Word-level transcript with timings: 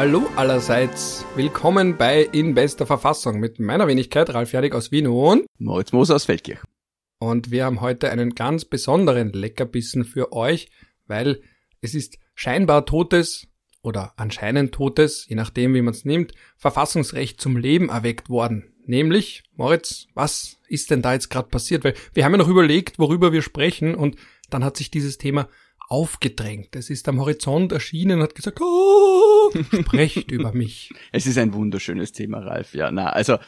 Hallo 0.00 0.26
allerseits. 0.34 1.26
Willkommen 1.36 1.98
bei 1.98 2.22
In 2.22 2.54
bester 2.54 2.86
Verfassung 2.86 3.38
mit 3.38 3.60
meiner 3.60 3.86
Wenigkeit 3.86 4.32
Ralf 4.32 4.50
Jadig 4.50 4.74
aus 4.74 4.90
Wien 4.90 5.06
und 5.06 5.44
Moritz 5.58 5.92
Moser 5.92 6.14
aus 6.14 6.24
Feldkirch. 6.24 6.60
Und 7.18 7.50
wir 7.50 7.66
haben 7.66 7.82
heute 7.82 8.10
einen 8.10 8.34
ganz 8.34 8.64
besonderen 8.64 9.30
Leckerbissen 9.34 10.06
für 10.06 10.32
euch, 10.32 10.70
weil 11.06 11.42
es 11.82 11.94
ist 11.94 12.16
scheinbar 12.34 12.86
totes 12.86 13.46
oder 13.82 14.14
anscheinend 14.16 14.72
totes, 14.72 15.26
je 15.28 15.36
nachdem 15.36 15.74
wie 15.74 15.82
man 15.82 15.92
es 15.92 16.06
nimmt, 16.06 16.32
Verfassungsrecht 16.56 17.38
zum 17.38 17.58
Leben 17.58 17.90
erweckt 17.90 18.30
worden. 18.30 18.72
Nämlich, 18.86 19.42
Moritz, 19.54 20.06
was 20.14 20.56
ist 20.66 20.90
denn 20.90 21.02
da 21.02 21.12
jetzt 21.12 21.28
gerade 21.28 21.50
passiert? 21.50 21.84
Weil 21.84 21.94
wir 22.14 22.24
haben 22.24 22.32
ja 22.32 22.38
noch 22.38 22.48
überlegt, 22.48 22.98
worüber 22.98 23.34
wir 23.34 23.42
sprechen 23.42 23.94
und 23.94 24.16
dann 24.48 24.64
hat 24.64 24.78
sich 24.78 24.90
dieses 24.90 25.18
Thema 25.18 25.46
aufgedrängt. 25.90 26.76
Es 26.76 26.88
ist 26.88 27.08
am 27.08 27.20
Horizont 27.20 27.72
erschienen 27.72 28.18
und 28.18 28.22
hat 28.22 28.34
gesagt, 28.36 28.60
oh, 28.62 29.50
sprecht 29.80 30.30
über 30.30 30.52
mich. 30.52 30.92
Es 31.10 31.26
ist 31.26 31.36
ein 31.36 31.52
wunderschönes 31.52 32.12
Thema, 32.12 32.38
Ralf. 32.38 32.74
Ja, 32.74 32.92
na, 32.92 33.08
also, 33.08 33.38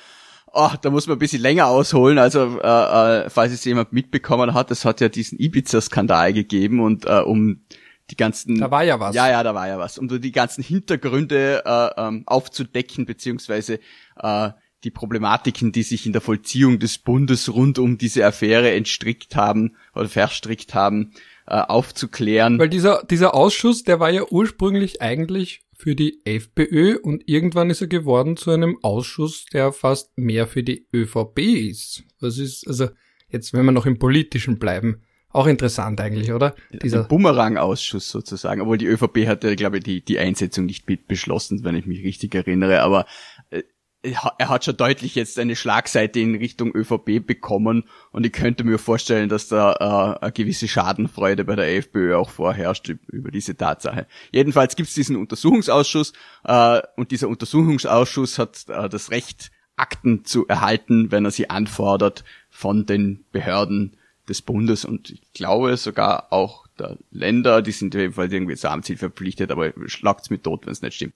oh, 0.53 0.71
da 0.83 0.91
muss 0.91 1.07
man 1.07 1.17
ein 1.17 1.21
bisschen 1.21 1.41
länger 1.41 1.69
ausholen. 1.69 2.19
Also, 2.19 2.59
äh, 2.61 3.27
äh, 3.27 3.31
falls 3.31 3.53
es 3.53 3.65
jemand 3.65 3.93
mitbekommen 3.93 4.55
hat, 4.55 4.73
es 4.73 4.85
hat 4.85 5.01
ja 5.01 5.09
diesen 5.09 5.39
Ibiza-Skandal 5.39 6.33
gegeben 6.33 6.81
und 6.81 7.07
äh, 7.07 7.21
um 7.21 7.63
die 8.11 8.17
ganzen. 8.17 8.59
Da 8.59 8.73
war 8.73 8.83
ja 8.83 8.99
was. 8.99 9.15
Ja, 9.15 9.31
ja, 9.31 9.45
da 9.45 9.55
war 9.55 9.69
ja 9.69 9.79
was. 9.79 9.97
Um 9.97 10.09
die 10.09 10.33
ganzen 10.33 10.65
Hintergründe 10.65 11.63
äh, 11.65 11.91
ähm, 11.97 12.25
aufzudecken, 12.27 13.07
beziehungsweise 13.07 13.79
äh, 14.17 14.51
die 14.83 14.91
Problematiken, 14.91 15.71
die 15.71 15.85
sich 15.85 16.07
in 16.07 16.13
der 16.13 16.21
Vollziehung 16.21 16.81
des 16.81 16.99
Bundes 16.99 17.55
rund 17.55 17.79
um 17.79 17.99
diese 17.99 18.27
Affäre 18.27 18.73
entstrickt 18.73 19.37
haben 19.37 19.77
oder 19.95 20.09
verstrickt 20.09 20.75
haben, 20.75 21.13
äh, 21.47 21.57
aufzuklären. 21.57 22.59
Weil 22.59 22.69
dieser, 22.69 23.05
dieser 23.05 23.35
Ausschuss, 23.35 23.83
der 23.83 24.01
war 24.01 24.11
ja 24.11 24.23
ursprünglich 24.31 25.03
eigentlich 25.03 25.63
für 25.75 25.97
die 25.97 26.21
FPÖ 26.25 26.99
und 27.03 27.29
irgendwann 27.29 27.71
ist 27.71 27.81
er 27.81 27.89
geworden 27.89 28.37
zu 28.37 28.51
einem 28.53 28.79
Ausschuss, 28.83 29.47
der 29.53 29.73
fast 29.73 30.17
mehr 30.17 30.47
für 30.47 30.63
die 30.63 30.87
ÖVP 30.95 31.39
ist. 31.39 32.05
Was 32.21 32.39
ist, 32.39 32.69
also 32.69 32.89
jetzt, 33.29 33.53
wenn 33.53 33.65
wir 33.65 33.73
noch 33.73 33.87
im 33.87 33.99
Politischen 33.99 34.59
bleiben, 34.59 35.03
auch 35.33 35.47
interessant 35.47 35.99
eigentlich, 36.01 36.33
oder? 36.33 36.55
Dieser 36.83 37.05
Bumerang-Ausschuss 37.05 38.11
sozusagen. 38.11 38.61
Obwohl 38.61 38.77
die 38.77 38.87
ÖVP 38.87 39.27
hatte, 39.27 39.57
glaube 39.57 39.79
ich, 39.79 39.85
die, 39.85 40.05
die 40.05 40.19
Einsetzung 40.19 40.67
nicht 40.67 40.87
mit 40.89 41.09
beschlossen, 41.09 41.65
wenn 41.65 41.75
ich 41.75 41.87
mich 41.87 42.05
richtig 42.05 42.35
erinnere. 42.35 42.83
Aber 42.83 43.07
er 44.03 44.49
hat 44.49 44.65
schon 44.65 44.77
deutlich 44.77 45.15
jetzt 45.15 45.39
eine 45.39 45.55
Schlagseite 45.55 46.19
in 46.19 46.35
Richtung 46.35 46.75
ÖVP 46.75 47.25
bekommen 47.25 47.85
und 48.11 48.27
ich 48.27 48.33
könnte 48.33 48.65
mir 48.65 48.79
vorstellen, 48.79 49.29
dass 49.29 49.49
da 49.49 50.17
äh, 50.19 50.25
eine 50.25 50.33
gewisse 50.33 50.67
Schadenfreude 50.67 51.45
bei 51.45 51.55
der 51.55 51.77
FPÖ 51.77 52.17
auch 52.17 52.31
vorherrscht 52.31 52.93
über 53.09 53.31
diese 53.31 53.57
Tatsache. 53.57 54.07
Jedenfalls 54.33 54.75
gibt 54.75 54.89
es 54.89 54.95
diesen 54.95 55.17
Untersuchungsausschuss 55.17 56.13
äh, 56.45 56.83
und 56.97 57.13
dieser 57.13 57.29
Untersuchungsausschuss 57.29 58.39
hat 58.39 58.65
äh, 58.69 58.89
das 58.89 59.11
Recht, 59.11 59.51
Akten 59.77 60.25
zu 60.25 60.47
erhalten, 60.47 61.11
wenn 61.11 61.25
er 61.25 61.31
sie 61.31 61.49
anfordert 61.49 62.25
von 62.51 62.85
den 62.85 63.25
Behörden 63.33 63.97
des 64.29 64.43
Bundes 64.43 64.85
und 64.85 65.11
ich 65.11 65.33
glaube 65.33 65.77
sogar 65.77 66.33
auch 66.33 66.67
der 66.79 66.99
Länder, 67.11 67.63
die 67.63 67.73
sind 67.73 67.95
jedenfalls 67.95 68.33
irgendwie 68.33 68.57
zur 68.57 68.83
verpflichtet, 68.97 69.51
aber 69.51 69.73
schlagt's 69.87 70.31
mit 70.31 70.45
tot, 70.45 70.67
wenn 70.67 70.73
es 70.73 70.83
nicht 70.83 70.95
stimmt. 70.95 71.15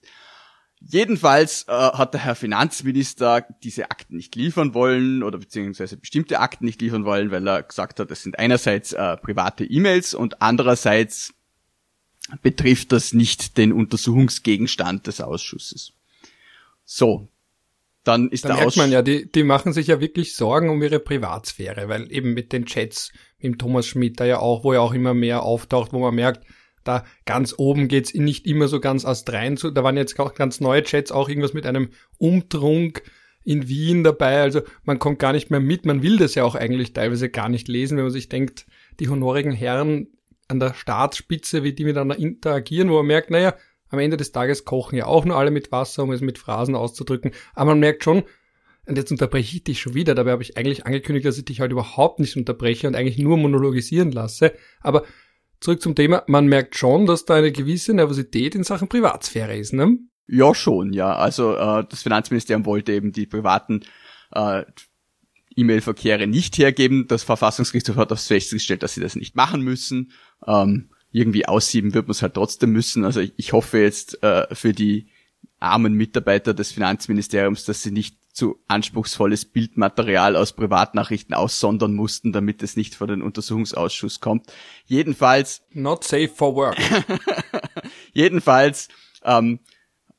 Jedenfalls 0.89 1.65
äh, 1.67 1.71
hat 1.71 2.13
der 2.13 2.23
Herr 2.23 2.35
Finanzminister 2.35 3.45
diese 3.61 3.91
Akten 3.91 4.15
nicht 4.15 4.35
liefern 4.35 4.73
wollen 4.73 5.21
oder 5.21 5.37
beziehungsweise 5.37 5.97
bestimmte 5.97 6.39
Akten 6.39 6.63
nicht 6.63 6.81
liefern 6.81 7.03
wollen, 7.03 7.29
weil 7.29 7.45
er 7.45 7.63
gesagt 7.63 7.99
hat, 7.99 8.09
es 8.09 8.23
sind 8.23 8.39
einerseits 8.39 8.93
äh, 8.93 9.17
private 9.17 9.65
E-Mails 9.65 10.13
und 10.13 10.41
andererseits 10.41 11.33
betrifft 12.41 12.93
das 12.93 13.11
nicht 13.11 13.57
den 13.57 13.73
Untersuchungsgegenstand 13.73 15.07
des 15.07 15.19
Ausschusses. 15.19 15.91
So, 16.85 17.27
dann 18.05 18.29
ist 18.29 18.45
da 18.45 18.49
der 18.49 18.57
merkt 18.57 18.77
man 18.77 18.91
ja, 18.91 19.01
die, 19.01 19.29
die 19.29 19.43
machen 19.43 19.73
sich 19.73 19.87
ja 19.87 19.99
wirklich 19.99 20.35
Sorgen 20.35 20.69
um 20.69 20.81
ihre 20.81 21.01
Privatsphäre, 21.01 21.89
weil 21.89 22.09
eben 22.13 22.33
mit 22.33 22.53
den 22.53 22.65
Chats 22.65 23.11
mit 23.39 23.43
dem 23.43 23.57
Thomas 23.57 23.87
Schmidt 23.87 24.21
da 24.21 24.25
ja 24.25 24.39
auch, 24.39 24.63
wo 24.63 24.71
er 24.71 24.81
auch 24.81 24.93
immer 24.93 25.13
mehr 25.13 25.43
auftaucht, 25.43 25.91
wo 25.91 25.99
man 25.99 26.15
merkt, 26.15 26.47
da 26.87 27.05
ganz 27.25 27.55
oben 27.57 27.87
geht's 27.87 28.13
nicht 28.13 28.45
immer 28.45 28.67
so 28.67 28.79
ganz 28.79 29.05
astrein 29.05 29.57
zu. 29.57 29.71
Da 29.71 29.83
waren 29.83 29.97
jetzt 29.97 30.19
auch 30.19 30.33
ganz 30.33 30.59
neue 30.59 30.83
Chats, 30.83 31.11
auch 31.11 31.29
irgendwas 31.29 31.53
mit 31.53 31.65
einem 31.65 31.89
Umtrunk 32.17 33.03
in 33.43 33.67
Wien 33.67 34.03
dabei. 34.03 34.41
Also 34.41 34.61
man 34.83 34.99
kommt 34.99 35.19
gar 35.19 35.33
nicht 35.33 35.49
mehr 35.51 35.59
mit. 35.59 35.85
Man 35.85 36.03
will 36.03 36.17
das 36.17 36.35
ja 36.35 36.43
auch 36.43 36.55
eigentlich 36.55 36.93
teilweise 36.93 37.29
gar 37.29 37.49
nicht 37.49 37.67
lesen, 37.67 37.97
wenn 37.97 38.05
man 38.05 38.11
sich 38.11 38.29
denkt, 38.29 38.65
die 38.99 39.09
honorigen 39.09 39.51
Herren 39.51 40.07
an 40.47 40.59
der 40.59 40.73
Staatsspitze, 40.73 41.63
wie 41.63 41.73
die 41.73 41.85
miteinander 41.85 42.17
interagieren, 42.17 42.89
wo 42.89 42.97
man 42.97 43.07
merkt, 43.07 43.31
naja, 43.31 43.55
am 43.89 43.99
Ende 43.99 44.17
des 44.17 44.31
Tages 44.31 44.65
kochen 44.65 44.97
ja 44.97 45.05
auch 45.05 45.25
nur 45.25 45.37
alle 45.37 45.51
mit 45.51 45.71
Wasser, 45.71 46.03
um 46.03 46.11
es 46.11 46.21
mit 46.21 46.37
Phrasen 46.37 46.75
auszudrücken. 46.75 47.31
Aber 47.53 47.71
man 47.71 47.79
merkt 47.79 48.03
schon, 48.03 48.23
und 48.85 48.97
jetzt 48.97 49.11
unterbreche 49.11 49.57
ich 49.57 49.63
dich 49.63 49.81
schon 49.81 49.93
wieder, 49.93 50.15
dabei 50.15 50.31
habe 50.31 50.43
ich 50.43 50.57
eigentlich 50.57 50.85
angekündigt, 50.85 51.25
dass 51.25 51.37
ich 51.37 51.45
dich 51.45 51.59
heute 51.59 51.73
überhaupt 51.73 52.19
nicht 52.19 52.37
unterbreche 52.37 52.87
und 52.87 52.95
eigentlich 52.95 53.17
nur 53.17 53.37
monologisieren 53.37 54.11
lasse. 54.11 54.53
Aber 54.81 55.03
zurück 55.59 55.81
zum 55.81 55.95
Thema, 55.95 56.23
man 56.27 56.47
merkt 56.47 56.75
schon, 56.75 57.05
dass 57.05 57.25
da 57.25 57.35
eine 57.35 57.51
gewisse 57.51 57.93
Nervosität 57.93 58.55
in 58.55 58.63
Sachen 58.63 58.87
Privatsphäre 58.87 59.57
ist, 59.57 59.73
ne? 59.73 59.97
Ja, 60.27 60.53
schon, 60.53 60.93
ja. 60.93 61.15
Also 61.15 61.55
äh, 61.55 61.85
das 61.89 62.03
Finanzministerium 62.03 62.65
wollte 62.65 62.91
eben 62.91 63.11
die 63.11 63.25
privaten 63.25 63.81
äh, 64.31 64.63
E-Mail-Verkehre 65.55 66.27
nicht 66.27 66.57
hergeben. 66.57 67.07
Das 67.07 67.23
Verfassungsgerichtshof 67.23 67.95
hat 67.95 68.11
aufs 68.11 68.27
festgestellt, 68.27 68.83
dass 68.83 68.93
sie 68.93 69.01
das 69.01 69.15
nicht 69.15 69.35
machen 69.35 69.61
müssen. 69.61 70.11
Ähm, 70.45 70.89
irgendwie 71.11 71.47
aussieben 71.47 71.93
wird 71.93 72.07
man 72.07 72.11
es 72.11 72.21
halt 72.21 72.35
trotzdem 72.35 72.71
müssen. 72.71 73.05
Also 73.05 73.21
ich, 73.21 73.33
ich 73.37 73.53
hoffe 73.53 73.79
jetzt 73.79 74.21
äh, 74.23 74.53
für 74.53 74.73
die 74.73 75.07
armen 75.59 75.93
Mitarbeiter 75.93 76.53
des 76.53 76.71
Finanzministeriums, 76.71 77.65
dass 77.65 77.81
sie 77.81 77.91
nicht 77.91 78.17
zu 78.37 78.59
anspruchsvolles 78.67 79.45
Bildmaterial 79.45 80.35
aus 80.35 80.53
Privatnachrichten 80.53 81.33
aussondern 81.33 81.95
mussten, 81.95 82.33
damit 82.33 82.61
es 82.61 82.77
nicht 82.77 82.93
vor 82.93 83.07
den 83.07 83.23
Untersuchungsausschuss 83.23 84.19
kommt. 84.19 84.53
Jedenfalls. 84.85 85.63
Not 85.71 86.03
safe 86.03 86.27
for 86.29 86.53
work. 86.53 86.77
jedenfalls 88.13 88.89
ähm, 89.23 89.59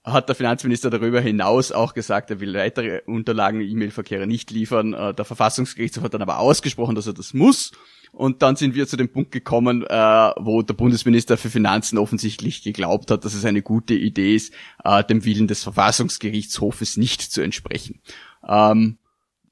hat 0.03 0.29
der 0.29 0.35
Finanzminister 0.35 0.91
darüber 0.91 1.21
hinaus 1.21 1.71
auch 1.71 1.95
gesagt, 1.95 2.31
er 2.31 2.41
will 2.41 2.55
weitere 2.55 3.03
Unterlagen, 3.07 3.61
E-Mail-Verkehre 3.61 4.27
nicht 4.27 4.51
liefern. 4.51 4.95
Äh, 4.95 5.15
der 5.15 5.25
Verfassungsgerichtshof 5.25 6.03
hat 6.03 6.15
dann 6.15 6.23
aber 6.23 6.41
ausgesprochen, 6.41 6.97
dass 6.97 7.07
er 7.07 7.15
das 7.15 7.35
muss. 7.35 7.71
Und 8.13 8.43
dann 8.43 8.57
sind 8.57 8.75
wir 8.75 8.87
zu 8.87 8.97
dem 8.97 9.11
Punkt 9.11 9.33
gekommen, 9.33 9.85
äh, 9.85 10.31
wo 10.39 10.63
der 10.63 10.75
Bundesminister 10.75 11.37
für 11.37 11.51
Finanzen 11.51 11.99
offensichtlich 11.99 12.63
geglaubt 12.63 13.11
hat, 13.11 13.25
dass 13.25 13.35
es 13.35 13.45
eine 13.45 13.63
gute 13.63 13.95
Idee 13.95 14.35
ist, 14.35 14.53
äh, 14.85 15.05
dem 15.05 15.25
Willen 15.25 15.47
des 15.47 15.63
Verfassungsgerichtshofes 15.63 16.97
nicht 16.97 17.23
zu 17.23 17.43
entsprechen. 17.43 18.01
Ähm, 18.47 18.99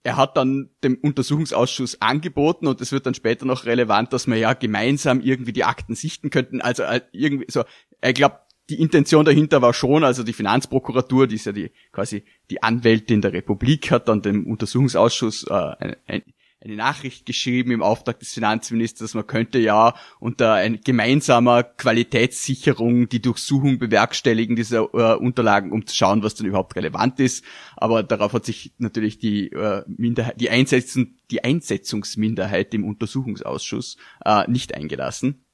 er 0.07 0.17
hat 0.17 0.37
dann 0.37 0.71
dem 0.85 0.99
Untersuchungsausschuss 1.03 2.01
angeboten 2.01 2.69
und 2.69 2.81
es 2.81 2.93
wird 2.93 3.07
dann 3.07 3.15
später 3.15 3.45
noch 3.45 3.65
relevant, 3.67 4.13
dass 4.13 4.29
wir 4.29 4.37
ja 4.37 4.53
gemeinsam 4.53 5.21
irgendwie 5.21 5.53
die 5.53 5.65
Akten 5.65 5.97
sichten 5.97 6.31
könnten. 6.31 6.61
Also 6.61 6.85
äh, 6.85 7.01
irgendwie 7.11 7.47
so, 7.49 7.65
er 8.01 8.13
glaubt, 8.13 8.41
die 8.71 8.81
Intention 8.81 9.25
dahinter 9.25 9.63
war 9.63 9.75
schon, 9.75 10.05
also 10.05 10.23
die 10.23 10.33
Finanzprokuratur, 10.33 11.27
die 11.27 11.37
ist 11.37 11.47
ja 11.47 11.53
die 11.53 11.73
quasi 11.93 12.25
die 12.51 12.63
Anwältin 12.63 13.21
der 13.21 13.33
Republik, 13.33 13.91
hat 13.91 14.09
dann 14.09 14.23
dem 14.23 14.47
Untersuchungsausschuss 14.47 15.45
äh, 15.49 15.53
ein, 15.55 15.97
ein, 16.07 16.23
eine 16.67 16.77
Nachricht 16.77 17.27
geschrieben 17.27 17.71
im 17.71 17.83
Auftrag 17.83 18.19
des 18.19 18.35
Finanzministers, 18.35 19.15
man 19.15 19.27
könnte 19.27 19.59
ja 19.59 19.95
unter 20.19 20.55
ein 20.55 20.81
gemeinsamer 20.83 21.63
Qualitätssicherung 21.63 23.09
die 23.09 23.23
Durchsuchung 23.23 23.79
bewerkstelligen 23.79 24.57
dieser 24.57 24.89
äh, 24.93 25.17
Unterlagen, 25.17 25.73
um 25.73 25.87
zu 25.87 25.95
schauen, 25.95 26.23
was 26.23 26.35
dann 26.35 26.47
überhaupt 26.47 26.75
relevant 26.77 27.21
ist. 27.21 27.45
Aber 27.77 28.03
darauf 28.03 28.33
hat 28.33 28.45
sich 28.45 28.73
natürlich 28.79 29.19
die 29.19 29.53
äh, 29.53 29.85
Minderheit, 29.87 30.41
die, 30.41 30.51
Einsetzung, 30.51 31.15
die 31.31 31.45
Einsetzungsminderheit 31.45 32.75
im 32.75 32.85
Untersuchungsausschuss 32.85 33.97
äh, 34.25 34.51
nicht 34.51 34.75
eingelassen. 34.75 35.45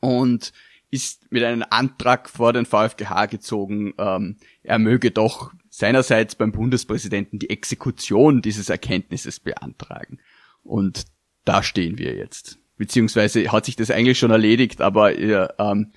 Und 0.00 0.52
ist 0.90 1.30
mit 1.30 1.44
einem 1.44 1.64
Antrag 1.68 2.28
vor 2.28 2.52
den 2.52 2.66
VfGH 2.66 3.26
gezogen, 3.26 3.94
ähm, 3.98 4.36
er 4.62 4.78
möge 4.78 5.10
doch 5.10 5.52
seinerseits 5.68 6.34
beim 6.34 6.52
Bundespräsidenten 6.52 7.38
die 7.38 7.50
Exekution 7.50 8.42
dieses 8.42 8.68
Erkenntnisses 8.68 9.38
beantragen. 9.38 10.18
Und 10.62 11.04
da 11.44 11.62
stehen 11.62 11.98
wir 11.98 12.14
jetzt. 12.14 12.58
Beziehungsweise 12.76 13.50
hat 13.52 13.66
sich 13.66 13.76
das 13.76 13.90
eigentlich 13.90 14.18
schon 14.18 14.30
erledigt, 14.30 14.80
aber 14.80 15.16
äh, 15.16 15.48
ähm, 15.58 15.92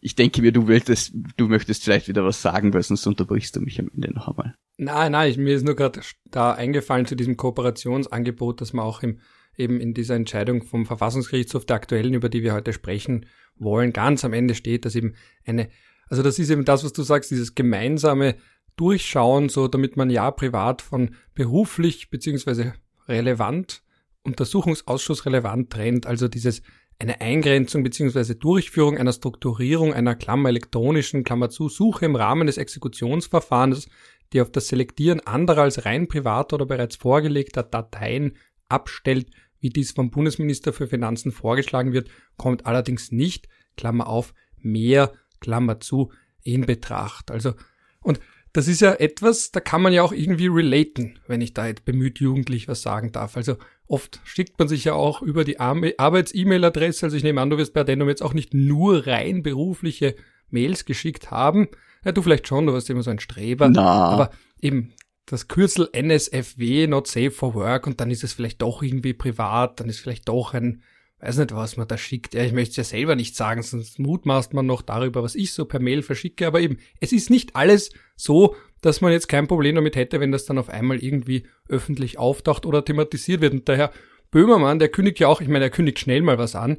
ich 0.00 0.14
denke 0.14 0.42
mir, 0.42 0.52
du 0.52 0.66
willst, 0.66 1.12
du 1.36 1.48
möchtest 1.48 1.84
vielleicht 1.84 2.08
wieder 2.08 2.24
was 2.24 2.40
sagen, 2.40 2.72
weil 2.72 2.82
sonst 2.82 3.06
unterbrichst 3.06 3.56
du 3.56 3.60
mich 3.60 3.78
am 3.78 3.90
Ende 3.94 4.12
noch 4.12 4.28
einmal. 4.28 4.54
Nein, 4.78 5.12
nein, 5.12 5.30
ich, 5.30 5.36
mir 5.36 5.54
ist 5.54 5.64
nur 5.64 5.76
gerade 5.76 6.00
da 6.30 6.52
eingefallen 6.52 7.06
zu 7.06 7.16
diesem 7.16 7.36
Kooperationsangebot, 7.36 8.60
dass 8.60 8.72
man 8.72 8.84
auch 8.84 9.02
im, 9.02 9.20
eben 9.56 9.78
in 9.80 9.92
dieser 9.92 10.14
Entscheidung 10.14 10.62
vom 10.62 10.86
Verfassungsgerichtshof 10.86 11.66
der 11.66 11.76
aktuellen, 11.76 12.14
über 12.14 12.28
die 12.28 12.42
wir 12.42 12.54
heute 12.54 12.72
sprechen 12.72 13.26
wollen, 13.56 13.92
ganz 13.92 14.24
am 14.24 14.32
Ende 14.32 14.54
steht, 14.54 14.86
dass 14.86 14.94
eben 14.94 15.14
eine, 15.44 15.68
also 16.08 16.22
das 16.22 16.38
ist 16.38 16.48
eben 16.48 16.64
das, 16.64 16.82
was 16.82 16.94
du 16.94 17.02
sagst, 17.02 17.30
dieses 17.30 17.54
gemeinsame 17.54 18.36
Durchschauen, 18.76 19.50
so 19.50 19.68
damit 19.68 19.98
man 19.98 20.08
ja 20.08 20.30
privat 20.30 20.80
von 20.80 21.14
beruflich 21.34 22.08
beziehungsweise 22.08 22.72
relevant 23.06 23.82
Untersuchungsausschuss 24.24 25.26
relevant 25.26 25.70
trennt, 25.70 26.06
also 26.06 26.28
dieses 26.28 26.62
eine 26.98 27.20
Eingrenzung 27.20 27.82
bzw. 27.82 28.34
Durchführung 28.34 28.98
einer 28.98 29.12
Strukturierung 29.12 29.94
einer 29.94 30.14
Klammer 30.14 30.50
elektronischen 30.50 31.24
Klammer 31.24 31.48
zu 31.48 31.68
Suche 31.68 32.04
im 32.04 32.16
Rahmen 32.16 32.46
des 32.46 32.58
Exekutionsverfahrens, 32.58 33.88
die 34.32 34.40
auf 34.40 34.52
das 34.52 34.68
Selektieren 34.68 35.20
anderer 35.20 35.62
als 35.62 35.84
rein 35.86 36.08
privater 36.08 36.56
oder 36.56 36.66
bereits 36.66 36.96
vorgelegter 36.96 37.62
Dateien 37.62 38.36
abstellt, 38.68 39.30
wie 39.60 39.70
dies 39.70 39.92
vom 39.92 40.10
Bundesminister 40.10 40.72
für 40.72 40.86
Finanzen 40.86 41.32
vorgeschlagen 41.32 41.92
wird, 41.92 42.10
kommt 42.36 42.66
allerdings 42.66 43.12
nicht, 43.12 43.48
Klammer 43.76 44.06
auf, 44.06 44.34
mehr, 44.58 45.12
Klammer 45.40 45.80
zu, 45.80 46.12
in 46.42 46.66
Betracht. 46.66 47.30
Also, 47.30 47.54
und 48.00 48.20
das 48.52 48.68
ist 48.68 48.80
ja 48.80 48.94
etwas, 48.94 49.52
da 49.52 49.60
kann 49.60 49.82
man 49.82 49.92
ja 49.92 50.02
auch 50.02 50.12
irgendwie 50.12 50.48
relaten, 50.48 51.18
wenn 51.26 51.40
ich 51.40 51.54
da 51.54 51.66
jetzt 51.66 51.84
bemüht 51.84 52.18
jugendlich 52.18 52.68
was 52.68 52.82
sagen 52.82 53.12
darf. 53.12 53.36
Also 53.36 53.56
oft 53.90 54.20
schickt 54.24 54.58
man 54.58 54.68
sich 54.68 54.84
ja 54.84 54.94
auch 54.94 55.20
über 55.20 55.44
die 55.44 55.58
Arbeits-E-Mail-Adresse, 55.58 57.06
also 57.06 57.16
ich 57.16 57.24
nehme 57.24 57.40
an, 57.40 57.50
du 57.50 57.58
wirst 57.58 57.74
bei 57.74 57.80
Addendum 57.80 58.08
jetzt 58.08 58.22
auch 58.22 58.34
nicht 58.34 58.54
nur 58.54 59.06
rein 59.06 59.42
berufliche 59.42 60.14
Mails 60.48 60.84
geschickt 60.84 61.30
haben. 61.30 61.68
Ja, 62.04 62.12
du 62.12 62.22
vielleicht 62.22 62.46
schon, 62.46 62.66
du 62.66 62.72
warst 62.72 62.88
immer 62.88 63.02
so 63.02 63.10
ein 63.10 63.18
Streber. 63.18 63.68
Na. 63.68 63.82
Aber 63.82 64.30
eben 64.60 64.92
das 65.26 65.48
Kürzel 65.48 65.88
NSFW, 65.92 66.86
not 66.86 67.08
safe 67.08 67.30
for 67.30 67.54
work, 67.54 67.86
und 67.86 68.00
dann 68.00 68.10
ist 68.10 68.24
es 68.24 68.32
vielleicht 68.32 68.62
doch 68.62 68.82
irgendwie 68.82 69.12
privat, 69.12 69.80
dann 69.80 69.88
ist 69.88 70.00
vielleicht 70.00 70.28
doch 70.28 70.54
ein 70.54 70.82
weiß 71.20 71.38
nicht, 71.38 71.54
was 71.54 71.76
man 71.76 71.86
da 71.86 71.98
schickt. 71.98 72.34
Ja, 72.34 72.42
ich 72.44 72.52
möchte 72.52 72.70
es 72.70 72.76
ja 72.76 72.84
selber 72.84 73.14
nicht 73.14 73.36
sagen, 73.36 73.62
sonst 73.62 73.98
mutmaßt 73.98 74.54
man 74.54 74.66
noch 74.66 74.82
darüber, 74.82 75.22
was 75.22 75.34
ich 75.34 75.52
so 75.52 75.64
per 75.64 75.80
Mail 75.80 76.02
verschicke. 76.02 76.46
Aber 76.46 76.60
eben, 76.60 76.78
es 76.98 77.12
ist 77.12 77.30
nicht 77.30 77.56
alles 77.56 77.90
so, 78.16 78.56
dass 78.80 79.00
man 79.00 79.12
jetzt 79.12 79.28
kein 79.28 79.46
Problem 79.46 79.74
damit 79.74 79.96
hätte, 79.96 80.20
wenn 80.20 80.32
das 80.32 80.44
dann 80.44 80.58
auf 80.58 80.68
einmal 80.68 80.98
irgendwie 81.02 81.44
öffentlich 81.68 82.18
auftaucht 82.18 82.66
oder 82.66 82.84
thematisiert 82.84 83.40
wird. 83.40 83.52
Und 83.52 83.68
daher 83.68 83.92
Böhmermann, 84.30 84.78
der 84.78 84.88
kündigt 84.88 85.18
ja 85.18 85.28
auch, 85.28 85.40
ich 85.40 85.48
meine, 85.48 85.66
er 85.66 85.70
kündigt 85.70 85.98
schnell 85.98 86.22
mal 86.22 86.38
was 86.38 86.54
an. 86.54 86.78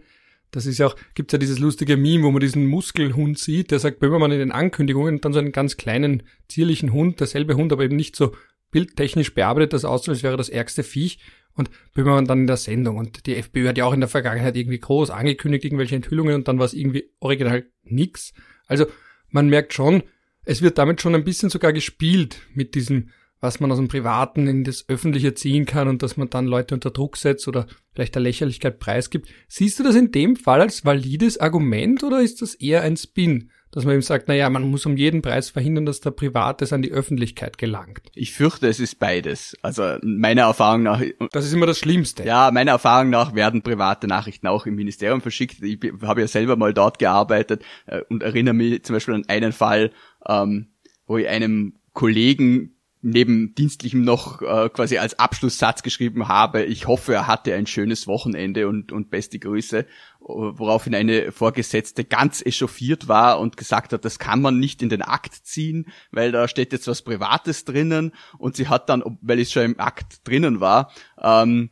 Das 0.52 0.66
ist 0.66 0.80
ja 0.80 0.88
auch, 0.88 0.96
gibt's 1.16 1.32
ja 1.32 1.40
dieses 1.40 1.60
lustige 1.60 1.96
Meme, 1.96 2.26
wo 2.26 2.32
man 2.32 2.42
diesen 2.42 2.66
Muskelhund 2.68 3.40
sieht, 3.40 3.72
der 3.72 3.80
sagt 3.80 4.00
Böhmermann 4.00 4.32
in 4.32 4.40
den 4.40 4.52
Ankündigungen 4.52 5.16
und 5.16 5.26
dann 5.26 5.34
so 5.34 5.40
einen 5.40 5.54
ganz 5.54 5.78
kleinen, 5.78 6.24
zierlichen 6.50 6.92
Hund, 6.92 7.22
derselbe 7.22 7.56
Hund, 7.56 7.72
aber 7.72 7.84
eben 7.84 7.96
nicht 7.96 8.16
so 8.16 8.34
bildtechnisch 8.72 9.34
bearbeitet, 9.34 9.74
das 9.74 9.86
aussieht, 9.86 10.10
als 10.10 10.24
wäre 10.24 10.38
das 10.38 10.50
ärgste 10.50 10.84
Viech 10.84 11.20
und 11.56 11.70
Böhmermann 11.94 12.26
dann 12.26 12.42
in 12.42 12.48
der 12.48 12.58
Sendung. 12.58 12.98
Und 12.98 13.26
die 13.26 13.36
FPÖ 13.36 13.68
hat 13.68 13.78
ja 13.78 13.86
auch 13.86 13.94
in 13.94 14.00
der 14.02 14.10
Vergangenheit 14.10 14.58
irgendwie 14.58 14.80
groß 14.80 15.10
angekündigt, 15.10 15.66
irgendwelche 15.66 15.96
Enthüllungen 15.96 16.36
und 16.36 16.48
dann 16.48 16.60
war 16.60 16.66
es 16.66 16.74
irgendwie 16.74 17.10
original 17.20 17.66
nix. 17.84 18.34
Also 18.68 18.86
man 19.30 19.50
merkt 19.50 19.74
schon, 19.74 20.04
es 20.52 20.62
wird 20.62 20.78
damit 20.78 21.02
schon 21.02 21.16
ein 21.16 21.24
bisschen 21.24 21.50
sogar 21.50 21.72
gespielt 21.72 22.42
mit 22.54 22.76
diesem, 22.76 23.10
was 23.40 23.62
man 23.62 23.72
aus 23.72 23.78
dem 23.78 23.88
Privaten 23.88 24.48
in 24.48 24.66
das 24.66 24.84
Öffentliche 24.90 25.34
ziehen 25.34 25.66
kann 25.66 25.88
und 25.88 26.04
dass 26.04 26.18
man 26.18 26.30
dann 26.30 26.46
Leute 26.46 26.76
unter 26.76 26.92
Druck 26.92 27.16
setzt 27.16 27.48
oder 27.48 27.68
vielleicht 27.94 28.16
der 28.16 28.22
Lächerlichkeit 28.22 28.78
preisgibt. 28.78 29.30
Siehst 29.48 29.80
du 29.80 29.84
das 29.84 29.96
in 29.96 30.12
dem 30.12 30.36
Fall 30.36 30.60
als 30.60 30.84
valides 30.84 31.40
Argument 31.40 32.04
oder 32.04 32.22
ist 32.22 32.42
das 32.42 32.54
eher 32.54 32.82
ein 32.82 32.98
Spin? 32.98 33.50
dass 33.72 33.86
man 33.86 33.94
eben 33.94 34.02
sagt, 34.02 34.28
na 34.28 34.34
ja, 34.34 34.50
man 34.50 34.70
muss 34.70 34.86
um 34.86 34.98
jeden 34.98 35.22
Preis 35.22 35.50
verhindern, 35.50 35.86
dass 35.86 36.02
der 36.02 36.12
Privates 36.12 36.74
an 36.74 36.82
die 36.82 36.92
Öffentlichkeit 36.92 37.58
gelangt. 37.58 38.02
Ich 38.14 38.34
fürchte, 38.34 38.68
es 38.68 38.80
ist 38.80 39.00
beides. 39.00 39.58
Also 39.62 39.98
meiner 40.04 40.44
Erfahrung 40.44 40.84
nach. 40.84 41.02
Das 41.32 41.46
ist 41.46 41.54
immer 41.54 41.66
das 41.66 41.80
Schlimmste. 41.80 42.24
Ja, 42.24 42.52
meiner 42.52 42.72
Erfahrung 42.72 43.10
nach 43.10 43.34
werden 43.34 43.62
private 43.62 44.08
Nachrichten 44.08 44.48
auch 44.48 44.66
im 44.66 44.76
Ministerium 44.76 45.22
verschickt. 45.22 45.64
Ich 45.64 45.80
habe 46.02 46.22
ja 46.22 46.28
selber 46.28 46.58
mal 46.58 46.74
dort 46.74 47.00
gearbeitet 47.00 47.64
äh, 47.86 48.02
und 48.10 48.24
erinnere 48.24 48.54
mich 48.54 48.84
zum 48.84 48.96
Beispiel 48.96 49.16
an 49.16 49.26
einen 49.28 49.54
Fall, 49.54 49.92
ähm, 50.28 50.68
wo 51.08 51.18
ich 51.18 51.28
einem 51.28 51.76
Kollegen 51.94 52.76
neben 53.02 53.56
dienstlichem 53.56 54.04
noch 54.04 54.42
äh, 54.42 54.70
quasi 54.70 54.98
als 54.98 55.18
Abschlusssatz 55.18 55.82
geschrieben 55.82 56.28
habe, 56.28 56.64
ich 56.64 56.88
hoffe, 56.88 57.14
er 57.14 57.28
hatte 57.28 57.56
ein 57.56 57.66
schönes 57.66 58.06
Wochenende 58.08 58.68
und, 58.68 58.92
und 58.92 59.10
beste 59.10 59.40
Grüße, 59.40 59.88
woraufhin 60.20 60.94
eine 60.94 61.32
Vorgesetzte 61.32 62.06
ganz 62.06 62.46
echauffiert 62.46 63.08
war 63.08 63.40
und 63.40 63.58
gesagt 63.58 63.92
hat, 63.94 64.06
das 64.06 64.20
kann 64.20 64.42
man 64.42 64.60
nicht 64.60 64.84
in 64.84 64.90
den 64.90 65.02
Akt 65.02 65.34
ziehen, 65.34 65.88
weil 66.12 66.32
da 66.32 66.48
steht 66.48 66.74
jetzt 66.74 66.88
was 66.88 67.02
Privates 67.02 67.66
drinnen. 67.66 68.12
Und 68.38 68.56
sie 68.56 68.68
hat 68.68 68.88
dann, 68.90 69.04
weil 69.22 69.40
es 69.40 69.52
schon 69.52 69.64
im 69.64 69.80
Akt 69.80 70.28
drinnen 70.28 70.60
war, 70.60 70.92
ähm, 71.20 71.72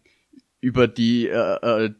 über 0.61 0.88
die, 0.88 1.27
äh, 1.27 1.85
äh 1.85 1.94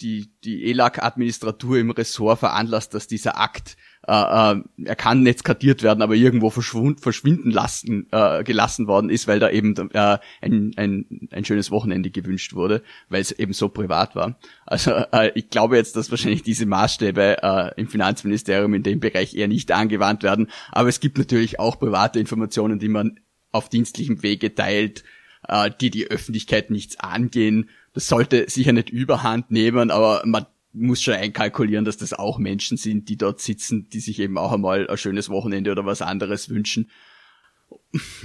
die, 0.00 0.30
die 0.44 0.64
ELAC-Administratur 0.70 1.78
im 1.78 1.90
Ressort 1.90 2.40
veranlasst, 2.40 2.94
dass 2.94 3.06
dieser 3.06 3.38
Akt 3.38 3.76
äh, 4.06 4.12
äh, 4.12 4.62
er 4.84 4.96
kann 4.96 5.22
nicht 5.22 5.44
kartiert 5.44 5.82
werden, 5.82 6.02
aber 6.02 6.14
irgendwo 6.14 6.50
verschwund, 6.50 7.00
verschwinden 7.00 7.50
lassen, 7.50 8.06
äh, 8.10 8.44
gelassen 8.44 8.86
worden 8.86 9.08
ist, 9.08 9.26
weil 9.28 9.38
da 9.38 9.48
eben 9.50 9.74
äh, 9.92 10.18
ein, 10.42 10.72
ein, 10.76 11.28
ein 11.30 11.44
schönes 11.44 11.70
Wochenende 11.70 12.10
gewünscht 12.10 12.54
wurde, 12.54 12.82
weil 13.08 13.22
es 13.22 13.32
eben 13.32 13.54
so 13.54 13.68
privat 13.68 14.14
war. 14.14 14.38
Also 14.66 14.90
äh, 14.90 15.32
ich 15.34 15.48
glaube 15.48 15.76
jetzt, 15.76 15.96
dass 15.96 16.10
wahrscheinlich 16.10 16.42
diese 16.42 16.66
Maßstäbe 16.66 17.42
äh, 17.42 17.80
im 17.80 17.88
Finanzministerium 17.88 18.74
in 18.74 18.82
dem 18.82 19.00
Bereich 19.00 19.34
eher 19.34 19.48
nicht 19.48 19.72
angewandt 19.72 20.22
werden, 20.22 20.48
aber 20.70 20.88
es 20.88 21.00
gibt 21.00 21.16
natürlich 21.16 21.58
auch 21.58 21.78
private 21.78 22.20
Informationen, 22.20 22.78
die 22.78 22.88
man 22.88 23.20
auf 23.52 23.68
dienstlichem 23.70 24.22
Wege 24.22 24.54
teilt, 24.54 25.04
äh, 25.48 25.70
die 25.80 25.90
die 25.90 26.10
Öffentlichkeit 26.10 26.70
nichts 26.70 26.98
angehen. 27.00 27.70
Das 27.94 28.08
sollte 28.08 28.50
sicher 28.50 28.72
nicht 28.72 28.90
überhand 28.90 29.50
nehmen, 29.50 29.90
aber 29.90 30.22
man 30.26 30.46
muss 30.72 31.00
schon 31.00 31.14
einkalkulieren, 31.14 31.84
dass 31.84 31.96
das 31.96 32.12
auch 32.12 32.38
Menschen 32.38 32.76
sind, 32.76 33.08
die 33.08 33.16
dort 33.16 33.40
sitzen, 33.40 33.88
die 33.88 34.00
sich 34.00 34.18
eben 34.18 34.36
auch 34.36 34.52
einmal 34.52 34.88
ein 34.88 34.98
schönes 34.98 35.30
Wochenende 35.30 35.70
oder 35.70 35.86
was 35.86 36.02
anderes 36.02 36.50
wünschen. 36.50 36.90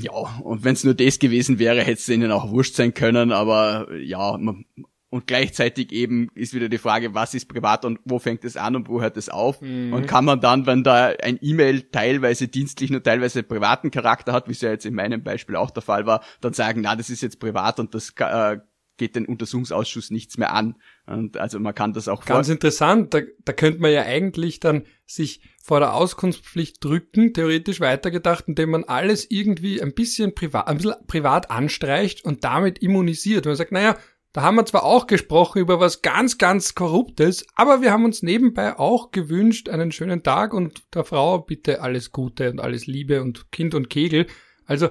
Ja, 0.02 0.12
und 0.12 0.64
wenn 0.64 0.74
es 0.74 0.84
nur 0.84 0.96
das 0.96 1.20
gewesen 1.20 1.60
wäre, 1.60 1.82
hätte 1.82 2.00
es 2.00 2.10
ihnen 2.10 2.32
auch 2.32 2.50
wurscht 2.50 2.76
sein 2.76 2.94
können, 2.94 3.32
aber 3.32 3.96
ja, 3.96 4.38
man, 4.38 4.66
und 5.12 5.26
gleichzeitig 5.26 5.92
eben 5.92 6.30
ist 6.36 6.54
wieder 6.54 6.70
die 6.70 6.78
Frage, 6.78 7.14
was 7.16 7.34
ist 7.34 7.48
privat 7.48 7.84
und 7.84 8.00
wo 8.06 8.20
fängt 8.20 8.46
es 8.46 8.58
an 8.58 8.76
und 8.76 8.90
wo 8.90 9.02
hört 9.02 9.18
es 9.18 9.30
auf? 9.30 9.62
Mhm. 9.62 9.94
Und 9.94 10.08
kann 10.08 10.26
man 10.26 10.40
dann, 10.40 10.68
wenn 10.68 10.84
da 10.84 11.14
ein 11.22 11.40
E-Mail 11.42 11.82
teilweise 11.84 12.48
dienstlichen 12.48 12.96
und 12.96 13.04
teilweise 13.04 13.42
privaten 13.42 13.90
Charakter 13.90 14.34
hat, 14.34 14.48
wie 14.48 14.52
es 14.52 14.62
ja 14.62 14.70
jetzt 14.70 14.86
in 14.86 14.94
meinem 14.94 15.24
Beispiel 15.24 15.56
auch 15.56 15.72
der 15.72 15.82
Fall 15.82 16.06
war, 16.06 16.24
dann 16.42 16.54
sagen, 16.54 16.82
na, 16.82 16.96
das 16.96 17.10
ist 17.10 17.22
jetzt 17.22 17.40
privat 17.40 17.80
und 17.80 17.96
das 17.96 18.14
äh, 18.18 18.58
geht 19.00 19.16
den 19.16 19.26
Untersuchungsausschuss 19.26 20.12
nichts 20.12 20.38
mehr 20.38 20.54
an. 20.54 20.76
Und 21.08 21.38
also 21.38 21.60
man 21.60 21.74
kann 21.74 21.94
das 21.94 22.08
auch 22.08 22.24
ganz 22.24 22.50
interessant. 22.50 23.16
Da, 23.16 23.22
da 23.44 23.54
könnte 23.54 23.82
man 23.82 23.92
ja 23.92 24.04
eigentlich 24.04 24.60
dann 24.60 24.84
sich 25.08 25.42
vor 25.64 25.80
der 25.80 25.96
Auskunftspflicht 25.96 26.84
drücken, 26.84 27.34
theoretisch 27.34 27.80
weitergedacht, 27.80 28.46
indem 28.48 28.70
man 28.70 28.84
alles 28.84 29.26
irgendwie 29.32 29.82
ein 29.82 29.96
bisschen 29.96 30.36
privat, 30.36 30.68
ein 30.68 30.78
bisschen 30.78 30.96
privat 31.08 31.50
anstreicht 31.50 32.24
und 32.24 32.44
damit 32.44 32.80
immunisiert. 32.80 33.46
Man 33.46 33.56
sagt, 33.56 33.72
naja, 33.72 33.98
da 34.34 34.44
haben 34.44 34.56
wir 34.56 34.66
zwar 34.66 34.84
auch 34.84 35.08
gesprochen 35.08 35.60
über 35.60 35.80
was 35.80 36.04
ganz, 36.04 36.38
ganz 36.38 36.76
Korruptes, 36.76 37.48
aber 37.56 37.82
wir 37.82 37.92
haben 37.92 38.06
uns 38.06 38.22
nebenbei 38.22 38.78
auch 38.78 39.10
gewünscht, 39.10 39.70
einen 39.70 39.92
schönen 39.92 40.22
Tag 40.22 40.54
und 40.54 40.84
der 40.94 41.04
Frau 41.04 41.40
bitte 41.40 41.82
alles 41.82 42.12
Gute 42.12 42.52
und 42.52 42.60
alles 42.60 42.86
Liebe 42.86 43.24
und 43.24 43.52
Kind 43.52 43.74
und 43.74 43.90
Kegel. 43.90 44.28
Also 44.66 44.90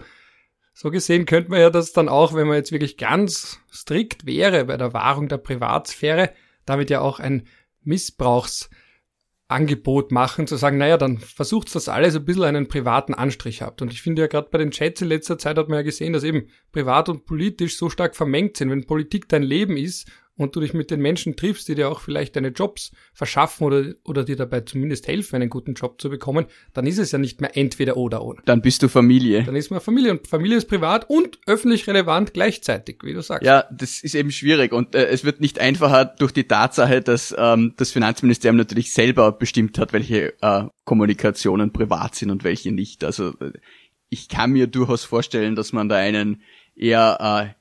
so 0.81 0.93
gesehen 0.93 1.27
könnte 1.27 1.51
man 1.51 1.61
ja 1.61 1.71
das 1.71 1.93
dann 1.93 2.09
auch, 2.09 2.35
wenn 2.35 2.47
man 2.47 2.55
jetzt 2.55 2.71
wirklich 2.71 2.99
ganz 2.99 3.59
strikt 3.69 4.27
wäre 4.27 4.67
bei 4.67 4.77
der 4.77 4.93
Wahrung 4.93 5.27
der 5.27 5.39
Privatsphäre, 5.39 6.31
damit 6.67 6.89
ja 6.89 7.01
auch 7.01 7.19
ein 7.19 7.49
Missbrauchsangebot 7.83 10.13
machen, 10.13 10.47
zu 10.47 10.55
sagen, 10.55 10.79
naja, 10.79 10.97
dann 10.97 11.19
versucht 11.19 11.75
das 11.75 11.89
alles 11.89 12.15
ein 12.15 12.25
bisschen 12.25 12.45
einen 12.45 12.69
privaten 12.69 13.13
Anstrich 13.13 13.61
habt. 13.61 13.83
Und 13.83 13.93
ich 13.93 14.03
finde 14.03 14.23
ja 14.23 14.29
gerade 14.29 14.51
bei 14.53 14.59
den 14.59 14.71
Chats 14.71 15.03
in 15.03 15.09
letzter 15.09 15.37
Zeit 15.37 15.59
hat 15.59 15.69
man 15.69 15.79
ja 15.79 15.83
gesehen, 15.83 16.13
dass 16.13 16.23
eben 16.23 16.47
privat 16.71 17.09
und 17.09 17.27
politisch 17.27 17.77
so 17.77 17.91
stark 17.91 18.15
vermengt 18.15 18.57
sind. 18.57 18.71
Wenn 18.71 18.87
Politik 18.87 19.29
dein 19.29 19.43
Leben 19.43 19.77
ist 19.77 20.09
und 20.39 20.57
du 20.57 20.61
dich 20.61 20.73
mit 20.73 20.91
den 20.91 21.01
Menschen 21.01 21.37
triffst, 21.37 21.69
die 21.69 21.75
dir 21.75 21.91
auch 21.91 22.01
vielleicht 22.01 22.37
deine 22.37 22.49
Jobs 22.49 22.93
verschaffen 23.13 23.67
oder, 23.67 23.85
oder 24.05 24.25
dir 24.25 24.37
dabei 24.37 24.61
zumindest 24.61 25.07
helfen, 25.09 25.37
einen 25.37 25.51
guten 25.51 25.75
Job 25.75 26.01
zu 26.01 26.09
bekommen, 26.09 26.47
dann 26.73 26.87
ist 26.87 26.99
es 26.99 27.13
ja 27.13 27.19
nicht 27.19 27.41
mehr 27.41 27.57
entweder 27.57 27.97
oder 27.97 28.25
oder. 28.25 28.41
Dann 28.47 28.63
bist 28.63 28.83
du 28.83 28.89
Familie. 28.89 29.43
Dann 29.43 29.57
ist 29.57 29.71
man 29.71 29.81
Familie 29.81 30.13
und 30.13 30.27
Familie 30.27 30.57
ist 30.57 30.69
privat 30.69 31.11
und 31.11 31.39
öffentlich 31.47 31.87
relevant 31.87 32.33
gleichzeitig, 32.33 32.99
wie 33.03 33.13
du 33.13 33.21
sagst. 33.21 33.45
Ja, 33.45 33.65
das 33.71 34.03
ist 34.03 34.15
eben 34.15 34.31
schwierig 34.31 34.73
und 34.73 34.95
äh, 34.95 35.07
es 35.09 35.25
wird 35.25 35.41
nicht 35.41 35.59
einfacher 35.59 36.05
durch 36.05 36.33
die 36.33 36.45
Tatsache, 36.45 37.03
dass 37.03 37.35
ähm, 37.37 37.75
das 37.77 37.91
Finanzministerium 37.91 38.57
natürlich 38.57 38.93
selber 38.93 39.33
bestimmt 39.33 39.79
hat, 39.79 39.93
welche 39.93 40.35
äh, 40.41 40.65
Kommunikationen 40.85 41.73
privat 41.73 42.15
sind 42.15 42.31
und 42.31 42.45
welche 42.45 42.71
nicht. 42.71 43.03
Also 43.03 43.31
äh, 43.41 43.53
ich 44.09 44.29
kann 44.29 44.53
mir 44.53 44.69
durchaus 44.69 45.05
vorstellen, 45.05 45.57
dass 45.57 45.73
man 45.73 45.89
da 45.89 45.97
einen 45.97 46.43
eher 46.77 47.55
äh, 47.55 47.58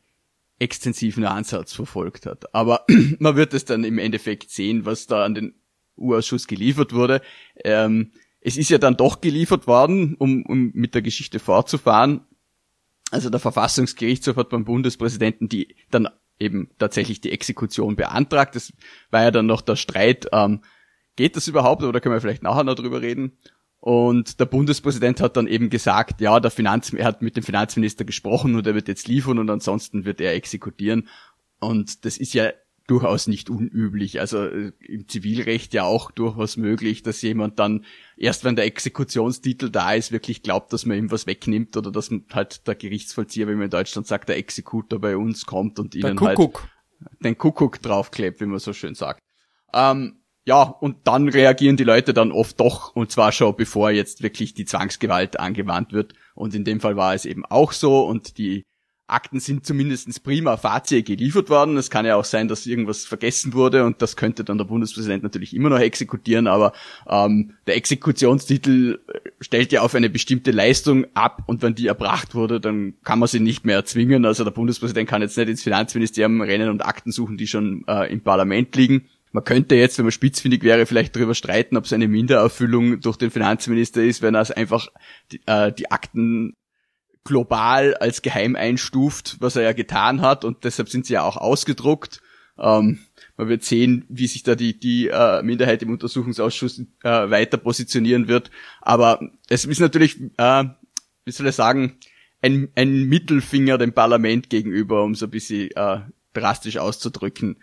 extensiven 0.60 1.26
Ansatz 1.26 1.74
verfolgt 1.74 2.26
hat. 2.26 2.54
Aber 2.54 2.86
man 3.20 3.36
wird 3.36 3.54
es 3.54 3.66
dann 3.66 3.84
im 3.84 4.00
Endeffekt 4.00 4.50
sehen, 4.50 4.86
was 4.86 5.08
da 5.08 5.24
an 5.24 5.36
den 5.36 5.56
U-Ausschuss 5.98 6.48
geliefert 6.48 6.94
wurde. 6.94 7.22
Ähm, 7.64 8.12
es 8.42 8.58
ist 8.58 8.70
ja 8.70 8.78
dann 8.78 8.98
doch 8.98 9.22
geliefert 9.22 9.68
worden, 9.68 10.16
um, 10.16 10.46
um 10.46 10.72
mit 10.74 10.96
der 10.96 11.02
Geschichte 11.02 11.40
fortzufahren. 11.40 12.22
Also 13.12 13.30
der 13.30 13.40
Verfassungsgerichtshof 13.40 14.36
hat 14.36 14.50
beim 14.50 14.66
Bundespräsidenten 14.66 15.50
die 15.50 15.76
dann 15.92 16.10
eben 16.40 16.70
tatsächlich 16.78 17.22
die 17.22 17.32
Exekution 17.32 17.96
beantragt. 17.96 18.56
Das 18.56 18.74
war 19.10 19.24
ja 19.24 19.32
dann 19.32 19.48
noch 19.48 19.62
der 19.62 19.76
Streit, 19.76 20.28
ähm, 20.32 20.62
geht 21.16 21.36
das 21.36 21.48
überhaupt 21.48 21.84
oder 21.84 22.00
können 22.00 22.16
wir 22.16 22.22
vielleicht 22.22 22.44
nachher 22.44 22.64
noch 22.64 22.76
drüber 22.76 23.02
reden? 23.02 23.38
Und 23.80 24.40
der 24.40 24.46
Bundespräsident 24.46 25.22
hat 25.22 25.38
dann 25.38 25.48
eben 25.48 25.70
gesagt, 25.70 26.20
ja, 26.20 26.40
der 26.40 26.52
Finanz, 26.52 26.92
er 26.94 27.06
hat 27.06 27.22
mit 27.22 27.38
dem 27.38 27.44
Finanzminister 27.44 28.06
gesprochen 28.06 28.56
und 28.56 28.66
er 28.66 28.76
wird 28.76 28.88
jetzt 28.88 29.08
liefern 29.08 29.40
und 29.40 29.50
ansonsten 29.50 30.04
wird 30.04 30.20
er 30.20 30.34
exekutieren. 30.34 31.08
Und 31.60 32.06
das 32.06 32.18
ist 32.18 32.34
ja 32.34 32.52
durchaus 32.88 33.28
nicht 33.28 33.50
unüblich. 33.50 34.20
Also 34.20 34.46
äh, 34.46 34.72
im 34.80 35.08
Zivilrecht 35.08 35.74
ja 35.74 35.84
auch 35.84 36.10
durchaus 36.10 36.58
möglich, 36.58 37.04
dass 37.04 37.22
jemand 37.22 37.60
dann 37.60 37.86
erst 38.16 38.46
wenn 38.46 38.56
der 38.56 38.66
Exekutionstitel 38.66 39.70
da 39.70 39.94
ist, 39.94 40.12
wirklich 40.12 40.42
glaubt, 40.42 40.72
dass 40.74 40.86
man 40.86 40.98
ihm 40.98 41.12
was 41.12 41.28
wegnimmt 41.28 41.76
oder 41.78 41.92
dass 41.92 42.10
halt 42.32 42.66
der 42.66 42.76
Gerichtsvollzieher, 42.76 43.48
wie 43.48 43.54
man 43.54 43.64
in 43.64 43.70
Deutschland 43.70 44.08
sagt, 44.08 44.30
der 44.30 44.38
Exekutor 44.38 45.00
bei 45.00 45.18
uns 45.18 45.46
kommt 45.46 45.80
und 45.80 45.96
ihnen 45.96 46.20
halt 46.20 46.40
den 47.20 47.38
Kuckuck 47.38 47.82
draufklebt, 47.82 48.40
wie 48.42 48.46
man 48.46 48.60
so 48.60 48.74
schön 48.74 48.96
sagt. 48.96 49.22
Ähm, 49.74 50.22
ja, 50.48 50.62
und 50.62 50.96
dann 51.04 51.28
reagieren 51.28 51.76
die 51.76 51.84
Leute 51.84 52.14
dann 52.14 52.32
oft 52.32 52.58
doch, 52.62 52.96
und 52.96 53.12
zwar 53.12 53.34
schon 53.34 53.54
bevor 53.58 53.92
jetzt 53.92 54.24
wirklich 54.24 54.54
die 54.54 54.64
Zwangsgewalt 54.64 55.42
angewandt 55.42 55.92
wird. 55.92 56.14
Und 56.36 56.56
in 56.56 56.64
dem 56.64 56.80
Fall 56.80 56.96
war 56.96 57.14
es 57.14 57.26
eben 57.26 57.44
auch 57.44 57.74
so 57.74 58.06
und 58.08 58.38
die 58.38 58.64
Akten 59.08 59.42
sind 59.42 59.66
zumindestens 59.66 60.22
prima 60.22 60.56
facie 60.56 61.04
geliefert 61.04 61.50
worden. 61.50 61.76
Es 61.76 61.90
kann 61.90 62.06
ja 62.06 62.16
auch 62.16 62.24
sein, 62.24 62.48
dass 62.48 62.66
irgendwas 62.66 63.04
vergessen 63.04 63.54
wurde 63.54 63.84
und 63.84 64.02
das 64.02 64.16
könnte 64.16 64.46
dann 64.46 64.58
der 64.58 64.64
Bundespräsident 64.64 65.22
natürlich 65.22 65.54
immer 65.54 65.68
noch 65.68 65.80
exekutieren, 65.80 66.48
aber 66.48 66.72
ähm, 67.10 67.56
der 67.68 67.76
Exekutionstitel 67.76 69.00
stellt 69.42 69.74
ja 69.74 69.82
auf 69.82 69.96
eine 69.96 70.10
bestimmte 70.10 70.52
Leistung 70.52 71.08
ab 71.14 71.44
und 71.48 71.62
wenn 71.62 71.76
die 71.76 71.88
erbracht 71.88 72.36
wurde, 72.36 72.62
dann 72.62 72.94
kann 73.04 73.20
man 73.20 73.28
sie 73.28 73.42
nicht 73.42 73.66
mehr 73.66 73.76
erzwingen. 73.76 74.24
Also 74.24 74.46
der 74.46 74.52
Bundespräsident 74.52 75.10
kann 75.10 75.22
jetzt 75.22 75.38
nicht 75.38 75.50
ins 75.50 75.64
Finanzministerium 75.64 76.40
rennen 76.40 76.70
und 76.70 76.86
Akten 76.86 77.12
suchen, 77.12 77.36
die 77.36 77.48
schon 77.48 77.84
äh, 77.88 78.10
im 78.10 78.22
Parlament 78.22 78.74
liegen. 78.78 79.10
Man 79.38 79.44
könnte 79.44 79.76
jetzt, 79.76 80.00
wenn 80.00 80.06
man 80.06 80.12
spitzfindig 80.12 80.64
wäre, 80.64 80.88
vielleicht 80.88 81.16
darüber 81.16 81.36
streiten, 81.36 81.78
ob 81.78 81.86
es 81.86 81.94
eine 81.94 82.08
Mindererfüllung 82.08 83.02
durch 83.02 83.18
den 83.18 83.30
Finanzminister 83.30 84.04
ist, 84.04 84.24
wenn 84.24 84.34
er 84.34 84.42
es 84.42 84.50
einfach 84.50 84.88
die, 85.32 85.44
äh, 85.46 85.72
die 85.72 85.92
Akten 85.92 86.56
global 87.24 87.94
als 87.94 88.24
geheim 88.24 88.56
einstuft, 88.56 89.38
was 89.40 89.56
er 89.56 89.62
ja 89.62 89.74
getan 89.74 90.22
hat 90.22 90.44
und 90.44 90.64
deshalb 90.64 90.90
sind 90.90 91.06
sie 91.06 91.14
ja 91.14 91.22
auch 91.22 91.38
ausgedruckt. 91.38 92.20
Ähm, 92.58 92.98
man 93.38 93.48
wird 93.48 93.64
sehen, 93.64 94.06
wie 94.10 94.26
sich 94.26 94.42
da 94.42 94.56
die, 94.56 94.80
die 94.80 95.10
äh, 95.10 95.44
Minderheit 95.44 95.84
im 95.84 95.92
Untersuchungsausschuss 95.92 96.80
äh, 97.04 97.30
weiter 97.30 97.58
positionieren 97.58 98.28
wird. 98.28 98.50
Aber 98.82 99.20
es 99.50 99.66
ist 99.66 99.80
natürlich, 99.80 100.20
äh, 100.38 100.64
wie 101.26 101.32
soll 101.32 101.46
ich 101.46 101.54
sagen, 101.54 102.00
ein, 102.42 102.70
ein 102.74 103.04
Mittelfinger 103.04 103.78
dem 103.78 103.94
Parlament 103.94 104.50
gegenüber, 104.50 105.04
um 105.04 105.14
so 105.14 105.28
ein 105.28 105.32
bisschen 105.32 105.70
äh, 105.76 106.00
drastisch 106.34 106.78
auszudrücken. 106.78 107.58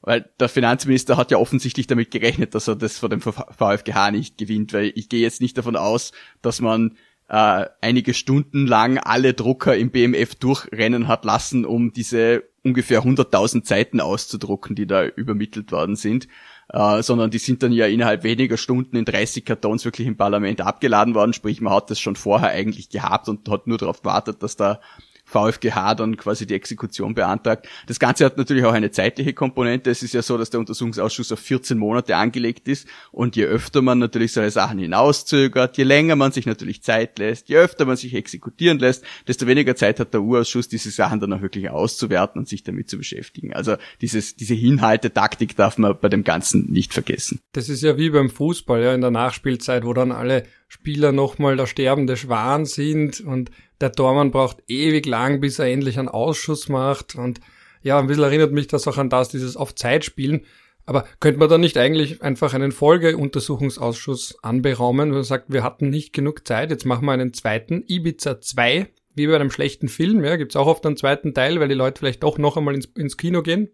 Weil 0.00 0.30
der 0.38 0.48
Finanzminister 0.48 1.16
hat 1.16 1.30
ja 1.30 1.38
offensichtlich 1.38 1.86
damit 1.86 2.10
gerechnet, 2.10 2.54
dass 2.54 2.68
er 2.68 2.76
das 2.76 2.98
vor 2.98 3.08
dem 3.08 3.20
VfGH 3.20 4.10
nicht 4.12 4.38
gewinnt, 4.38 4.72
weil 4.72 4.92
ich 4.94 5.08
gehe 5.08 5.20
jetzt 5.20 5.40
nicht 5.40 5.58
davon 5.58 5.76
aus, 5.76 6.12
dass 6.40 6.60
man 6.60 6.96
äh, 7.28 7.66
einige 7.80 8.14
Stunden 8.14 8.66
lang 8.66 8.98
alle 8.98 9.34
Drucker 9.34 9.76
im 9.76 9.90
BMF 9.90 10.36
durchrennen 10.36 11.08
hat 11.08 11.24
lassen, 11.24 11.64
um 11.64 11.92
diese 11.92 12.44
ungefähr 12.64 13.02
100.000 13.02 13.66
Seiten 13.66 14.00
auszudrucken, 14.00 14.74
die 14.76 14.86
da 14.86 15.04
übermittelt 15.04 15.72
worden 15.72 15.96
sind, 15.96 16.28
äh, 16.70 17.02
sondern 17.02 17.30
die 17.30 17.38
sind 17.38 17.62
dann 17.62 17.72
ja 17.72 17.86
innerhalb 17.86 18.24
weniger 18.24 18.56
Stunden 18.56 18.96
in 18.96 19.04
30 19.04 19.44
Kartons 19.44 19.84
wirklich 19.84 20.06
im 20.06 20.16
Parlament 20.16 20.60
abgeladen 20.60 21.14
worden, 21.14 21.32
sprich 21.32 21.60
man 21.60 21.72
hat 21.72 21.90
das 21.90 22.00
schon 22.00 22.16
vorher 22.16 22.50
eigentlich 22.50 22.90
gehabt 22.90 23.28
und 23.28 23.48
hat 23.48 23.66
nur 23.66 23.78
darauf 23.78 24.02
gewartet, 24.02 24.42
dass 24.42 24.56
da 24.56 24.80
VfGH 25.28 25.94
dann 25.94 26.16
quasi 26.16 26.46
die 26.46 26.54
Exekution 26.54 27.14
beantragt. 27.14 27.68
Das 27.86 27.98
Ganze 27.98 28.24
hat 28.24 28.38
natürlich 28.38 28.64
auch 28.64 28.72
eine 28.72 28.90
zeitliche 28.90 29.34
Komponente. 29.34 29.90
Es 29.90 30.02
ist 30.02 30.14
ja 30.14 30.22
so, 30.22 30.38
dass 30.38 30.50
der 30.50 30.60
Untersuchungsausschuss 30.60 31.32
auf 31.32 31.38
14 31.38 31.76
Monate 31.76 32.16
angelegt 32.16 32.66
ist 32.66 32.88
und 33.12 33.36
je 33.36 33.44
öfter 33.44 33.82
man 33.82 33.98
natürlich 33.98 34.32
solche 34.32 34.50
Sachen 34.50 34.78
hinauszögert, 34.78 35.76
je 35.76 35.84
länger 35.84 36.16
man 36.16 36.32
sich 36.32 36.46
natürlich 36.46 36.82
Zeit 36.82 37.18
lässt, 37.18 37.48
je 37.50 37.56
öfter 37.56 37.84
man 37.84 37.96
sich 37.96 38.14
exekutieren 38.14 38.78
lässt, 38.78 39.04
desto 39.26 39.46
weniger 39.46 39.76
Zeit 39.76 40.00
hat 40.00 40.14
der 40.14 40.22
Urausschuss, 40.22 40.68
diese 40.68 40.90
Sachen 40.90 41.20
dann 41.20 41.32
auch 41.34 41.42
wirklich 41.42 41.68
auszuwerten 41.68 42.38
und 42.38 42.48
sich 42.48 42.62
damit 42.62 42.88
zu 42.88 42.96
beschäftigen. 42.96 43.52
Also 43.52 43.76
dieses, 44.00 44.34
diese 44.36 44.54
Hinhaltetaktik 44.54 45.56
darf 45.56 45.76
man 45.76 45.94
bei 46.00 46.08
dem 46.08 46.24
Ganzen 46.24 46.72
nicht 46.72 46.94
vergessen. 46.94 47.40
Das 47.52 47.68
ist 47.68 47.82
ja 47.82 47.98
wie 47.98 48.10
beim 48.10 48.30
Fußball, 48.30 48.82
ja, 48.82 48.94
in 48.94 49.02
der 49.02 49.10
Nachspielzeit, 49.10 49.84
wo 49.84 49.92
dann 49.92 50.10
alle 50.10 50.44
Spieler 50.68 51.12
nochmal 51.12 51.56
der 51.56 51.66
sterbende 51.66 52.16
Schwan 52.16 52.66
sind 52.66 53.20
und 53.20 53.50
der 53.80 53.92
Tormann 53.92 54.30
braucht 54.30 54.58
ewig 54.68 55.06
lang, 55.06 55.40
bis 55.40 55.58
er 55.58 55.66
endlich 55.66 55.98
einen 55.98 56.08
Ausschuss 56.08 56.68
macht 56.68 57.14
und 57.14 57.40
ja, 57.82 57.98
ein 57.98 58.06
bisschen 58.08 58.24
erinnert 58.24 58.52
mich 58.52 58.66
das 58.66 58.88
auch 58.88 58.98
an 58.98 59.10
das, 59.10 59.28
dieses 59.28 59.56
auf 59.56 59.74
Zeit 59.74 60.04
spielen. 60.04 60.44
Aber 60.84 61.04
könnte 61.20 61.38
man 61.38 61.50
da 61.50 61.58
nicht 61.58 61.76
eigentlich 61.76 62.22
einfach 62.22 62.54
einen 62.54 62.72
Folgeuntersuchungsausschuss 62.72 64.42
anberaumen, 64.42 65.10
wenn 65.10 65.16
man 65.16 65.22
sagt, 65.22 65.52
wir 65.52 65.62
hatten 65.62 65.90
nicht 65.90 66.14
genug 66.14 66.48
Zeit, 66.48 66.70
jetzt 66.70 66.86
machen 66.86 67.04
wir 67.04 67.12
einen 67.12 67.34
zweiten, 67.34 67.84
Ibiza 67.86 68.40
2, 68.40 68.88
wie 69.14 69.26
bei 69.26 69.34
einem 69.34 69.50
schlechten 69.50 69.88
Film, 69.88 70.24
ja, 70.24 70.36
gibt's 70.36 70.56
auch 70.56 70.66
oft 70.66 70.86
einen 70.86 70.96
zweiten 70.96 71.34
Teil, 71.34 71.60
weil 71.60 71.68
die 71.68 71.74
Leute 71.74 71.98
vielleicht 71.98 72.22
doch 72.22 72.38
noch 72.38 72.56
einmal 72.56 72.74
ins, 72.74 72.86
ins 72.96 73.18
Kino 73.18 73.42
gehen. 73.42 73.68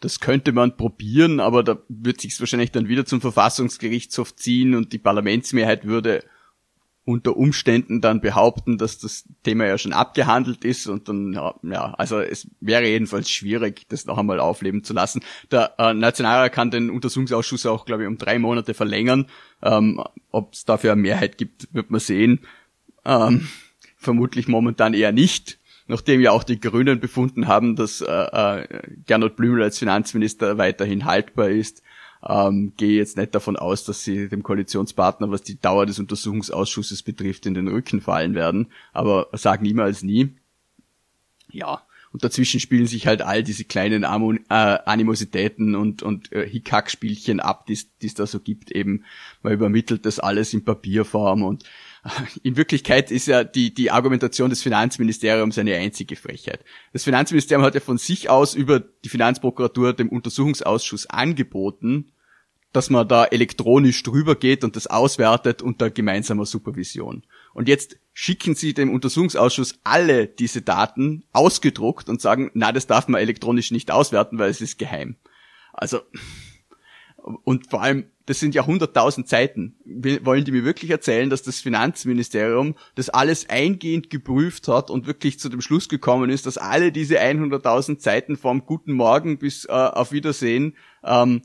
Das 0.00 0.20
könnte 0.20 0.52
man 0.52 0.76
probieren, 0.76 1.40
aber 1.40 1.62
da 1.62 1.82
wird 1.88 2.20
sich's 2.20 2.40
wahrscheinlich 2.40 2.72
dann 2.72 2.88
wieder 2.88 3.06
zum 3.06 3.20
Verfassungsgerichtshof 3.20 4.36
ziehen 4.36 4.74
und 4.74 4.92
die 4.92 4.98
Parlamentsmehrheit 4.98 5.86
würde 5.86 6.22
unter 7.04 7.36
Umständen 7.36 8.00
dann 8.00 8.20
behaupten, 8.20 8.78
dass 8.78 8.98
das 8.98 9.24
Thema 9.42 9.66
ja 9.66 9.76
schon 9.76 9.92
abgehandelt 9.92 10.64
ist 10.64 10.86
und 10.86 11.08
dann, 11.08 11.32
ja, 11.32 11.54
ja 11.62 11.94
also 11.94 12.20
es 12.20 12.46
wäre 12.60 12.86
jedenfalls 12.86 13.28
schwierig, 13.28 13.88
das 13.88 14.06
noch 14.06 14.18
einmal 14.18 14.38
aufleben 14.38 14.84
zu 14.84 14.92
lassen. 14.92 15.20
Der 15.50 15.74
äh, 15.78 15.94
Nationalrat 15.94 16.52
kann 16.52 16.70
den 16.70 16.90
Untersuchungsausschuss 16.90 17.66
auch, 17.66 17.86
glaube 17.86 18.04
ich, 18.04 18.08
um 18.08 18.18
drei 18.18 18.38
Monate 18.38 18.72
verlängern. 18.72 19.26
Ähm, 19.62 20.02
Ob 20.30 20.52
es 20.54 20.64
dafür 20.64 20.92
eine 20.92 21.02
Mehrheit 21.02 21.38
gibt, 21.38 21.68
wird 21.72 21.90
man 21.90 22.00
sehen. 22.00 22.40
Ähm, 23.04 23.48
vermutlich 23.96 24.46
momentan 24.46 24.94
eher 24.94 25.10
nicht, 25.10 25.58
nachdem 25.88 26.20
ja 26.20 26.30
auch 26.30 26.44
die 26.44 26.60
Grünen 26.60 27.00
befunden 27.00 27.48
haben, 27.48 27.74
dass 27.74 28.00
äh, 28.00 28.12
äh, 28.12 28.68
Gernot 29.06 29.34
Blümel 29.34 29.64
als 29.64 29.78
Finanzminister 29.78 30.56
weiterhin 30.56 31.04
haltbar 31.04 31.48
ist 31.48 31.82
ähm, 32.26 32.72
gehe 32.76 32.96
jetzt 32.96 33.16
nicht 33.16 33.34
davon 33.34 33.56
aus, 33.56 33.84
dass 33.84 34.04
sie 34.04 34.28
dem 34.28 34.42
Koalitionspartner, 34.42 35.30
was 35.30 35.42
die 35.42 35.60
Dauer 35.60 35.86
des 35.86 35.98
Untersuchungsausschusses 35.98 37.02
betrifft, 37.02 37.46
in 37.46 37.54
den 37.54 37.68
Rücken 37.68 38.00
fallen 38.00 38.34
werden. 38.34 38.68
Aber 38.92 39.28
sagen 39.32 39.64
niemals 39.64 40.02
nie. 40.02 40.30
Ja, 41.50 41.82
und 42.12 42.22
dazwischen 42.24 42.60
spielen 42.60 42.86
sich 42.86 43.06
halt 43.06 43.22
all 43.22 43.42
diese 43.42 43.64
kleinen 43.64 44.04
Amo 44.04 44.32
äh, 44.34 44.38
Animositäten 44.48 45.74
und, 45.74 46.02
und 46.02 46.30
äh, 46.32 46.46
Hickhack-Spielchen 46.46 47.40
ab, 47.40 47.66
die 47.66 47.78
es 48.02 48.14
da 48.14 48.26
so 48.26 48.38
gibt 48.38 48.70
eben. 48.70 49.04
Man 49.42 49.54
übermittelt 49.54 50.04
das 50.04 50.18
alles 50.18 50.52
in 50.52 50.64
Papierform 50.64 51.42
und 51.42 51.64
in 52.42 52.56
Wirklichkeit 52.56 53.10
ist 53.10 53.26
ja 53.26 53.44
die, 53.44 53.72
die 53.72 53.90
Argumentation 53.90 54.50
des 54.50 54.62
Finanzministeriums 54.62 55.58
eine 55.58 55.76
einzige 55.76 56.16
Frechheit. 56.16 56.64
Das 56.92 57.04
Finanzministerium 57.04 57.64
hat 57.64 57.74
ja 57.74 57.80
von 57.80 57.98
sich 57.98 58.28
aus 58.28 58.54
über 58.54 58.80
die 58.80 59.08
Finanzprokuratur 59.08 59.92
dem 59.92 60.08
Untersuchungsausschuss 60.08 61.06
angeboten, 61.06 62.12
dass 62.72 62.90
man 62.90 63.06
da 63.06 63.24
elektronisch 63.26 64.02
drüber 64.02 64.34
geht 64.34 64.64
und 64.64 64.76
das 64.76 64.86
auswertet 64.86 65.62
unter 65.62 65.90
gemeinsamer 65.90 66.46
Supervision. 66.46 67.22
Und 67.52 67.68
jetzt 67.68 67.98
schicken 68.14 68.54
sie 68.54 68.72
dem 68.72 68.92
Untersuchungsausschuss 68.92 69.78
alle 69.84 70.26
diese 70.26 70.62
Daten 70.62 71.24
ausgedruckt 71.32 72.08
und 72.08 72.20
sagen, 72.20 72.50
na, 72.54 72.72
das 72.72 72.86
darf 72.86 73.08
man 73.08 73.20
elektronisch 73.20 73.70
nicht 73.70 73.90
auswerten, 73.90 74.38
weil 74.38 74.50
es 74.50 74.62
ist 74.62 74.78
geheim. 74.78 75.16
Also, 75.74 76.00
und 77.44 77.70
vor 77.70 77.82
allem, 77.82 78.06
das 78.26 78.38
sind 78.38 78.54
ja 78.54 78.66
hunderttausend 78.66 79.28
Seiten. 79.28 79.76
Wollen 79.84 80.44
die 80.44 80.52
mir 80.52 80.64
wirklich 80.64 80.90
erzählen, 80.90 81.30
dass 81.30 81.42
das 81.42 81.60
Finanzministerium 81.60 82.76
das 82.94 83.08
alles 83.08 83.48
eingehend 83.48 84.10
geprüft 84.10 84.68
hat 84.68 84.90
und 84.90 85.06
wirklich 85.06 85.38
zu 85.38 85.48
dem 85.48 85.60
Schluss 85.60 85.88
gekommen 85.88 86.30
ist, 86.30 86.46
dass 86.46 86.58
alle 86.58 86.92
diese 86.92 87.20
100.000 87.20 88.00
Seiten 88.00 88.36
vom 88.36 88.64
Guten 88.64 88.92
Morgen 88.92 89.38
bis 89.38 89.64
äh, 89.64 89.72
auf 89.72 90.12
Wiedersehen 90.12 90.76
ähm, 91.04 91.42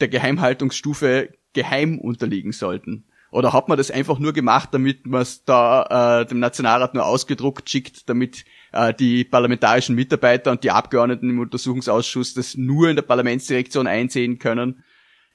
der 0.00 0.08
Geheimhaltungsstufe 0.08 1.30
geheim 1.52 1.98
unterliegen 1.98 2.52
sollten? 2.52 3.04
Oder 3.30 3.54
hat 3.54 3.68
man 3.68 3.78
das 3.78 3.90
einfach 3.90 4.18
nur 4.18 4.34
gemacht, 4.34 4.68
damit 4.72 5.06
man 5.06 5.22
es 5.22 5.44
da 5.44 6.20
äh, 6.20 6.26
dem 6.26 6.38
Nationalrat 6.38 6.92
nur 6.92 7.06
ausgedruckt 7.06 7.70
schickt, 7.70 8.08
damit 8.10 8.44
äh, 8.72 8.92
die 8.92 9.24
parlamentarischen 9.24 9.94
Mitarbeiter 9.94 10.50
und 10.50 10.64
die 10.64 10.70
Abgeordneten 10.70 11.30
im 11.30 11.38
Untersuchungsausschuss 11.38 12.34
das 12.34 12.58
nur 12.58 12.90
in 12.90 12.96
der 12.96 13.02
Parlamentsdirektion 13.02 13.86
einsehen 13.86 14.38
können? 14.38 14.84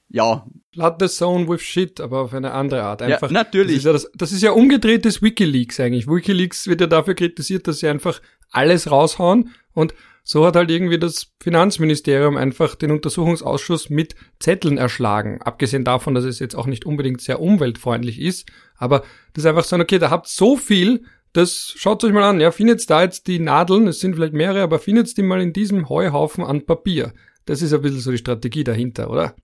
Ja. 0.08 0.46
Flood 0.72 0.96
the 1.00 1.08
zone 1.08 1.48
with 1.48 1.60
shit, 1.60 2.00
aber 2.00 2.20
auf 2.20 2.34
eine 2.34 2.52
andere 2.52 2.82
Art. 2.82 3.02
Einfach, 3.02 3.30
ja, 3.30 3.32
natürlich. 3.32 3.76
Das 3.76 3.78
ist 3.78 3.84
ja, 3.84 3.92
das, 3.92 4.10
das 4.14 4.32
ist 4.32 4.42
ja 4.42 4.52
umgedrehtes 4.52 5.22
Wikileaks 5.22 5.80
eigentlich. 5.80 6.06
Wikileaks 6.06 6.66
wird 6.66 6.80
ja 6.80 6.86
dafür 6.86 7.14
kritisiert, 7.14 7.66
dass 7.68 7.80
sie 7.80 7.88
einfach 7.88 8.20
alles 8.50 8.90
raushauen 8.90 9.50
und 9.72 9.94
so 10.30 10.44
hat 10.44 10.56
halt 10.56 10.70
irgendwie 10.70 10.98
das 10.98 11.32
Finanzministerium 11.40 12.36
einfach 12.36 12.74
den 12.74 12.90
Untersuchungsausschuss 12.90 13.88
mit 13.88 14.14
Zetteln 14.38 14.76
erschlagen. 14.76 15.40
Abgesehen 15.40 15.84
davon, 15.84 16.14
dass 16.14 16.24
es 16.24 16.38
jetzt 16.38 16.54
auch 16.54 16.66
nicht 16.66 16.84
unbedingt 16.84 17.22
sehr 17.22 17.40
umweltfreundlich 17.40 18.20
ist. 18.20 18.46
Aber 18.76 19.00
das 19.32 19.44
ist 19.44 19.46
einfach 19.46 19.64
so, 19.64 19.76
okay, 19.76 19.98
da 19.98 20.10
habt 20.10 20.28
so 20.28 20.58
viel, 20.58 21.04
das 21.32 21.72
schaut 21.78 22.04
euch 22.04 22.12
mal 22.12 22.24
an. 22.24 22.40
Ja, 22.40 22.50
findet 22.50 22.90
da 22.90 23.02
jetzt 23.02 23.26
die 23.26 23.38
Nadeln, 23.38 23.86
es 23.86 24.00
sind 24.00 24.16
vielleicht 24.16 24.34
mehrere, 24.34 24.60
aber 24.60 24.78
findet 24.78 25.16
die 25.16 25.22
mal 25.22 25.40
in 25.40 25.54
diesem 25.54 25.88
Heuhaufen 25.88 26.44
an 26.44 26.66
Papier. 26.66 27.14
Das 27.46 27.62
ist 27.62 27.72
ein 27.72 27.80
bisschen 27.80 28.00
so 28.00 28.10
die 28.10 28.18
Strategie 28.18 28.64
dahinter, 28.64 29.08
oder? 29.08 29.34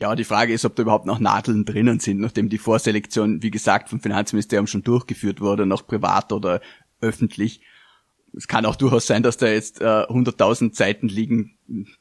Ja, 0.00 0.14
die 0.16 0.24
Frage 0.24 0.52
ist, 0.52 0.64
ob 0.64 0.76
da 0.76 0.82
überhaupt 0.82 1.06
noch 1.06 1.18
Nadeln 1.18 1.64
drinnen 1.64 2.00
sind, 2.00 2.20
nachdem 2.20 2.48
die 2.48 2.58
Vorselektion, 2.58 3.42
wie 3.42 3.50
gesagt, 3.50 3.90
vom 3.90 4.00
Finanzministerium 4.00 4.66
schon 4.66 4.82
durchgeführt 4.82 5.40
wurde, 5.40 5.66
noch 5.66 5.86
privat 5.86 6.32
oder 6.32 6.60
öffentlich 7.00 7.60
es 8.36 8.48
kann 8.48 8.66
auch 8.66 8.76
durchaus 8.76 9.06
sein, 9.06 9.22
dass 9.22 9.36
da 9.36 9.46
jetzt 9.46 9.80
äh, 9.80 9.84
100.000 9.84 10.74
Seiten 10.74 11.08
liegen, 11.08 11.56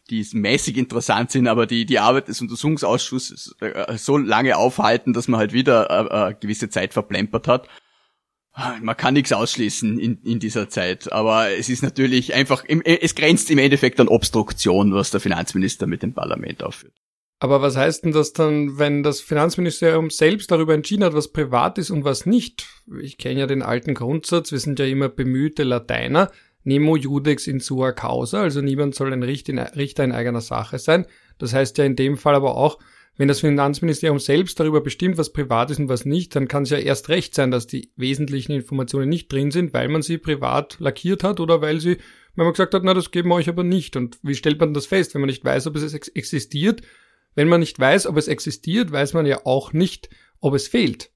die 0.09 0.25
mäßig 0.33 0.77
interessant 0.77 1.31
sind, 1.31 1.47
aber 1.47 1.65
die 1.65 1.85
die 1.85 1.99
Arbeit 1.99 2.27
des 2.27 2.41
Untersuchungsausschusses 2.41 3.55
äh, 3.61 3.97
so 3.97 4.17
lange 4.17 4.57
aufhalten, 4.57 5.13
dass 5.13 5.27
man 5.27 5.39
halt 5.39 5.53
wieder 5.53 5.89
äh, 5.89 6.31
äh, 6.31 6.35
gewisse 6.39 6.69
Zeit 6.69 6.93
verplempert 6.93 7.47
hat. 7.47 7.67
Man 8.81 8.97
kann 8.97 9.13
nichts 9.13 9.31
ausschließen 9.31 9.99
in, 9.99 10.21
in 10.23 10.39
dieser 10.39 10.67
Zeit, 10.67 11.13
aber 11.13 11.51
es 11.51 11.69
ist 11.69 11.81
natürlich 11.81 12.33
einfach, 12.33 12.65
im, 12.65 12.81
es 12.81 13.15
grenzt 13.15 13.49
im 13.51 13.57
Endeffekt 13.57 13.99
an 14.01 14.09
Obstruktion, 14.09 14.93
was 14.93 15.11
der 15.11 15.21
Finanzminister 15.21 15.87
mit 15.87 16.03
dem 16.03 16.13
Parlament 16.13 16.63
aufführt. 16.63 16.93
Aber 17.39 17.61
was 17.61 17.77
heißt 17.77 18.03
denn 18.03 18.11
das 18.11 18.33
dann, 18.33 18.77
wenn 18.79 19.01
das 19.01 19.21
Finanzministerium 19.21 20.09
selbst 20.09 20.51
darüber 20.51 20.73
entschieden 20.73 21.05
hat, 21.05 21.13
was 21.13 21.29
privat 21.29 21.77
ist 21.77 21.89
und 21.89 22.03
was 22.03 22.25
nicht? 22.25 22.67
Ich 23.01 23.17
kenne 23.17 23.39
ja 23.39 23.47
den 23.47 23.61
alten 23.61 23.93
Grundsatz, 23.93 24.51
wir 24.51 24.59
sind 24.59 24.77
ja 24.77 24.85
immer 24.85 25.07
bemühte 25.07 25.63
Lateiner, 25.63 26.31
nemo 26.65 26.97
judex 26.97 27.47
in 27.47 27.61
sua 27.61 27.93
causa, 27.93 28.41
also 28.41 28.59
niemand 28.59 28.93
soll 28.93 29.13
ein 29.13 29.23
Richter 29.23 30.03
in 30.03 30.11
eigener 30.11 30.41
Sache 30.41 30.79
sein. 30.79 31.05
Das 31.37 31.53
heißt 31.53 31.77
ja 31.77 31.85
in 31.85 31.95
dem 31.95 32.17
Fall 32.17 32.35
aber 32.35 32.55
auch, 32.57 32.77
wenn 33.15 33.29
das 33.29 33.39
Finanzministerium 33.39 34.19
selbst 34.19 34.59
darüber 34.59 34.81
bestimmt, 34.81 35.17
was 35.17 35.31
privat 35.31 35.71
ist 35.71 35.79
und 35.79 35.89
was 35.89 36.05
nicht, 36.05 36.35
dann 36.35 36.47
kann 36.47 36.63
es 36.63 36.69
ja 36.69 36.77
erst 36.77 37.09
recht 37.09 37.35
sein, 37.35 37.51
dass 37.51 37.67
die 37.67 37.91
wesentlichen 37.95 38.53
Informationen 38.53 39.09
nicht 39.09 39.31
drin 39.31 39.51
sind, 39.51 39.73
weil 39.73 39.87
man 39.87 40.01
sie 40.01 40.17
privat 40.17 40.77
lackiert 40.79 41.23
hat 41.23 41.39
oder 41.39 41.61
weil 41.61 41.79
sie, 41.79 41.97
wenn 42.35 42.45
man 42.45 42.53
gesagt 42.53 42.73
hat, 42.73 42.83
na, 42.83 42.93
das 42.93 43.11
geben 43.11 43.29
wir 43.29 43.35
euch 43.35 43.49
aber 43.49 43.63
nicht. 43.63 43.95
Und 43.97 44.19
wie 44.23 44.35
stellt 44.35 44.59
man 44.59 44.73
das 44.73 44.85
fest, 44.85 45.13
wenn 45.13 45.21
man 45.21 45.29
nicht 45.29 45.43
weiß, 45.43 45.67
ob 45.67 45.75
es 45.75 45.93
existiert? 45.93 46.81
Wenn 47.39 47.47
man 47.47 47.61
nicht 47.61 47.79
weiß, 47.79 48.05
ob 48.07 48.17
es 48.17 48.27
existiert, 48.27 48.91
weiß 48.91 49.13
man 49.13 49.25
ja 49.25 49.45
auch 49.45 49.71
nicht, 49.71 50.09
ob 50.41 50.55
es 50.55 50.67
fehlt. 50.67 51.09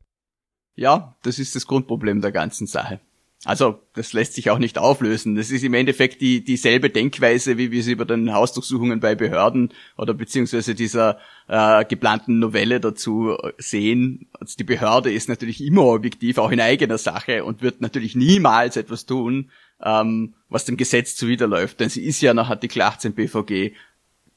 Ja, 0.73 1.17
das 1.21 1.37
ist 1.37 1.53
das 1.53 1.67
Grundproblem 1.67 2.21
der 2.21 2.31
ganzen 2.31 2.65
Sache. 2.65 3.01
Also, 3.43 3.81
das 3.93 4.13
lässt 4.13 4.35
sich 4.35 4.49
auch 4.49 4.57
nicht 4.57 4.77
auflösen. 4.77 5.35
Das 5.35 5.51
ist 5.51 5.65
im 5.65 5.73
Endeffekt 5.73 6.21
die, 6.21 6.41
dieselbe 6.41 6.89
Denkweise, 6.89 7.57
wie 7.57 7.71
wir 7.71 7.83
sie 7.83 7.91
über 7.91 8.05
den 8.05 8.33
Hausdurchsuchungen 8.33 9.01
bei 9.01 9.15
Behörden 9.15 9.73
oder 9.97 10.13
beziehungsweise 10.13 10.75
dieser 10.75 11.19
äh, 11.49 11.83
geplanten 11.83 12.39
Novelle 12.39 12.79
dazu 12.79 13.35
sehen. 13.57 14.29
Also 14.39 14.55
die 14.57 14.63
Behörde 14.63 15.11
ist 15.11 15.27
natürlich 15.27 15.61
immer 15.61 15.83
objektiv, 15.87 16.37
auch 16.37 16.51
in 16.51 16.61
eigener 16.61 16.99
Sache 16.99 17.43
und 17.43 17.61
wird 17.61 17.81
natürlich 17.81 18.15
niemals 18.15 18.77
etwas 18.77 19.05
tun, 19.05 19.51
ähm, 19.83 20.35
was 20.47 20.63
dem 20.63 20.77
Gesetz 20.77 21.17
zuwiderläuft. 21.17 21.81
Denn 21.81 21.89
sie 21.89 22.05
ist 22.05 22.21
ja 22.21 22.33
nach 22.33 22.49
Artikel 22.49 22.81
18 22.81 23.11
BVG 23.11 23.73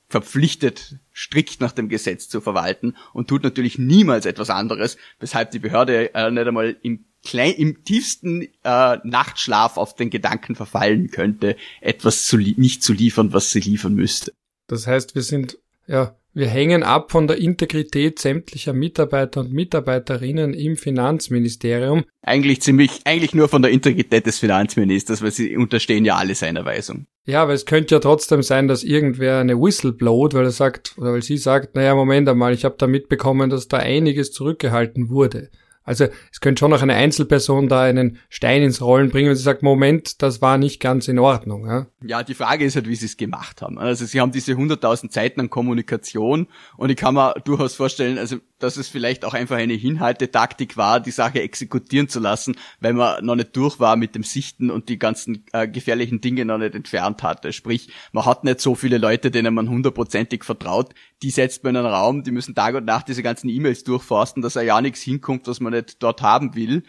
verpflichtet, 0.09 0.97
strikt 1.13 1.61
nach 1.61 1.73
dem 1.73 1.89
Gesetz 1.89 2.29
zu 2.29 2.41
verwalten 2.41 2.97
und 3.13 3.29
tut 3.29 3.43
natürlich 3.43 3.79
niemals 3.79 4.27
etwas 4.27 4.51
anderes, 4.51 4.97
weshalb 5.19 5.51
die 5.51 5.59
Behörde 5.59 6.15
äh, 6.15 6.31
nicht 6.31 6.47
einmal 6.47 6.77
im, 6.83 7.07
klein, 7.25 7.55
im 7.55 7.85
tiefsten 7.85 8.43
äh, 8.43 8.99
Nachtschlaf 9.03 9.77
auf 9.77 9.95
den 9.95 10.11
Gedanken 10.11 10.55
verfallen 10.55 11.11
könnte, 11.11 11.57
etwas 11.81 12.25
zu 12.27 12.37
nicht 12.37 12.83
zu 12.83 12.93
liefern, 12.93 13.33
was 13.33 13.51
sie 13.51 13.61
liefern 13.61 13.95
müsste. 13.95 14.33
Das 14.69 14.87
heißt, 14.87 15.15
wir 15.15 15.23
sind 15.23 15.59
ja 15.87 16.17
wir 16.37 16.49
hängen 16.49 16.83
ab 16.83 17.13
von 17.13 17.27
der 17.27 17.39
Integrität 17.39 18.19
sämtlicher 18.19 18.75
Mitarbeiter 18.75 19.41
und 19.41 19.55
Mitarbeiterinnen 19.55 20.53
im 20.53 20.77
Finanzministerium. 20.77 22.05
Eigentlich 22.21 22.61
ziemlich, 22.61 23.01
eigentlich 23.07 23.35
nur 23.35 23.49
von 23.49 23.63
der 23.63 23.71
Integrität 23.71 24.27
des 24.27 24.39
Finanzministers, 24.39 25.23
weil 25.23 25.31
sie 25.31 25.57
unterstehen 25.57 26.05
ja 26.05 26.17
alle 26.17 26.35
seiner 26.35 26.67
Weisung. 26.67 27.07
Ja, 27.25 27.43
aber 27.43 27.55
es 27.55 27.65
könnte 27.65 27.95
ja 27.95 28.01
trotzdem 28.01 28.43
sein, 28.43 28.69
dass 28.69 28.85
irgendwer 28.85 29.39
eine 29.39 29.59
Whistle 29.59 29.93
blowt, 29.93 30.35
weil 30.35 30.45
er 30.45 30.51
sagt, 30.51 30.93
oder 30.99 31.15
weil 31.15 31.23
sie 31.23 31.39
sagt, 31.39 31.75
naja, 31.75 31.95
Moment 31.95 32.29
einmal, 32.29 32.53
ich 32.53 32.67
habe 32.67 32.77
da 32.77 32.87
mitbekommen, 32.87 33.49
dass 33.49 33.69
da 33.69 33.79
einiges 33.79 34.31
zurückgehalten 34.31 35.09
wurde. 35.09 35.49
Also 35.87 36.09
es 36.33 36.41
könnte 36.41 36.61
schon 36.61 36.73
noch 36.73 36.83
eine 36.83 36.95
Einzelperson 36.95 37.69
da 37.69 37.83
einen 37.83 38.19
Stein 38.29 38.63
ins 38.63 38.83
Rollen 38.83 39.11
bringen, 39.11 39.29
wenn 39.29 39.37
sie 39.37 39.43
sagt, 39.43 39.63
Moment, 39.63 40.21
das 40.21 40.43
war 40.43 40.59
nicht 40.59 40.81
ganz 40.81 41.09
in 41.09 41.19
Ordnung. 41.19 41.67
Ja, 41.67 41.87
ja 42.03 42.23
die 42.23 42.35
Frage 42.35 42.65
ist 42.65 42.77
halt, 42.77 42.89
wie 42.89 42.97
sie 42.97 43.07
es 43.07 43.17
gemacht 43.17 43.63
haben. 43.63 43.79
Also 43.79 44.05
sie 44.05 44.21
haben 44.21 44.33
diese 44.33 44.53
100.000 44.53 45.13
Seiten 45.13 45.41
an 45.41 45.49
Kommunikation 45.49 46.49
und 46.77 46.91
ich 46.91 46.97
kann 46.97 47.15
mir 47.15 47.35
durchaus 47.45 47.75
vorstellen, 47.77 48.19
also 48.19 48.39
dass 48.59 48.77
es 48.77 48.89
vielleicht 48.89 49.25
auch 49.25 49.35
einfach 49.35 49.57
eine 49.57 49.75
Hinhaltetaktik 49.75 50.77
war, 50.77 51.01
die 51.01 51.11
Sache 51.11 51.43
exekutieren 51.43 52.09
zu 52.09 52.21
lassen, 52.21 52.57
weil 52.81 52.95
man 52.95 53.25
noch 53.25 53.37
nicht 53.37 53.55
durch 53.57 53.79
war 53.81 53.97
mit 53.97 54.15
dem 54.15 54.23
Sichten 54.23 54.71
und 54.71 54.89
die 54.89 54.99
ganzen 54.99 55.45
äh, 55.53 55.69
gefährlichen 55.69 56.21
Dinge 56.21 56.45
noch 56.45 56.59
nicht 56.59 56.75
entfernt 56.75 57.23
hatte. 57.23 57.53
Sprich, 57.53 57.91
man 58.13 58.25
hat 58.25 58.45
nicht 58.45 58.61
so 58.61 58.75
viele 58.75 58.99
Leute, 58.99 59.31
denen 59.31 59.55
man 59.55 59.69
hundertprozentig 59.69 60.45
vertraut. 60.45 60.95
Die 61.23 61.31
setzt 61.31 61.65
man 61.65 61.75
in 61.75 61.85
einen 61.85 61.95
Raum, 61.95 62.23
die 62.23 62.31
müssen 62.31 62.55
Tag 62.55 62.75
und 62.75 62.85
Nacht 62.85 63.09
diese 63.09 63.23
ganzen 63.23 63.49
E-Mails 63.49 63.85
durchforsten, 63.85 64.43
dass 64.43 64.57
er 64.57 64.63
ja 64.63 64.81
nichts 64.81 65.01
hinkommt, 65.01 65.47
was 65.49 65.61
man 65.61 65.73
nicht 65.73 66.03
dort 66.03 66.23
haben 66.23 66.55
will. 66.55 66.83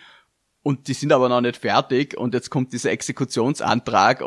Und 0.68 0.90
die 0.90 0.94
sind 0.94 1.14
aber 1.14 1.30
noch 1.30 1.40
nicht 1.40 1.56
fertig. 1.56 2.18
Und 2.18 2.34
jetzt 2.34 2.50
kommt 2.50 2.74
dieser 2.74 2.92
Exekutionsantrag. 2.92 4.22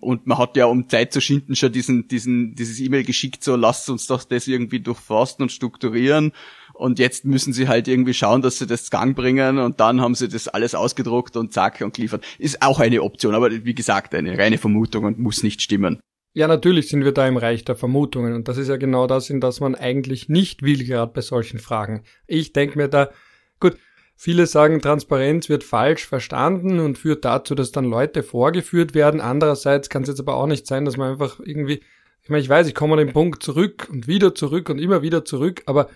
Und 0.00 0.26
man 0.26 0.36
hat 0.36 0.56
ja 0.56 0.66
um 0.66 0.88
Zeit 0.88 1.12
zu 1.12 1.20
schinden 1.20 1.54
schon 1.54 1.70
diesen, 1.70 2.08
diesen, 2.08 2.56
dieses 2.56 2.80
E-Mail 2.80 3.04
geschickt, 3.04 3.44
so 3.44 3.54
lasst 3.54 3.88
uns 3.88 4.08
doch 4.08 4.24
das 4.24 4.48
irgendwie 4.48 4.80
durchforsten 4.80 5.44
und 5.44 5.52
strukturieren. 5.52 6.32
Und 6.74 6.98
jetzt 6.98 7.24
müssen 7.24 7.52
sie 7.52 7.68
halt 7.68 7.86
irgendwie 7.86 8.12
schauen, 8.12 8.42
dass 8.42 8.58
sie 8.58 8.66
das 8.66 8.90
Gang 8.90 9.14
bringen. 9.14 9.58
Und 9.58 9.78
dann 9.78 10.00
haben 10.00 10.16
sie 10.16 10.26
das 10.26 10.48
alles 10.48 10.74
ausgedruckt 10.74 11.36
und 11.36 11.52
zack 11.52 11.80
und 11.80 11.94
geliefert. 11.94 12.24
Ist 12.40 12.60
auch 12.60 12.80
eine 12.80 13.00
Option, 13.00 13.36
aber 13.36 13.52
wie 13.52 13.74
gesagt, 13.76 14.16
eine 14.16 14.36
reine 14.36 14.58
Vermutung 14.58 15.04
und 15.04 15.20
muss 15.20 15.44
nicht 15.44 15.62
stimmen. 15.62 16.00
Ja, 16.34 16.48
natürlich 16.48 16.88
sind 16.88 17.04
wir 17.04 17.12
da 17.12 17.28
im 17.28 17.36
Reich 17.36 17.64
der 17.64 17.76
Vermutungen 17.76 18.34
und 18.34 18.48
das 18.48 18.56
ist 18.56 18.68
ja 18.68 18.76
genau 18.76 19.06
das, 19.06 19.28
in 19.28 19.40
das 19.40 19.60
man 19.60 19.74
eigentlich 19.74 20.28
nicht 20.28 20.62
will, 20.62 20.84
gerade 20.84 21.12
bei 21.12 21.20
solchen 21.20 21.58
Fragen. 21.58 22.04
Ich 22.26 22.52
denke 22.52 22.78
mir 22.78 22.88
da, 22.88 23.10
gut, 23.60 23.76
Viele 24.24 24.46
sagen, 24.46 24.80
Transparenz 24.80 25.48
wird 25.48 25.64
falsch 25.64 26.06
verstanden 26.06 26.78
und 26.78 26.96
führt 26.96 27.24
dazu, 27.24 27.56
dass 27.56 27.72
dann 27.72 27.86
Leute 27.86 28.22
vorgeführt 28.22 28.94
werden. 28.94 29.20
Andererseits 29.20 29.88
kann 29.88 30.02
es 30.02 30.10
jetzt 30.10 30.20
aber 30.20 30.36
auch 30.36 30.46
nicht 30.46 30.64
sein, 30.64 30.84
dass 30.84 30.96
man 30.96 31.10
einfach 31.10 31.40
irgendwie, 31.40 31.82
ich 32.22 32.28
meine, 32.28 32.40
ich 32.40 32.48
weiß, 32.48 32.68
ich 32.68 32.74
komme 32.76 32.92
an 32.92 33.04
den 33.04 33.12
Punkt 33.12 33.42
zurück 33.42 33.88
und 33.90 34.06
wieder 34.06 34.32
zurück 34.32 34.68
und 34.68 34.78
immer 34.78 35.02
wieder 35.02 35.24
zurück, 35.24 35.62
aber 35.66 35.88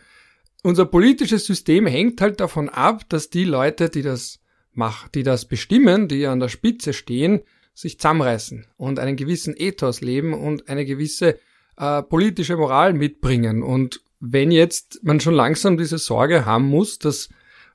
unser 0.64 0.87
politisches 0.87 1.46
System 1.46 1.87
hängt 1.87 2.20
halt 2.20 2.40
davon 2.40 2.68
ab, 2.68 3.09
dass 3.09 3.31
die 3.31 3.44
Leute, 3.44 3.90
die 3.90 4.03
das 4.03 4.40
machen, 4.72 5.09
die 5.14 5.22
das 5.22 5.44
bestimmen, 5.44 6.09
die 6.09 6.27
an 6.27 6.40
der 6.40 6.49
Spitze 6.49 6.94
stehen, 6.94 7.42
sich 7.77 7.99
zusammenreißen 7.99 8.65
und 8.79 8.99
einen 8.99 9.17
gewissen 9.17 9.55
Ethos 9.55 10.01
leben 10.01 10.33
und 10.33 10.69
eine 10.71 10.87
gewisse 10.87 11.39
äh, 11.77 12.03
politische 12.03 12.57
Moral 12.57 12.95
mitbringen. 12.95 13.62
Und 13.62 14.01
wenn 14.19 14.51
jetzt 14.51 15.01
man 15.05 15.21
schon 15.21 15.35
langsam 15.35 15.77
diese 15.77 15.99
Sorge 15.99 16.47
haben 16.47 16.65
muss, 16.65 16.99
dass 16.99 17.29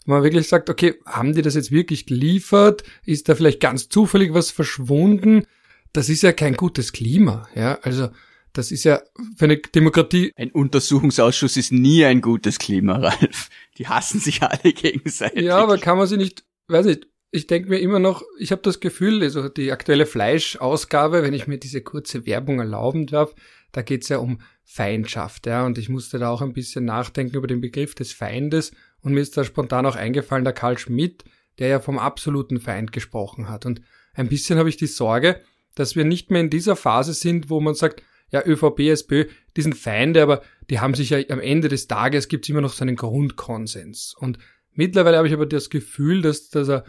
man 0.08 0.24
wirklich 0.24 0.48
sagt, 0.48 0.72
okay, 0.72 0.96
haben 1.06 1.36
die 1.36 1.44
das 1.44 1.54
jetzt 1.54 1.72
wirklich 1.72 2.08
geliefert? 2.08 2.84
Ist 3.06 3.30
da 3.30 3.36
vielleicht 3.36 3.60
ganz 3.60 3.90
zufällig 3.90 4.34
was 4.34 4.50
verschwunden? 4.50 5.46
Das 5.94 6.10
ist 6.10 6.24
ja 6.24 6.34
kein 6.34 6.56
gutes 6.56 6.94
Klima, 6.94 7.48
ja. 7.54 7.78
Also, 7.84 8.10
das 8.54 8.72
ist 8.72 8.84
ja 8.84 9.02
für 9.38 9.46
eine 9.46 9.58
Demokratie. 9.58 10.34
Ein 10.36 10.52
Untersuchungsausschuss 10.52 11.58
ist 11.58 11.72
nie 11.72 12.04
ein 12.06 12.22
gutes 12.22 12.58
Klima, 12.58 12.98
Ralf. 12.98 13.50
Die 13.78 13.88
hassen 13.88 14.20
sich 14.20 14.42
alle 14.42 14.74
gegenseitig. 14.74 15.44
Ja, 15.44 15.58
aber 15.58 15.78
kann 15.78 16.00
man 16.00 16.08
sie 16.08 16.18
nicht, 16.18 16.44
weiß 16.70 16.88
nicht, 16.88 17.06
ich 17.32 17.48
denke 17.48 17.70
mir 17.70 17.80
immer 17.80 18.00
noch, 18.00 18.24
ich 18.38 18.52
habe 18.52 18.62
das 18.62 18.82
Gefühl, 18.82 19.24
also 19.24 19.48
die 19.48 19.72
aktuelle 19.72 20.06
Fleischausgabe, 20.06 21.24
wenn 21.24 21.34
ich 21.34 21.48
mir 21.48 21.58
diese 21.58 21.82
kurze 21.82 22.26
Werbung 22.26 22.60
erlauben 22.60 23.08
darf, 23.08 23.34
da 23.72 23.82
geht's 23.82 24.10
ja 24.10 24.18
um 24.18 24.42
Feindschaft, 24.66 25.48
ja, 25.48 25.66
und 25.66 25.78
ich 25.78 25.88
musste 25.88 26.20
da 26.20 26.30
auch 26.30 26.42
ein 26.42 26.54
bisschen 26.54 26.84
nachdenken 26.84 27.38
über 27.38 27.48
den 27.48 27.62
Begriff 27.62 27.96
des 27.96 28.12
Feindes 28.12 28.74
und 29.02 29.14
mir 29.14 29.22
ist 29.22 29.38
da 29.38 29.46
spontan 29.46 29.86
auch 29.86 29.96
eingefallen, 29.96 30.44
der 30.44 30.54
Karl 30.54 30.78
Schmidt, 30.78 31.24
der 31.58 31.70
ja 31.70 31.80
vom 31.80 32.00
absoluten 32.00 32.60
Feind 32.60 32.92
gesprochen 32.92 33.50
hat. 33.50 33.66
Und 33.66 33.82
ein 34.14 34.28
bisschen 34.28 34.60
habe 34.60 34.70
ich 34.70 34.78
die 34.78 34.88
Sorge, 34.88 35.40
dass 35.76 35.96
wir 35.96 36.04
nicht 36.04 36.32
mehr 36.32 36.42
in 36.42 36.50
dieser 36.50 36.76
Phase 36.76 37.14
sind, 37.14 37.50
wo 37.50 37.62
man 37.62 37.76
sagt, 37.76 38.04
ja, 38.30 38.46
ÖVP, 38.46 38.80
SPÖ, 38.80 39.26
die 39.56 39.62
sind 39.62 39.76
Feinde, 39.76 40.22
aber 40.22 40.42
die 40.70 40.80
haben 40.80 40.94
sich 40.94 41.10
ja 41.10 41.20
am 41.30 41.40
Ende 41.40 41.68
des 41.68 41.88
Tages 41.88 42.28
gibt 42.28 42.46
es 42.46 42.50
immer 42.50 42.62
noch 42.62 42.74
so 42.74 42.84
einen 42.84 42.96
Grundkonsens. 42.96 44.16
Und 44.18 44.38
mittlerweile 44.74 45.18
habe 45.18 45.28
ich 45.28 45.34
aber 45.34 45.46
das 45.46 45.70
Gefühl, 45.70 46.22
dass 46.22 46.50
dieser 46.50 46.86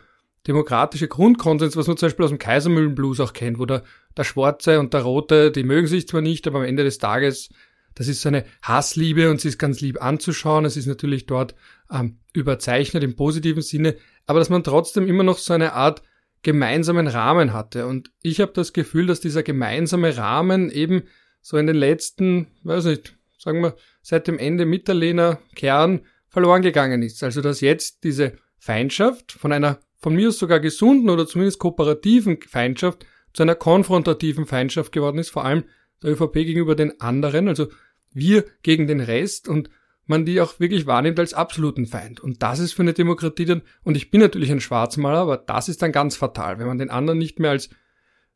demokratische 0.46 1.08
Grundkonsens, 1.08 1.76
was 1.76 1.86
man 1.86 1.96
zum 1.96 2.06
Beispiel 2.06 2.24
aus 2.24 2.30
dem 2.30 2.38
Kaisermühlenblues 2.38 3.20
auch 3.20 3.32
kennt, 3.32 3.58
wo 3.58 3.66
der, 3.66 3.84
der 4.16 4.24
Schwarze 4.24 4.80
und 4.80 4.92
der 4.92 5.02
Rote, 5.02 5.50
die 5.50 5.62
mögen 5.62 5.86
sich 5.86 6.08
zwar 6.08 6.20
nicht, 6.20 6.46
aber 6.46 6.58
am 6.58 6.64
Ende 6.64 6.84
des 6.84 6.98
Tages 6.98 7.50
das 7.94 8.08
ist 8.08 8.22
so 8.22 8.28
eine 8.28 8.44
Hassliebe 8.62 9.30
und 9.30 9.40
sie 9.40 9.48
ist 9.48 9.58
ganz 9.58 9.80
lieb 9.80 10.02
anzuschauen. 10.02 10.64
Es 10.64 10.76
ist 10.76 10.86
natürlich 10.86 11.26
dort 11.26 11.54
ähm, 11.90 12.18
überzeichnet 12.32 13.04
im 13.04 13.16
positiven 13.16 13.62
Sinne, 13.62 13.96
aber 14.26 14.38
dass 14.38 14.50
man 14.50 14.64
trotzdem 14.64 15.06
immer 15.06 15.22
noch 15.22 15.38
so 15.38 15.52
eine 15.52 15.74
Art 15.74 16.02
gemeinsamen 16.42 17.06
Rahmen 17.06 17.52
hatte. 17.52 17.86
Und 17.86 18.10
ich 18.22 18.40
habe 18.40 18.52
das 18.52 18.72
Gefühl, 18.72 19.06
dass 19.06 19.20
dieser 19.20 19.42
gemeinsame 19.42 20.16
Rahmen 20.16 20.70
eben 20.70 21.04
so 21.40 21.56
in 21.56 21.66
den 21.66 21.76
letzten, 21.76 22.48
weiß 22.64 22.86
nicht, 22.86 23.16
sagen 23.38 23.60
wir, 23.60 23.76
seit 24.00 24.26
dem 24.26 24.38
Ende 24.38 24.64
Mitterlehner 24.64 25.38
Kern 25.54 26.00
verloren 26.28 26.62
gegangen 26.62 27.02
ist. 27.02 27.22
Also 27.22 27.40
dass 27.40 27.60
jetzt 27.60 28.04
diese 28.04 28.32
Feindschaft 28.58 29.32
von 29.32 29.52
einer 29.52 29.78
von 30.02 30.14
mir 30.14 30.28
aus 30.28 30.38
sogar 30.38 30.60
gesunden 30.60 31.08
oder 31.08 31.26
zumindest 31.26 31.60
kooperativen 31.60 32.38
Feindschaft 32.42 33.06
zu 33.32 33.42
einer 33.42 33.54
konfrontativen 33.54 34.46
Feindschaft 34.46 34.92
geworden 34.92 35.18
ist, 35.18 35.30
vor 35.30 35.44
allem 35.44 35.64
der 36.02 36.10
ÖVP 36.10 36.34
gegenüber 36.34 36.74
den 36.74 37.00
anderen, 37.00 37.48
also 37.48 37.68
wir 38.12 38.44
gegen 38.62 38.86
den 38.86 39.00
Rest 39.00 39.48
und 39.48 39.70
man 40.06 40.26
die 40.26 40.40
auch 40.40 40.58
wirklich 40.58 40.86
wahrnimmt 40.86 41.20
als 41.20 41.32
absoluten 41.32 41.86
Feind. 41.86 42.20
Und 42.20 42.42
das 42.42 42.58
ist 42.58 42.72
für 42.72 42.82
eine 42.82 42.92
Demokratie 42.92 43.44
dann, 43.44 43.62
und 43.84 43.96
ich 43.96 44.10
bin 44.10 44.20
natürlich 44.20 44.50
ein 44.50 44.60
Schwarzmaler, 44.60 45.18
aber 45.18 45.36
das 45.36 45.68
ist 45.68 45.80
dann 45.80 45.92
ganz 45.92 46.16
fatal, 46.16 46.58
wenn 46.58 46.66
man 46.66 46.78
den 46.78 46.90
anderen 46.90 47.18
nicht 47.18 47.38
mehr 47.38 47.52
als 47.52 47.70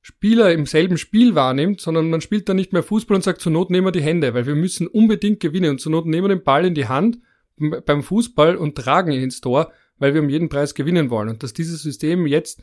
Spieler 0.00 0.52
im 0.52 0.66
selben 0.66 0.98
Spiel 0.98 1.34
wahrnimmt, 1.34 1.80
sondern 1.80 2.08
man 2.08 2.20
spielt 2.20 2.48
dann 2.48 2.56
nicht 2.56 2.72
mehr 2.72 2.84
Fußball 2.84 3.16
und 3.16 3.24
sagt, 3.24 3.40
zur 3.40 3.50
Not 3.50 3.70
nehmen 3.70 3.88
wir 3.88 3.92
die 3.92 4.00
Hände, 4.00 4.34
weil 4.34 4.46
wir 4.46 4.54
müssen 4.54 4.86
unbedingt 4.86 5.40
gewinnen 5.40 5.70
und 5.70 5.80
zur 5.80 5.90
Not 5.90 6.06
nehmen 6.06 6.28
wir 6.28 6.36
den 6.36 6.44
Ball 6.44 6.64
in 6.64 6.74
die 6.74 6.86
Hand 6.86 7.18
beim 7.84 8.04
Fußball 8.04 8.54
und 8.54 8.76
tragen 8.76 9.10
ihn 9.10 9.24
ins 9.24 9.40
Tor, 9.40 9.72
weil 9.98 10.14
wir 10.14 10.22
um 10.22 10.28
jeden 10.28 10.48
Preis 10.48 10.74
gewinnen 10.74 11.10
wollen. 11.10 11.28
Und 11.28 11.42
dass 11.42 11.52
dieses 11.52 11.82
System 11.82 12.26
jetzt, 12.26 12.62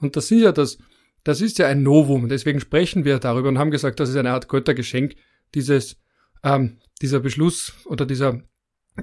und 0.00 0.16
das 0.16 0.30
ist 0.30 0.40
ja 0.40 0.52
das, 0.52 0.78
das 1.24 1.40
ist 1.40 1.58
ja 1.58 1.66
ein 1.68 1.82
Novum, 1.82 2.28
deswegen 2.28 2.60
sprechen 2.60 3.04
wir 3.04 3.18
darüber 3.18 3.48
und 3.48 3.58
haben 3.58 3.70
gesagt, 3.70 4.00
das 4.00 4.10
ist 4.10 4.16
eine 4.16 4.32
Art 4.32 4.48
Göttergeschenk, 4.48 5.14
dieses, 5.54 5.96
ähm, 6.42 6.78
dieser 7.00 7.20
Beschluss 7.20 7.74
oder 7.84 8.04
dieser, 8.06 8.42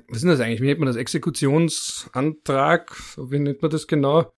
was 0.08 0.18
ist 0.18 0.26
das 0.26 0.40
eigentlich, 0.40 0.62
wie 0.62 0.68
nennt 0.68 0.80
man 0.80 0.88
das, 0.88 0.98
Exekutionsantrag, 0.98 2.96
wie 3.18 3.40
nennt 3.40 3.62
man 3.62 3.72
das 3.72 3.88
genau? 3.88 4.32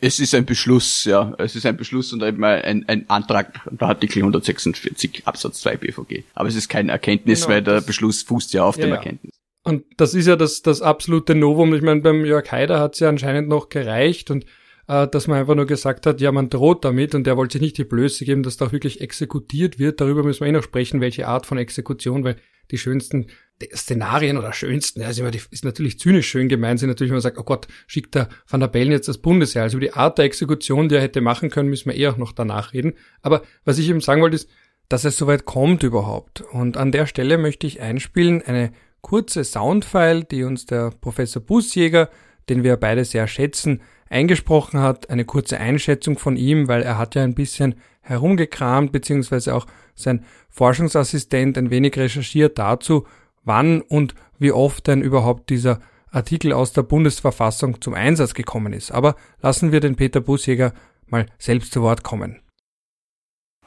Es 0.00 0.18
ist 0.18 0.34
ein 0.34 0.44
Beschluss, 0.44 1.04
ja. 1.04 1.32
Es 1.38 1.54
ist 1.54 1.64
ein 1.64 1.76
Beschluss 1.76 2.12
und 2.12 2.20
eben 2.20 2.42
ein, 2.42 2.88
ein 2.88 3.08
Antrag 3.08 3.60
unter 3.66 3.86
Artikel 3.86 4.18
146 4.18 5.22
Absatz 5.26 5.60
2 5.60 5.76
BVG. 5.76 6.24
Aber 6.34 6.48
es 6.48 6.56
ist 6.56 6.68
kein 6.68 6.88
Erkenntnis, 6.88 7.42
genau, 7.42 7.54
weil 7.54 7.62
der 7.62 7.80
Beschluss 7.82 8.24
fußt 8.24 8.52
ja 8.52 8.64
auf 8.64 8.76
ja, 8.78 8.86
dem 8.86 8.90
ja. 8.90 8.96
Erkenntnis. 8.96 9.35
Und 9.66 9.82
das 9.96 10.14
ist 10.14 10.28
ja 10.28 10.36
das, 10.36 10.62
das 10.62 10.80
absolute 10.80 11.34
Novum. 11.34 11.74
Ich 11.74 11.82
meine, 11.82 12.00
beim 12.00 12.24
Jörg 12.24 12.52
Haider 12.52 12.78
hat 12.78 12.94
es 12.94 13.00
ja 13.00 13.08
anscheinend 13.08 13.48
noch 13.48 13.68
gereicht 13.68 14.30
und 14.30 14.44
äh, 14.86 15.08
dass 15.08 15.26
man 15.26 15.40
einfach 15.40 15.56
nur 15.56 15.66
gesagt 15.66 16.06
hat, 16.06 16.20
ja, 16.20 16.30
man 16.30 16.50
droht 16.50 16.84
damit 16.84 17.16
und 17.16 17.26
der 17.26 17.36
wollte 17.36 17.54
sich 17.54 17.62
nicht 17.62 17.76
die 17.76 17.84
Blöße 17.84 18.24
geben, 18.24 18.44
dass 18.44 18.56
da 18.56 18.66
auch 18.66 18.72
wirklich 18.72 19.00
exekutiert 19.00 19.80
wird. 19.80 20.00
Darüber 20.00 20.22
müssen 20.22 20.42
wir 20.42 20.46
eh 20.46 20.52
noch 20.52 20.62
sprechen, 20.62 21.00
welche 21.00 21.26
Art 21.26 21.46
von 21.46 21.58
Exekution, 21.58 22.22
weil 22.22 22.36
die 22.70 22.78
schönsten 22.78 23.26
Szenarien 23.74 24.38
oder 24.38 24.52
schönsten, 24.52 25.00
ja, 25.00 25.08
ist, 25.08 25.18
ist 25.18 25.64
natürlich 25.64 25.98
zynisch 25.98 26.28
schön 26.28 26.48
gemeint, 26.48 26.78
sind 26.78 26.88
natürlich, 26.88 27.10
wenn 27.10 27.16
man 27.16 27.22
sagt, 27.22 27.38
oh 27.38 27.42
Gott, 27.42 27.66
schickt 27.88 28.14
der 28.14 28.28
Van 28.46 28.60
der 28.60 28.68
Bellen 28.68 28.92
jetzt 28.92 29.08
das 29.08 29.18
Bundesheer. 29.18 29.62
Also 29.62 29.78
über 29.78 29.86
die 29.86 29.94
Art 29.94 30.18
der 30.18 30.26
Exekution, 30.26 30.88
die 30.88 30.94
er 30.94 31.02
hätte 31.02 31.20
machen 31.20 31.50
können, 31.50 31.70
müssen 31.70 31.90
wir 31.90 31.98
eh 31.98 32.06
auch 32.06 32.18
noch 32.18 32.30
danach 32.30 32.72
reden. 32.72 32.92
Aber 33.20 33.42
was 33.64 33.78
ich 33.78 33.90
eben 33.90 34.00
sagen 34.00 34.22
wollte, 34.22 34.36
ist, 34.36 34.48
dass 34.88 35.04
es 35.04 35.16
soweit 35.16 35.44
kommt 35.44 35.82
überhaupt. 35.82 36.42
Und 36.52 36.76
an 36.76 36.92
der 36.92 37.06
Stelle 37.06 37.36
möchte 37.36 37.66
ich 37.66 37.80
einspielen 37.80 38.42
eine 38.42 38.72
kurze 39.06 39.44
Soundfile, 39.44 40.24
die 40.24 40.42
uns 40.42 40.66
der 40.66 40.90
Professor 41.00 41.40
Busjäger, 41.40 42.08
den 42.48 42.64
wir 42.64 42.76
beide 42.76 43.04
sehr 43.04 43.28
schätzen, 43.28 43.80
eingesprochen 44.10 44.80
hat. 44.80 45.10
Eine 45.10 45.24
kurze 45.24 45.58
Einschätzung 45.58 46.18
von 46.18 46.36
ihm, 46.36 46.66
weil 46.66 46.82
er 46.82 46.98
hat 46.98 47.14
ja 47.14 47.22
ein 47.22 47.36
bisschen 47.36 47.76
herumgekramt, 48.00 48.90
beziehungsweise 48.90 49.54
auch 49.54 49.66
sein 49.94 50.24
Forschungsassistent 50.48 51.56
ein 51.56 51.70
wenig 51.70 51.96
recherchiert 51.96 52.58
dazu, 52.58 53.06
wann 53.44 53.80
und 53.80 54.16
wie 54.40 54.50
oft 54.50 54.88
denn 54.88 55.02
überhaupt 55.02 55.50
dieser 55.50 55.78
Artikel 56.10 56.52
aus 56.52 56.72
der 56.72 56.82
Bundesverfassung 56.82 57.80
zum 57.80 57.94
Einsatz 57.94 58.34
gekommen 58.34 58.72
ist. 58.72 58.90
Aber 58.90 59.14
lassen 59.40 59.70
wir 59.70 59.78
den 59.78 59.94
Peter 59.94 60.20
Busjäger 60.20 60.72
mal 61.06 61.26
selbst 61.38 61.72
zu 61.72 61.80
Wort 61.80 62.02
kommen. 62.02 62.40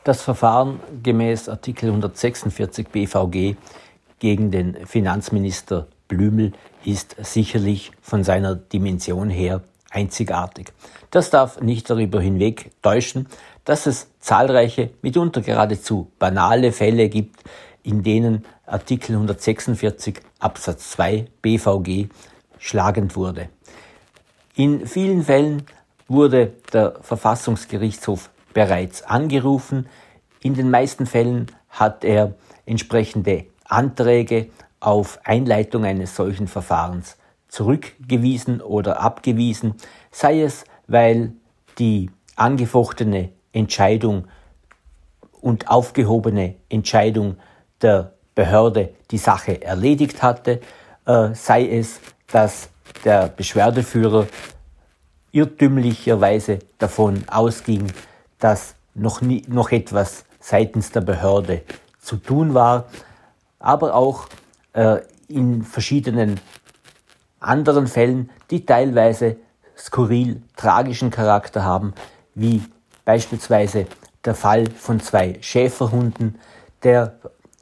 Das 0.03 0.21
Verfahren 0.21 0.81
gemäß 1.01 1.47
Artikel 1.47 1.87
146 1.87 2.89
BVG 2.89 3.55
gegen 4.19 4.51
den 4.51 4.85
Finanzminister 4.85 5.87
Blümel 6.07 6.53
ist 6.85 7.15
sicherlich 7.19 7.91
von 8.01 8.23
seiner 8.23 8.55
Dimension 8.55 9.29
her 9.29 9.61
einzigartig. 9.91 10.71
Das 11.11 11.29
darf 11.29 11.61
nicht 11.61 11.89
darüber 11.89 12.21
hinweg 12.21 12.71
täuschen, 12.81 13.27
dass 13.65 13.85
es 13.85 14.07
zahlreiche, 14.19 14.91
mitunter 15.01 15.41
geradezu 15.41 16.11
banale 16.19 16.71
Fälle 16.71 17.09
gibt, 17.09 17.43
in 17.83 18.03
denen 18.03 18.45
Artikel 18.65 19.13
146 19.13 20.21
Absatz 20.39 20.91
2 20.91 21.27
BVG 21.41 22.09
schlagend 22.59 23.15
wurde. 23.15 23.49
In 24.55 24.85
vielen 24.85 25.23
Fällen 25.23 25.63
wurde 26.07 26.53
der 26.73 26.95
Verfassungsgerichtshof 27.01 28.29
bereits 28.53 29.03
angerufen. 29.03 29.87
In 30.41 30.53
den 30.53 30.69
meisten 30.69 31.05
Fällen 31.05 31.47
hat 31.69 32.03
er 32.03 32.35
entsprechende 32.65 33.45
Anträge 33.69 34.49
auf 34.79 35.19
Einleitung 35.23 35.85
eines 35.85 36.15
solchen 36.15 36.47
Verfahrens 36.47 37.17
zurückgewiesen 37.47 38.61
oder 38.61 39.01
abgewiesen, 39.01 39.75
sei 40.11 40.41
es, 40.41 40.65
weil 40.87 41.33
die 41.77 42.11
angefochtene 42.35 43.29
Entscheidung 43.53 44.27
und 45.41 45.69
aufgehobene 45.69 46.55
Entscheidung 46.69 47.37
der 47.81 48.13
Behörde 48.35 48.93
die 49.11 49.17
Sache 49.17 49.61
erledigt 49.61 50.21
hatte, 50.21 50.61
äh, 51.05 51.33
sei 51.33 51.67
es, 51.67 51.99
dass 52.31 52.69
der 53.03 53.27
Beschwerdeführer 53.27 54.27
irrtümlicherweise 55.31 56.59
davon 56.77 57.23
ausging, 57.29 57.91
dass 58.39 58.75
noch, 58.93 59.21
nie, 59.21 59.43
noch 59.47 59.71
etwas 59.71 60.25
seitens 60.39 60.91
der 60.91 61.01
Behörde 61.01 61.61
zu 62.01 62.17
tun 62.17 62.53
war, 62.53 62.85
aber 63.59 63.93
auch 63.93 64.27
äh, 64.73 64.99
in 65.27 65.63
verschiedenen 65.63 66.39
anderen 67.39 67.87
Fällen, 67.87 68.29
die 68.49 68.65
teilweise 68.65 69.37
skurril 69.77 70.41
tragischen 70.55 71.11
Charakter 71.11 71.63
haben, 71.63 71.93
wie 72.35 72.63
beispielsweise 73.05 73.87
der 74.25 74.35
Fall 74.35 74.69
von 74.69 74.99
zwei 74.99 75.37
Schäferhunden. 75.41 76.39
Der 76.83 77.15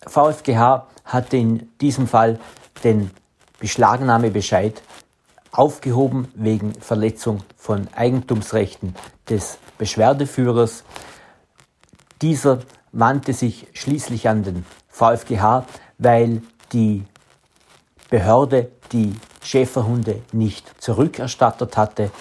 VfGH 0.05 0.87
hatte 1.05 1.37
in 1.37 1.69
diesem 1.79 2.07
Fall 2.07 2.39
den 2.83 3.11
Beschlagnahmebescheid 3.59 4.81
aufgehoben 5.51 6.27
wegen 6.35 6.73
Verletzung 6.73 7.43
von 7.55 7.87
Eigentumsrechten 7.95 8.95
des 9.29 9.57
Beschwerdeführers. 9.77 10.83
Dieser 12.21 12.59
wandte 12.91 13.33
sich 13.33 13.67
schließlich 13.73 14.29
an 14.29 14.43
den 14.43 14.65
VfGH, 14.89 15.65
weil 15.97 16.41
die 16.71 17.03
Behörde 18.09 18.71
die 18.91 19.15
Schäferhunde 19.41 20.21
nicht 20.31 20.81
zurückerstattet 20.81 21.77
hatte. 21.77 22.11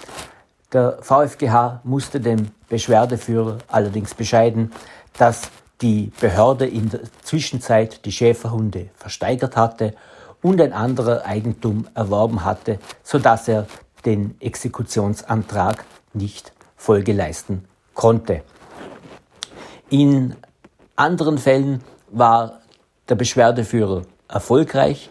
Der 0.73 0.99
VfGH 1.01 1.81
musste 1.85 2.21
dem 2.21 2.49
Beschwerdeführer 2.69 3.59
allerdings 3.69 4.15
bescheiden, 4.15 4.73
dass 5.17 5.51
die 5.81 6.11
Behörde 6.21 6.67
in 6.67 6.89
der 6.89 7.01
Zwischenzeit 7.23 8.05
die 8.05 8.12
Schäferhunde 8.12 8.91
versteigert 8.95 9.57
hatte 9.57 9.95
und 10.43 10.61
ein 10.61 10.73
anderer 10.73 11.25
Eigentum 11.25 11.87
erworben 11.95 12.45
hatte, 12.45 12.79
sodass 13.03 13.49
er 13.49 13.67
den 14.05 14.41
Exekutionsantrag 14.41 15.85
nicht 16.15 16.53
Folge 16.77 17.12
leisten 17.12 17.65
konnte. 17.95 18.43
In 19.91 20.37
anderen 20.95 21.39
Fällen 21.39 21.83
war 22.11 22.61
der 23.09 23.14
Beschwerdeführer 23.14 24.03
erfolgreich, 24.29 25.11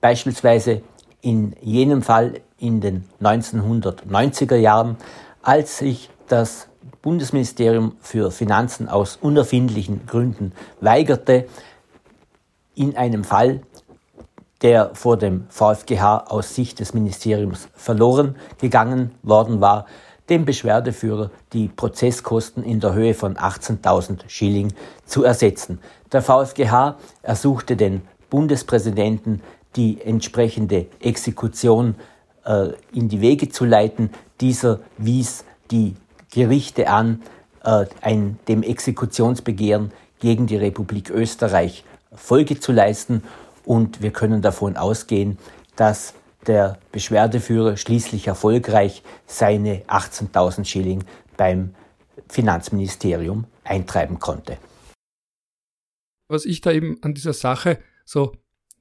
beispielsweise 0.00 0.82
in 1.20 1.54
jenem 1.60 2.02
Fall 2.02 2.40
in 2.58 2.80
den 2.80 3.04
1990er 3.20 4.56
Jahren, 4.56 4.96
als 5.42 5.78
sich 5.78 6.10
das 6.28 6.68
Bundesministerium 7.02 7.96
für 8.00 8.30
Finanzen 8.30 8.88
aus 8.88 9.16
unerfindlichen 9.16 10.06
Gründen 10.06 10.52
weigerte, 10.80 11.46
in 12.74 12.96
einem 12.96 13.24
Fall, 13.24 13.60
der 14.62 14.94
vor 14.94 15.16
dem 15.16 15.46
VfGH 15.48 16.24
aus 16.28 16.54
Sicht 16.54 16.80
des 16.80 16.92
Ministeriums 16.94 17.68
verloren 17.74 18.36
gegangen 18.58 19.12
worden 19.22 19.60
war, 19.60 19.86
dem 20.30 20.44
Beschwerdeführer 20.44 21.30
die 21.52 21.68
Prozesskosten 21.68 22.62
in 22.62 22.80
der 22.80 22.94
Höhe 22.94 23.14
von 23.14 23.34
18.000 23.34 24.28
Schilling 24.28 24.72
zu 25.04 25.24
ersetzen. 25.24 25.80
Der 26.12 26.22
VfGH 26.22 26.96
ersuchte 27.22 27.76
den 27.76 28.02
Bundespräsidenten, 28.30 29.42
die 29.76 30.00
entsprechende 30.00 30.86
Exekution 31.00 31.96
äh, 32.44 32.68
in 32.92 33.08
die 33.08 33.20
Wege 33.20 33.48
zu 33.48 33.64
leiten. 33.64 34.10
Dieser 34.40 34.80
wies 34.98 35.44
die 35.70 35.94
Gerichte 36.32 36.88
an, 36.88 37.22
äh, 37.64 37.86
ein, 38.00 38.38
dem 38.48 38.62
Exekutionsbegehren 38.62 39.92
gegen 40.20 40.46
die 40.46 40.56
Republik 40.56 41.10
Österreich 41.10 41.84
Folge 42.14 42.58
zu 42.58 42.72
leisten. 42.72 43.22
Und 43.64 44.02
wir 44.02 44.10
können 44.12 44.42
davon 44.42 44.76
ausgehen, 44.76 45.38
dass 45.76 46.14
der 46.46 46.78
Beschwerdeführer 46.92 47.76
schließlich 47.76 48.26
erfolgreich 48.26 49.02
seine 49.26 49.82
18.000 49.84 50.64
Schilling 50.64 51.04
beim 51.36 51.74
Finanzministerium 52.28 53.44
eintreiben 53.64 54.18
konnte. 54.18 54.58
Was 56.28 56.44
ich 56.44 56.60
da 56.60 56.70
eben 56.70 56.98
an 57.02 57.14
dieser 57.14 57.32
Sache 57.32 57.78
so, 58.04 58.32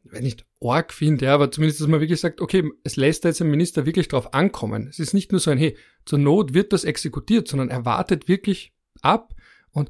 wenn 0.03 0.23
nicht 0.23 0.45
arg 0.61 0.93
finde, 0.93 1.25
ja, 1.25 1.33
aber 1.33 1.51
zumindest, 1.51 1.81
dass 1.81 1.87
man 1.87 1.99
wirklich 1.99 2.19
sagt, 2.19 2.41
okay, 2.41 2.69
es 2.83 2.95
lässt 2.95 3.23
da 3.23 3.29
jetzt 3.29 3.41
ein 3.41 3.49
Minister 3.49 3.85
wirklich 3.85 4.07
drauf 4.07 4.33
ankommen. 4.33 4.87
Es 4.87 4.99
ist 4.99 5.13
nicht 5.13 5.31
nur 5.31 5.39
so 5.39 5.51
ein, 5.51 5.57
hey, 5.57 5.77
zur 6.05 6.19
Not 6.19 6.53
wird 6.53 6.73
das 6.73 6.83
exekutiert, 6.83 7.47
sondern 7.47 7.69
er 7.69 7.85
wartet 7.85 8.27
wirklich 8.27 8.73
ab 9.01 9.33
und 9.71 9.89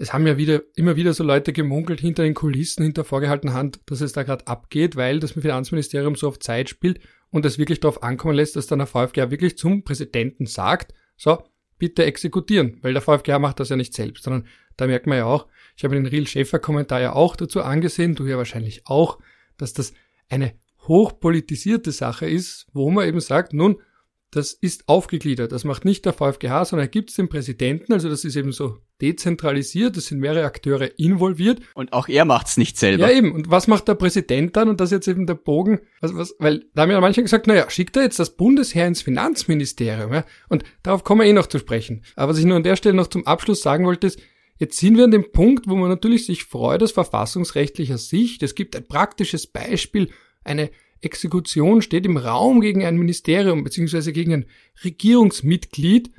es 0.00 0.14
haben 0.14 0.26
ja 0.26 0.38
wieder, 0.38 0.62
immer 0.76 0.96
wieder 0.96 1.12
so 1.12 1.22
Leute 1.22 1.52
gemunkelt 1.52 2.00
hinter 2.00 2.22
den 2.22 2.32
Kulissen, 2.32 2.82
hinter 2.82 3.04
vorgehaltener 3.04 3.52
Hand, 3.52 3.80
dass 3.84 4.00
es 4.00 4.14
da 4.14 4.22
gerade 4.22 4.46
abgeht, 4.46 4.96
weil 4.96 5.20
das 5.20 5.32
Finanzministerium 5.32 6.14
so 6.14 6.28
auf 6.28 6.38
Zeit 6.38 6.70
spielt 6.70 7.00
und 7.28 7.44
es 7.44 7.58
wirklich 7.58 7.80
darauf 7.80 8.02
ankommen 8.02 8.34
lässt, 8.34 8.56
dass 8.56 8.66
dann 8.66 8.78
der 8.78 8.86
VfG 8.86 9.30
wirklich 9.30 9.58
zum 9.58 9.84
Präsidenten 9.84 10.46
sagt, 10.46 10.94
so, 11.18 11.42
bitte 11.78 12.06
exekutieren, 12.06 12.78
weil 12.80 12.94
der 12.94 13.02
VfGH 13.02 13.38
macht 13.38 13.60
das 13.60 13.68
ja 13.68 13.76
nicht 13.76 13.92
selbst, 13.92 14.24
sondern 14.24 14.46
da 14.78 14.86
merkt 14.86 15.06
man 15.06 15.18
ja 15.18 15.26
auch, 15.26 15.46
ich 15.76 15.84
habe 15.84 15.94
den 15.94 16.06
Real 16.06 16.26
Schäfer 16.26 16.58
Kommentar 16.58 17.02
ja 17.02 17.12
auch 17.12 17.36
dazu 17.36 17.60
angesehen, 17.60 18.14
du 18.14 18.24
ja 18.24 18.38
wahrscheinlich 18.38 18.86
auch, 18.86 19.18
dass 19.58 19.74
das 19.74 19.92
eine 20.30 20.54
hochpolitisierte 20.88 21.92
Sache 21.92 22.26
ist, 22.26 22.68
wo 22.72 22.90
man 22.90 23.06
eben 23.06 23.20
sagt, 23.20 23.52
nun, 23.52 23.76
das 24.30 24.52
ist 24.52 24.88
aufgegliedert. 24.88 25.50
Das 25.50 25.64
macht 25.64 25.84
nicht 25.84 26.04
der 26.04 26.12
VfGH, 26.12 26.64
sondern 26.64 26.86
er 26.86 26.90
gibt 26.90 27.10
es 27.10 27.16
dem 27.16 27.28
Präsidenten. 27.28 27.92
Also 27.92 28.08
das 28.08 28.24
ist 28.24 28.36
eben 28.36 28.52
so 28.52 28.78
dezentralisiert. 29.00 29.96
Es 29.96 30.06
sind 30.06 30.20
mehrere 30.20 30.44
Akteure 30.44 30.98
involviert. 30.98 31.60
Und 31.74 31.92
auch 31.92 32.08
er 32.08 32.24
macht's 32.24 32.56
nicht 32.56 32.78
selber. 32.78 33.10
Ja, 33.10 33.16
eben. 33.16 33.32
Und 33.32 33.50
was 33.50 33.66
macht 33.66 33.88
der 33.88 33.96
Präsident 33.96 34.56
dann? 34.56 34.68
Und 34.68 34.80
das 34.80 34.92
ist 34.92 34.98
jetzt 34.98 35.08
eben 35.08 35.26
der 35.26 35.34
Bogen. 35.34 35.80
Was, 36.00 36.14
was, 36.14 36.34
weil 36.38 36.64
da 36.74 36.82
haben 36.82 36.90
ja 36.92 37.00
manche 37.00 37.22
gesagt, 37.22 37.48
naja, 37.48 37.68
schickt 37.68 37.96
er 37.96 38.04
jetzt 38.04 38.20
das 38.20 38.36
Bundesheer 38.36 38.86
ins 38.86 39.02
Finanzministerium. 39.02 40.12
Ja? 40.12 40.24
Und 40.48 40.62
darauf 40.84 41.02
kommen 41.02 41.22
wir 41.22 41.26
eh 41.26 41.32
noch 41.32 41.48
zu 41.48 41.58
sprechen. 41.58 42.04
Aber 42.14 42.30
was 42.30 42.38
ich 42.38 42.44
nur 42.44 42.56
an 42.56 42.62
der 42.62 42.76
Stelle 42.76 42.94
noch 42.94 43.08
zum 43.08 43.26
Abschluss 43.26 43.62
sagen 43.62 43.84
wollte, 43.84 44.06
ist, 44.06 44.20
Jetzt 44.60 44.76
sind 44.78 44.98
wir 44.98 45.04
an 45.04 45.10
dem 45.10 45.32
Punkt, 45.32 45.68
wo 45.68 45.74
man 45.74 45.88
natürlich 45.88 46.26
sich 46.26 46.44
freut 46.44 46.82
aus 46.82 46.92
verfassungsrechtlicher 46.92 47.96
Sicht. 47.96 48.42
Es 48.42 48.54
gibt 48.54 48.76
ein 48.76 48.86
praktisches 48.86 49.46
Beispiel, 49.46 50.10
eine 50.44 50.70
Exekution 51.02 51.82
steht 51.82 52.06
im 52.06 52.16
Raum 52.16 52.60
gegen 52.60 52.84
ein 52.84 52.96
Ministerium 52.96 53.64
beziehungsweise 53.64 54.12
gegen 54.12 54.32
ein 54.32 54.46
Regierungsmitglied. 54.84 56.10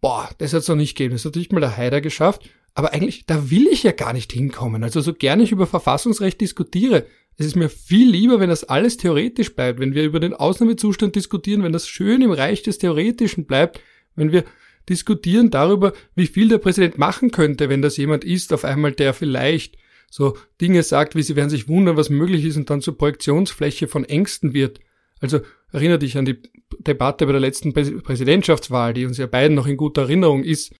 Boah, 0.00 0.30
das 0.38 0.52
hat's 0.52 0.68
noch 0.68 0.76
nicht 0.76 0.96
gegeben. 0.96 1.14
Das 1.14 1.24
hat 1.24 1.36
nicht 1.36 1.52
mal 1.52 1.60
der 1.60 1.76
Haider 1.76 2.00
geschafft. 2.00 2.48
Aber 2.74 2.92
eigentlich, 2.92 3.26
da 3.26 3.50
will 3.50 3.66
ich 3.66 3.82
ja 3.82 3.92
gar 3.92 4.12
nicht 4.12 4.32
hinkommen. 4.32 4.82
Also 4.82 5.00
so 5.00 5.12
gerne 5.12 5.42
ich 5.42 5.52
über 5.52 5.66
Verfassungsrecht 5.66 6.40
diskutiere. 6.40 7.06
Es 7.36 7.46
ist 7.46 7.56
mir 7.56 7.68
viel 7.68 8.10
lieber, 8.10 8.40
wenn 8.40 8.48
das 8.48 8.64
alles 8.64 8.96
theoretisch 8.96 9.54
bleibt, 9.54 9.80
wenn 9.80 9.94
wir 9.94 10.04
über 10.04 10.20
den 10.20 10.34
Ausnahmezustand 10.34 11.14
diskutieren, 11.14 11.62
wenn 11.62 11.72
das 11.72 11.88
schön 11.88 12.22
im 12.22 12.30
Reich 12.30 12.62
des 12.62 12.78
Theoretischen 12.78 13.46
bleibt, 13.46 13.80
wenn 14.16 14.32
wir 14.32 14.44
diskutieren 14.88 15.50
darüber, 15.50 15.92
wie 16.14 16.26
viel 16.26 16.48
der 16.48 16.58
Präsident 16.58 16.98
machen 16.98 17.30
könnte, 17.30 17.68
wenn 17.68 17.82
das 17.82 17.96
jemand 17.96 18.24
ist, 18.24 18.52
auf 18.52 18.64
einmal 18.64 18.92
der 18.92 19.14
vielleicht 19.14 19.76
so 20.14 20.36
Dinge 20.60 20.82
sagt, 20.82 21.14
wie 21.14 21.22
sie 21.22 21.36
werden 21.36 21.48
sich 21.48 21.68
wundern, 21.68 21.96
was 21.96 22.10
möglich 22.10 22.44
ist 22.44 22.58
und 22.58 22.68
dann 22.68 22.82
zur 22.82 22.98
Projektionsfläche 22.98 23.88
von 23.88 24.04
Ängsten 24.04 24.52
wird. 24.52 24.78
Also 25.20 25.40
erinnere 25.72 26.00
dich 26.00 26.18
an 26.18 26.26
die 26.26 26.38
Debatte 26.80 27.24
bei 27.24 27.32
der 27.32 27.40
letzten 27.40 27.72
Präsidentschaftswahl, 27.72 28.92
die 28.92 29.06
uns 29.06 29.16
ja 29.16 29.26
beiden 29.26 29.56
noch 29.56 29.66
in 29.66 29.78
guter 29.78 30.02
Erinnerung 30.02 30.44
ist. 30.44 30.74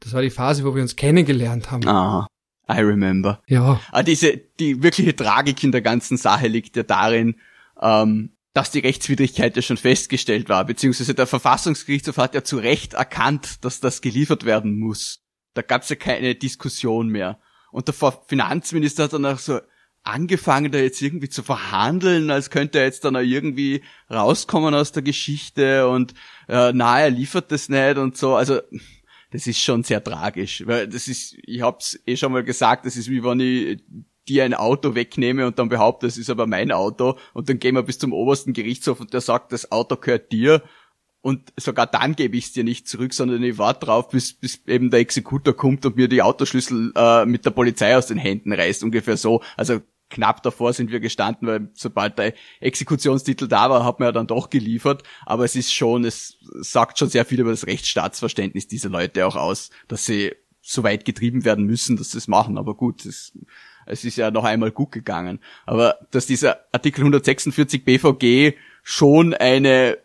Das 0.00 0.12
war 0.12 0.20
die 0.20 0.28
Phase, 0.28 0.64
wo 0.64 0.74
wir 0.74 0.82
uns 0.82 0.96
kennengelernt 0.96 1.70
haben. 1.70 1.88
Ah, 1.88 2.26
I 2.68 2.80
remember. 2.80 3.40
Ja. 3.48 3.80
Ah, 3.90 4.02
diese, 4.02 4.36
die 4.60 4.82
wirkliche 4.82 5.16
Tragik 5.16 5.64
in 5.64 5.72
der 5.72 5.80
ganzen 5.80 6.18
Sache 6.18 6.48
liegt 6.48 6.76
ja 6.76 6.82
darin, 6.82 7.36
ähm, 7.80 8.36
dass 8.52 8.70
die 8.70 8.80
Rechtswidrigkeit 8.80 9.56
ja 9.56 9.62
schon 9.62 9.78
festgestellt 9.78 10.50
war, 10.50 10.62
beziehungsweise 10.66 11.14
der 11.14 11.26
Verfassungsgerichtshof 11.26 12.18
hat 12.18 12.34
ja 12.34 12.44
zu 12.44 12.58
Recht 12.58 12.92
erkannt, 12.92 13.64
dass 13.64 13.80
das 13.80 14.02
geliefert 14.02 14.44
werden 14.44 14.78
muss. 14.78 15.20
Da 15.54 15.62
gab's 15.62 15.88
ja 15.88 15.96
keine 15.96 16.34
Diskussion 16.34 17.08
mehr. 17.08 17.40
Und 17.74 17.88
der 17.88 17.94
Finanzminister 18.28 19.02
hat 19.02 19.14
dann 19.14 19.26
auch 19.26 19.40
so 19.40 19.58
angefangen, 20.04 20.70
da 20.70 20.78
jetzt 20.78 21.02
irgendwie 21.02 21.28
zu 21.28 21.42
verhandeln, 21.42 22.30
als 22.30 22.50
könnte 22.50 22.78
er 22.78 22.84
jetzt 22.84 23.04
dann 23.04 23.16
auch 23.16 23.20
irgendwie 23.20 23.82
rauskommen 24.08 24.76
aus 24.76 24.92
der 24.92 25.02
Geschichte 25.02 25.88
und 25.88 26.14
äh, 26.46 26.70
na, 26.72 27.00
er 27.00 27.10
liefert 27.10 27.50
das 27.50 27.68
nicht 27.68 27.98
und 27.98 28.16
so. 28.16 28.36
Also 28.36 28.60
das 29.32 29.48
ist 29.48 29.58
schon 29.58 29.82
sehr 29.82 30.04
tragisch, 30.04 30.64
weil 30.68 30.86
das 30.86 31.08
ist, 31.08 31.36
ich 31.42 31.62
hab's 31.62 31.98
eh 32.06 32.16
schon 32.16 32.30
mal 32.30 32.44
gesagt, 32.44 32.86
das 32.86 32.94
ist 32.94 33.10
wie 33.10 33.24
wenn 33.24 33.40
ich 33.40 33.82
dir 34.28 34.44
ein 34.44 34.54
Auto 34.54 34.94
wegnehme 34.94 35.44
und 35.44 35.58
dann 35.58 35.68
behaupte, 35.68 36.06
es 36.06 36.16
ist 36.16 36.30
aber 36.30 36.46
mein 36.46 36.70
Auto 36.70 37.18
und 37.32 37.48
dann 37.48 37.58
gehen 37.58 37.74
wir 37.74 37.82
bis 37.82 37.98
zum 37.98 38.12
obersten 38.12 38.52
Gerichtshof 38.52 39.00
und 39.00 39.12
der 39.12 39.20
sagt, 39.20 39.50
das 39.50 39.72
Auto 39.72 39.96
gehört 39.96 40.30
dir 40.30 40.62
und 41.24 41.54
sogar 41.56 41.86
dann 41.86 42.16
gebe 42.16 42.36
ich 42.36 42.44
es 42.44 42.52
dir 42.52 42.64
nicht 42.64 42.86
zurück, 42.86 43.14
sondern 43.14 43.42
ich 43.42 43.56
warte 43.56 43.86
drauf, 43.86 44.10
bis, 44.10 44.34
bis 44.34 44.60
eben 44.66 44.90
der 44.90 45.00
Exekutor 45.00 45.56
kommt 45.56 45.86
und 45.86 45.96
mir 45.96 46.06
die 46.06 46.20
Autoschlüssel 46.20 46.92
äh, 46.94 47.24
mit 47.24 47.46
der 47.46 47.50
Polizei 47.50 47.96
aus 47.96 48.08
den 48.08 48.18
Händen 48.18 48.52
reißt, 48.52 48.84
ungefähr 48.84 49.16
so. 49.16 49.42
Also 49.56 49.80
knapp 50.10 50.42
davor 50.42 50.74
sind 50.74 50.90
wir 50.90 51.00
gestanden, 51.00 51.48
weil 51.48 51.70
sobald 51.72 52.18
der 52.18 52.34
Exekutionstitel 52.60 53.48
da 53.48 53.70
war, 53.70 53.86
hat 53.86 54.00
man 54.00 54.08
ja 54.08 54.12
dann 54.12 54.26
doch 54.26 54.50
geliefert. 54.50 55.02
Aber 55.24 55.46
es 55.46 55.56
ist 55.56 55.72
schon, 55.72 56.04
es 56.04 56.36
sagt 56.60 56.98
schon 56.98 57.08
sehr 57.08 57.24
viel 57.24 57.40
über 57.40 57.52
das 57.52 57.66
Rechtsstaatsverständnis 57.66 58.68
dieser 58.68 58.90
Leute 58.90 59.26
auch 59.26 59.36
aus, 59.36 59.70
dass 59.88 60.04
sie 60.04 60.34
so 60.60 60.82
weit 60.82 61.06
getrieben 61.06 61.46
werden 61.46 61.64
müssen, 61.64 61.96
dass 61.96 62.10
sie 62.10 62.18
es 62.18 62.28
machen. 62.28 62.58
Aber 62.58 62.74
gut, 62.74 63.06
es, 63.06 63.32
es 63.86 64.04
ist 64.04 64.16
ja 64.16 64.30
noch 64.30 64.44
einmal 64.44 64.72
gut 64.72 64.92
gegangen. 64.92 65.40
Aber 65.64 65.96
dass 66.10 66.26
dieser 66.26 66.66
Artikel 66.70 67.00
146 67.00 67.82
BVG 67.82 68.58
schon 68.82 69.32
eine 69.32 69.96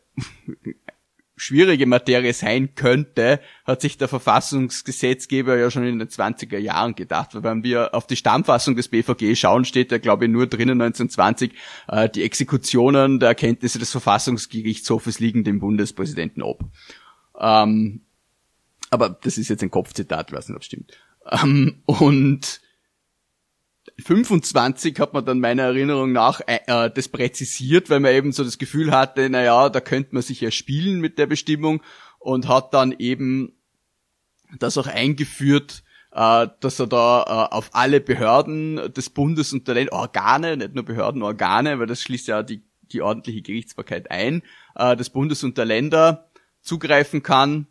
schwierige 1.39 1.85
Materie 1.85 2.33
sein 2.33 2.75
könnte, 2.75 3.39
hat 3.65 3.81
sich 3.81 3.97
der 3.97 4.07
Verfassungsgesetzgeber 4.07 5.57
ja 5.57 5.71
schon 5.71 5.85
in 5.85 5.99
den 5.99 6.07
20er 6.07 6.57
Jahren 6.57 6.95
gedacht. 6.95 7.33
Weil 7.33 7.43
wenn 7.43 7.63
wir 7.63 7.95
auf 7.95 8.07
die 8.07 8.15
Stammfassung 8.15 8.75
des 8.75 8.89
BVG 8.89 9.35
schauen, 9.35 9.65
steht 9.65 9.91
ja, 9.91 9.97
glaube 9.97 10.25
ich, 10.25 10.31
nur 10.31 10.47
drinnen 10.47 10.81
1920, 10.81 11.53
äh, 11.87 12.09
die 12.09 12.23
Exekutionen 12.23 13.19
der 13.19 13.29
Erkenntnisse 13.29 13.79
des 13.79 13.91
Verfassungsgerichtshofes 13.91 15.19
liegen 15.19 15.43
dem 15.43 15.59
Bundespräsidenten 15.59 16.41
ob. 16.41 16.63
Ähm, 17.39 18.01
aber 18.89 19.09
das 19.09 19.37
ist 19.37 19.49
jetzt 19.49 19.63
ein 19.63 19.71
Kopfzitat, 19.71 20.31
weiß 20.31 20.49
nicht, 20.49 20.55
ob 20.55 20.61
es 20.61 20.65
stimmt. 20.65 20.91
Ähm, 21.31 21.81
und 21.85 22.61
25 24.01 24.99
hat 24.99 25.13
man 25.13 25.25
dann 25.25 25.39
meiner 25.39 25.63
Erinnerung 25.63 26.11
nach 26.11 26.41
äh, 26.47 26.59
äh, 26.67 26.91
das 26.91 27.07
präzisiert, 27.07 27.89
weil 27.89 27.99
man 27.99 28.13
eben 28.13 28.31
so 28.31 28.43
das 28.43 28.57
Gefühl 28.57 28.91
hatte, 28.91 29.29
na 29.29 29.43
ja, 29.43 29.69
da 29.69 29.81
könnte 29.81 30.13
man 30.13 30.23
sich 30.23 30.41
ja 30.41 30.51
spielen 30.51 30.99
mit 30.99 31.17
der 31.17 31.27
Bestimmung 31.27 31.81
und 32.19 32.47
hat 32.47 32.73
dann 32.73 32.93
eben 32.97 33.53
das 34.57 34.77
auch 34.77 34.87
eingeführt, 34.87 35.83
äh, 36.11 36.47
dass 36.59 36.79
er 36.79 36.87
da 36.87 37.21
äh, 37.23 37.55
auf 37.55 37.69
alle 37.73 38.01
Behörden 38.01 38.93
des 38.93 39.09
Bundes 39.09 39.53
und 39.53 39.67
der 39.67 39.91
Organe, 39.93 40.57
nicht 40.57 40.75
nur 40.75 40.85
Behörden, 40.85 41.21
Organe, 41.21 41.79
weil 41.79 41.87
das 41.87 42.01
schließt 42.01 42.27
ja 42.27 42.43
die, 42.43 42.63
die 42.91 43.01
ordentliche 43.01 43.41
Gerichtsbarkeit 43.41 44.09
ein, 44.11 44.43
äh, 44.75 44.95
des 44.95 45.09
Bundes 45.09 45.43
und 45.43 45.57
der 45.57 45.65
Länder 45.65 46.29
zugreifen 46.61 47.23
kann. 47.23 47.67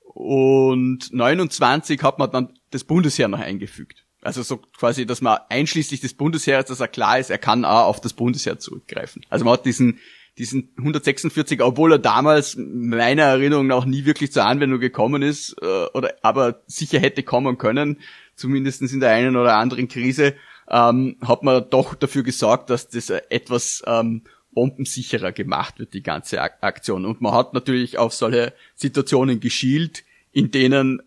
Und 0.00 1.12
29 1.12 2.02
hat 2.02 2.18
man 2.18 2.30
dann 2.30 2.58
das 2.70 2.84
Bundesheer 2.84 3.28
noch 3.28 3.40
eingefügt. 3.40 4.04
Also 4.22 4.42
so 4.42 4.58
quasi, 4.58 5.06
dass 5.06 5.22
man 5.22 5.38
einschließlich 5.48 6.00
des 6.00 6.14
Bundesheers, 6.14 6.66
dass 6.66 6.80
er 6.80 6.88
klar 6.88 7.18
ist, 7.18 7.30
er 7.30 7.38
kann 7.38 7.64
auch 7.64 7.86
auf 7.86 8.00
das 8.00 8.12
Bundesheer 8.12 8.58
zurückgreifen. 8.58 9.24
Also 9.30 9.44
man 9.44 9.54
hat 9.54 9.64
diesen, 9.64 9.98
diesen 10.36 10.70
146, 10.76 11.62
obwohl 11.62 11.92
er 11.92 11.98
damals 11.98 12.56
meiner 12.56 13.22
Erinnerung 13.22 13.66
nach 13.66 13.86
nie 13.86 14.04
wirklich 14.04 14.32
zur 14.32 14.44
Anwendung 14.44 14.78
gekommen 14.78 15.22
ist, 15.22 15.56
äh, 15.62 15.86
oder 15.94 16.14
aber 16.22 16.62
sicher 16.66 16.98
hätte 17.00 17.22
kommen 17.22 17.56
können, 17.56 17.98
zumindestens 18.36 18.92
in 18.92 19.00
der 19.00 19.10
einen 19.10 19.36
oder 19.36 19.56
anderen 19.56 19.88
Krise, 19.88 20.34
ähm, 20.68 21.16
hat 21.22 21.42
man 21.42 21.68
doch 21.70 21.94
dafür 21.94 22.22
gesorgt, 22.22 22.70
dass 22.70 22.88
das 22.88 23.10
etwas 23.10 23.82
ähm, 23.86 24.22
bombensicherer 24.52 25.32
gemacht 25.32 25.78
wird, 25.78 25.94
die 25.94 26.02
ganze 26.02 26.40
Aktion. 26.40 27.06
Und 27.06 27.20
man 27.20 27.32
hat 27.32 27.54
natürlich 27.54 27.98
auf 27.98 28.12
solche 28.12 28.52
Situationen 28.74 29.40
geschielt, 29.40 30.04
in 30.32 30.50
denen 30.50 31.02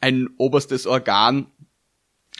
ein 0.00 0.28
oberstes 0.36 0.86
Organ 0.86 1.46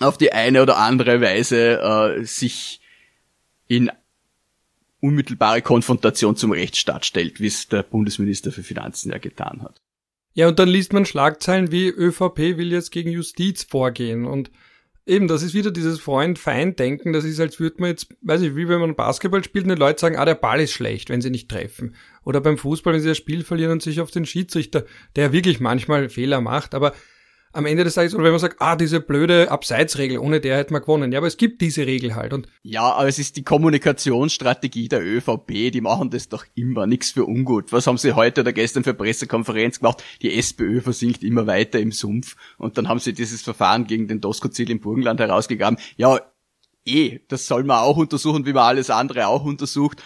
auf 0.00 0.18
die 0.18 0.32
eine 0.32 0.62
oder 0.62 0.76
andere 0.78 1.20
Weise 1.20 1.80
äh, 1.80 2.24
sich 2.24 2.80
in 3.66 3.90
unmittelbare 5.00 5.62
Konfrontation 5.62 6.36
zum 6.36 6.52
Rechtsstaat 6.52 7.04
stellt, 7.06 7.40
wie 7.40 7.46
es 7.46 7.68
der 7.68 7.82
Bundesminister 7.82 8.52
für 8.52 8.62
Finanzen 8.62 9.10
ja 9.10 9.18
getan 9.18 9.62
hat. 9.62 9.80
Ja, 10.34 10.48
und 10.48 10.58
dann 10.58 10.68
liest 10.68 10.92
man 10.92 11.06
Schlagzeilen 11.06 11.72
wie 11.72 11.88
ÖVP 11.88 12.58
will 12.58 12.72
jetzt 12.72 12.90
gegen 12.90 13.10
Justiz 13.10 13.64
vorgehen 13.64 14.26
und 14.26 14.50
eben, 15.06 15.28
das 15.28 15.42
ist 15.42 15.54
wieder 15.54 15.70
dieses 15.70 16.00
Freund-Feind-Denken, 16.00 17.12
das 17.12 17.24
ist, 17.24 17.40
als 17.40 17.60
würde 17.60 17.76
man 17.78 17.90
jetzt, 17.90 18.08
weiß 18.22 18.42
ich, 18.42 18.56
wie 18.56 18.68
wenn 18.68 18.80
man 18.80 18.96
Basketball 18.96 19.42
spielt 19.44 19.64
und 19.64 19.70
die 19.70 19.80
Leute 19.80 20.00
sagen, 20.00 20.16
ah, 20.16 20.24
der 20.24 20.34
Ball 20.34 20.60
ist 20.60 20.72
schlecht, 20.72 21.08
wenn 21.08 21.22
sie 21.22 21.30
nicht 21.30 21.48
treffen. 21.48 21.94
Oder 22.24 22.40
beim 22.40 22.58
Fußball, 22.58 22.92
wenn 22.92 23.00
sie 23.00 23.08
das 23.08 23.16
Spiel 23.16 23.44
verlieren 23.44 23.72
und 23.72 23.82
sich 23.82 24.00
auf 24.00 24.10
den 24.10 24.26
Schiedsrichter, 24.26 24.84
der 25.14 25.32
wirklich 25.32 25.60
manchmal 25.60 26.08
Fehler 26.08 26.40
macht, 26.40 26.74
aber 26.74 26.92
am 27.56 27.66
Ende 27.66 27.84
des 27.84 27.94
Tages, 27.94 28.14
oder 28.14 28.24
wenn 28.24 28.32
man 28.32 28.40
sagt, 28.40 28.60
ah, 28.60 28.76
diese 28.76 29.00
blöde 29.00 29.50
Abseitsregel, 29.50 30.18
ohne 30.18 30.40
der 30.40 30.58
hätte 30.58 30.72
man 30.72 30.82
gewonnen. 30.82 31.10
Ja, 31.10 31.18
aber 31.18 31.26
es 31.26 31.36
gibt 31.36 31.60
diese 31.60 31.86
Regel 31.86 32.14
halt. 32.14 32.32
Und 32.32 32.48
ja, 32.62 32.82
aber 32.82 33.08
es 33.08 33.18
ist 33.18 33.36
die 33.36 33.44
Kommunikationsstrategie 33.44 34.88
der 34.88 35.04
ÖVP, 35.04 35.72
die 35.72 35.80
machen 35.80 36.10
das 36.10 36.28
doch 36.28 36.44
immer, 36.54 36.86
nichts 36.86 37.10
für 37.12 37.24
ungut. 37.24 37.72
Was 37.72 37.86
haben 37.86 37.98
sie 37.98 38.12
heute 38.12 38.42
oder 38.42 38.52
gestern 38.52 38.84
für 38.84 38.94
Pressekonferenz 38.94 39.80
gemacht? 39.80 40.04
Die 40.22 40.36
SPÖ 40.38 40.80
versinkt 40.80 41.22
immer 41.24 41.46
weiter 41.46 41.80
im 41.80 41.92
Sumpf 41.92 42.36
und 42.58 42.78
dann 42.78 42.88
haben 42.88 43.00
sie 43.00 43.12
dieses 43.12 43.42
Verfahren 43.42 43.86
gegen 43.86 44.06
den 44.06 44.20
Doskozil 44.20 44.70
im 44.70 44.80
Burgenland 44.80 45.18
herausgegraben. 45.20 45.78
Ja, 45.96 46.20
eh, 46.84 47.20
das 47.28 47.46
soll 47.46 47.64
man 47.64 47.78
auch 47.78 47.96
untersuchen, 47.96 48.46
wie 48.46 48.52
man 48.52 48.64
alles 48.64 48.90
andere 48.90 49.28
auch 49.28 49.44
untersucht, 49.44 50.02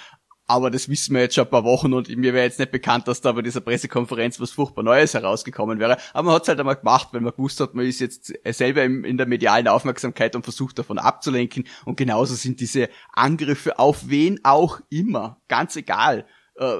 aber 0.50 0.68
das 0.68 0.88
wissen 0.88 1.14
wir 1.14 1.22
jetzt 1.22 1.36
schon 1.36 1.44
ein 1.44 1.50
paar 1.50 1.62
Wochen 1.62 1.92
und 1.92 2.08
mir 2.08 2.34
wäre 2.34 2.44
jetzt 2.44 2.58
nicht 2.58 2.72
bekannt, 2.72 3.06
dass 3.06 3.20
da 3.20 3.30
bei 3.30 3.40
dieser 3.40 3.60
Pressekonferenz 3.60 4.40
was 4.40 4.50
furchtbar 4.50 4.82
Neues 4.82 5.14
herausgekommen 5.14 5.78
wäre. 5.78 5.96
Aber 6.12 6.26
man 6.26 6.34
hat 6.34 6.42
es 6.42 6.48
halt 6.48 6.58
einmal 6.58 6.74
gemacht, 6.74 7.10
weil 7.12 7.20
man 7.20 7.30
gewusst 7.30 7.60
hat, 7.60 7.74
man 7.74 7.86
ist 7.86 8.00
jetzt 8.00 8.34
selber 8.44 8.82
in 8.82 9.16
der 9.16 9.28
medialen 9.28 9.68
Aufmerksamkeit 9.68 10.34
und 10.34 10.42
versucht 10.42 10.80
davon 10.80 10.98
abzulenken. 10.98 11.68
Und 11.84 11.96
genauso 11.96 12.34
sind 12.34 12.58
diese 12.58 12.88
Angriffe 13.12 13.78
auf 13.78 14.08
wen 14.08 14.40
auch 14.42 14.80
immer, 14.90 15.40
ganz 15.46 15.76
egal. 15.76 16.26
Äh, 16.56 16.74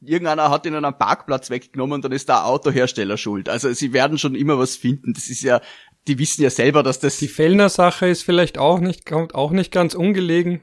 irgendeiner 0.00 0.48
hat 0.48 0.64
ihnen 0.64 0.82
einen 0.82 0.96
Parkplatz 0.96 1.50
weggenommen, 1.50 2.00
dann 2.00 2.12
ist 2.12 2.30
der 2.30 2.46
Autohersteller 2.46 3.18
schuld. 3.18 3.50
Also 3.50 3.70
sie 3.74 3.92
werden 3.92 4.16
schon 4.16 4.34
immer 4.34 4.58
was 4.58 4.76
finden. 4.76 5.12
Das 5.12 5.28
ist 5.28 5.42
ja, 5.42 5.60
die 6.08 6.18
wissen 6.18 6.42
ja 6.42 6.48
selber, 6.48 6.82
dass 6.82 7.00
das. 7.00 7.18
Die 7.18 7.28
Fellner-Sache 7.28 8.06
ist 8.08 8.22
vielleicht 8.22 8.56
auch 8.56 8.80
nicht, 8.80 9.04
kommt 9.04 9.34
auch 9.34 9.50
nicht 9.50 9.72
ganz 9.72 9.94
ungelegen. 9.94 10.62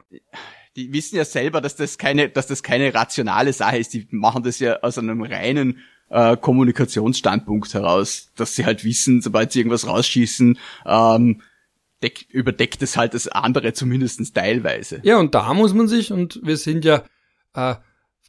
Die 0.78 0.94
wissen 0.94 1.16
ja 1.16 1.26
selber, 1.26 1.60
dass 1.60 1.76
das 1.76 1.98
keine, 1.98 2.30
dass 2.30 2.48
das 2.48 2.62
keine 2.62 2.94
rationale 2.94 3.52
Sache 3.52 3.80
ist. 3.80 3.94
Die 3.94 4.08
machen 4.12 4.44
das 4.44 4.60
ja 4.60 4.80
aus 4.82 4.98
einem 5.00 5.24
reinen 5.24 5.80
äh, 6.10 6.38
Kommunikationsstandpunkt 6.38 7.74
heraus, 7.74 8.32
dass 8.36 8.56
sie 8.56 8.64
halt 8.64 8.84
wissen, 8.84 9.22
sobald 9.22 9.52
sie 9.52 9.60
irgendwas 9.60 9.88
rausschießen, 9.88 10.58
ähm, 10.86 11.42
deck, 12.04 12.28
überdeckt 12.30 12.82
es 12.84 12.96
halt 12.96 13.16
das 13.16 13.28
andere 13.28 13.74
zumindestens 13.74 14.34
teilweise. 14.34 15.00
Ja, 15.04 15.18
und 15.18 15.34
da 15.34 15.52
muss 15.56 15.74
man 15.74 15.88
sich, 15.88 16.12
und 16.12 16.40
wir 16.44 16.58
sind 16.58 16.86
ja, 16.86 17.04
äh, 17.56 17.76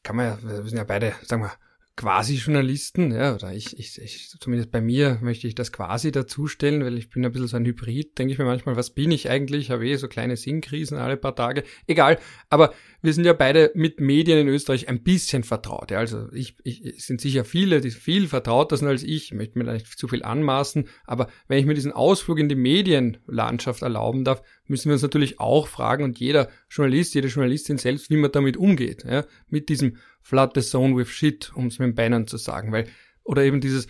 kann 0.02 0.16
man 0.16 0.26
ja, 0.26 0.38
wir 0.42 0.62
sind 0.64 0.78
ja 0.78 0.84
beide, 0.84 1.14
sagen 1.22 1.42
wir, 1.42 1.52
quasi 1.98 2.36
Journalisten, 2.36 3.10
ja, 3.10 3.34
oder 3.34 3.52
ich, 3.52 3.76
ich, 3.76 4.00
ich, 4.00 4.30
zumindest 4.38 4.70
bei 4.70 4.80
mir 4.80 5.18
möchte 5.20 5.48
ich 5.48 5.56
das 5.56 5.72
quasi 5.72 6.12
dazustellen, 6.12 6.84
weil 6.84 6.96
ich 6.96 7.10
bin 7.10 7.24
ein 7.24 7.32
bisschen 7.32 7.48
so 7.48 7.56
ein 7.56 7.66
Hybrid, 7.66 8.16
denke 8.16 8.32
ich 8.32 8.38
mir 8.38 8.44
manchmal, 8.44 8.76
was 8.76 8.90
bin 8.90 9.10
ich 9.10 9.28
eigentlich? 9.28 9.72
Habe 9.72 9.84
eh 9.84 9.96
so 9.96 10.06
kleine 10.06 10.36
Sinnkrisen 10.36 10.96
alle 10.96 11.16
paar 11.16 11.34
Tage. 11.34 11.64
Egal, 11.88 12.20
aber 12.50 12.72
wir 13.00 13.12
sind 13.12 13.24
ja 13.24 13.32
beide 13.32 13.70
mit 13.74 14.00
Medien 14.00 14.38
in 14.38 14.48
Österreich 14.48 14.88
ein 14.88 15.02
bisschen 15.02 15.44
vertraut. 15.44 15.90
Ja, 15.90 15.98
also 15.98 16.32
ich, 16.32 16.56
ich 16.64 16.84
es 16.84 17.06
sind 17.06 17.20
sicher 17.20 17.44
viele, 17.44 17.80
die 17.80 17.90
viel 17.90 18.26
vertrauter 18.26 18.76
sind 18.76 18.88
als 18.88 19.04
ich. 19.04 19.26
Ich 19.26 19.34
möchte 19.34 19.58
mir 19.58 19.64
da 19.64 19.72
nicht 19.72 19.86
zu 19.86 20.08
viel 20.08 20.24
anmaßen, 20.24 20.88
aber 21.04 21.28
wenn 21.46 21.58
ich 21.58 21.66
mir 21.66 21.74
diesen 21.74 21.92
Ausflug 21.92 22.38
in 22.38 22.48
die 22.48 22.56
Medienlandschaft 22.56 23.82
erlauben 23.82 24.24
darf, 24.24 24.42
müssen 24.66 24.86
wir 24.86 24.94
uns 24.94 25.02
natürlich 25.02 25.38
auch 25.38 25.68
fragen 25.68 26.02
und 26.02 26.18
jeder 26.18 26.48
Journalist, 26.68 27.14
jede 27.14 27.28
Journalistin 27.28 27.78
selbst, 27.78 28.10
wie 28.10 28.16
man 28.16 28.32
damit 28.32 28.56
umgeht, 28.56 29.04
ja, 29.04 29.24
mit 29.48 29.68
diesem 29.68 29.96
flood 30.20 30.52
the 30.54 30.60
zone 30.60 30.96
with 30.96 31.08
shit, 31.08 31.52
um 31.54 31.66
es 31.68 31.78
mit 31.78 31.88
den 31.88 31.94
Bannern 31.94 32.26
zu 32.26 32.36
sagen, 32.36 32.72
weil, 32.72 32.88
oder 33.22 33.44
eben 33.44 33.60
dieses, 33.60 33.86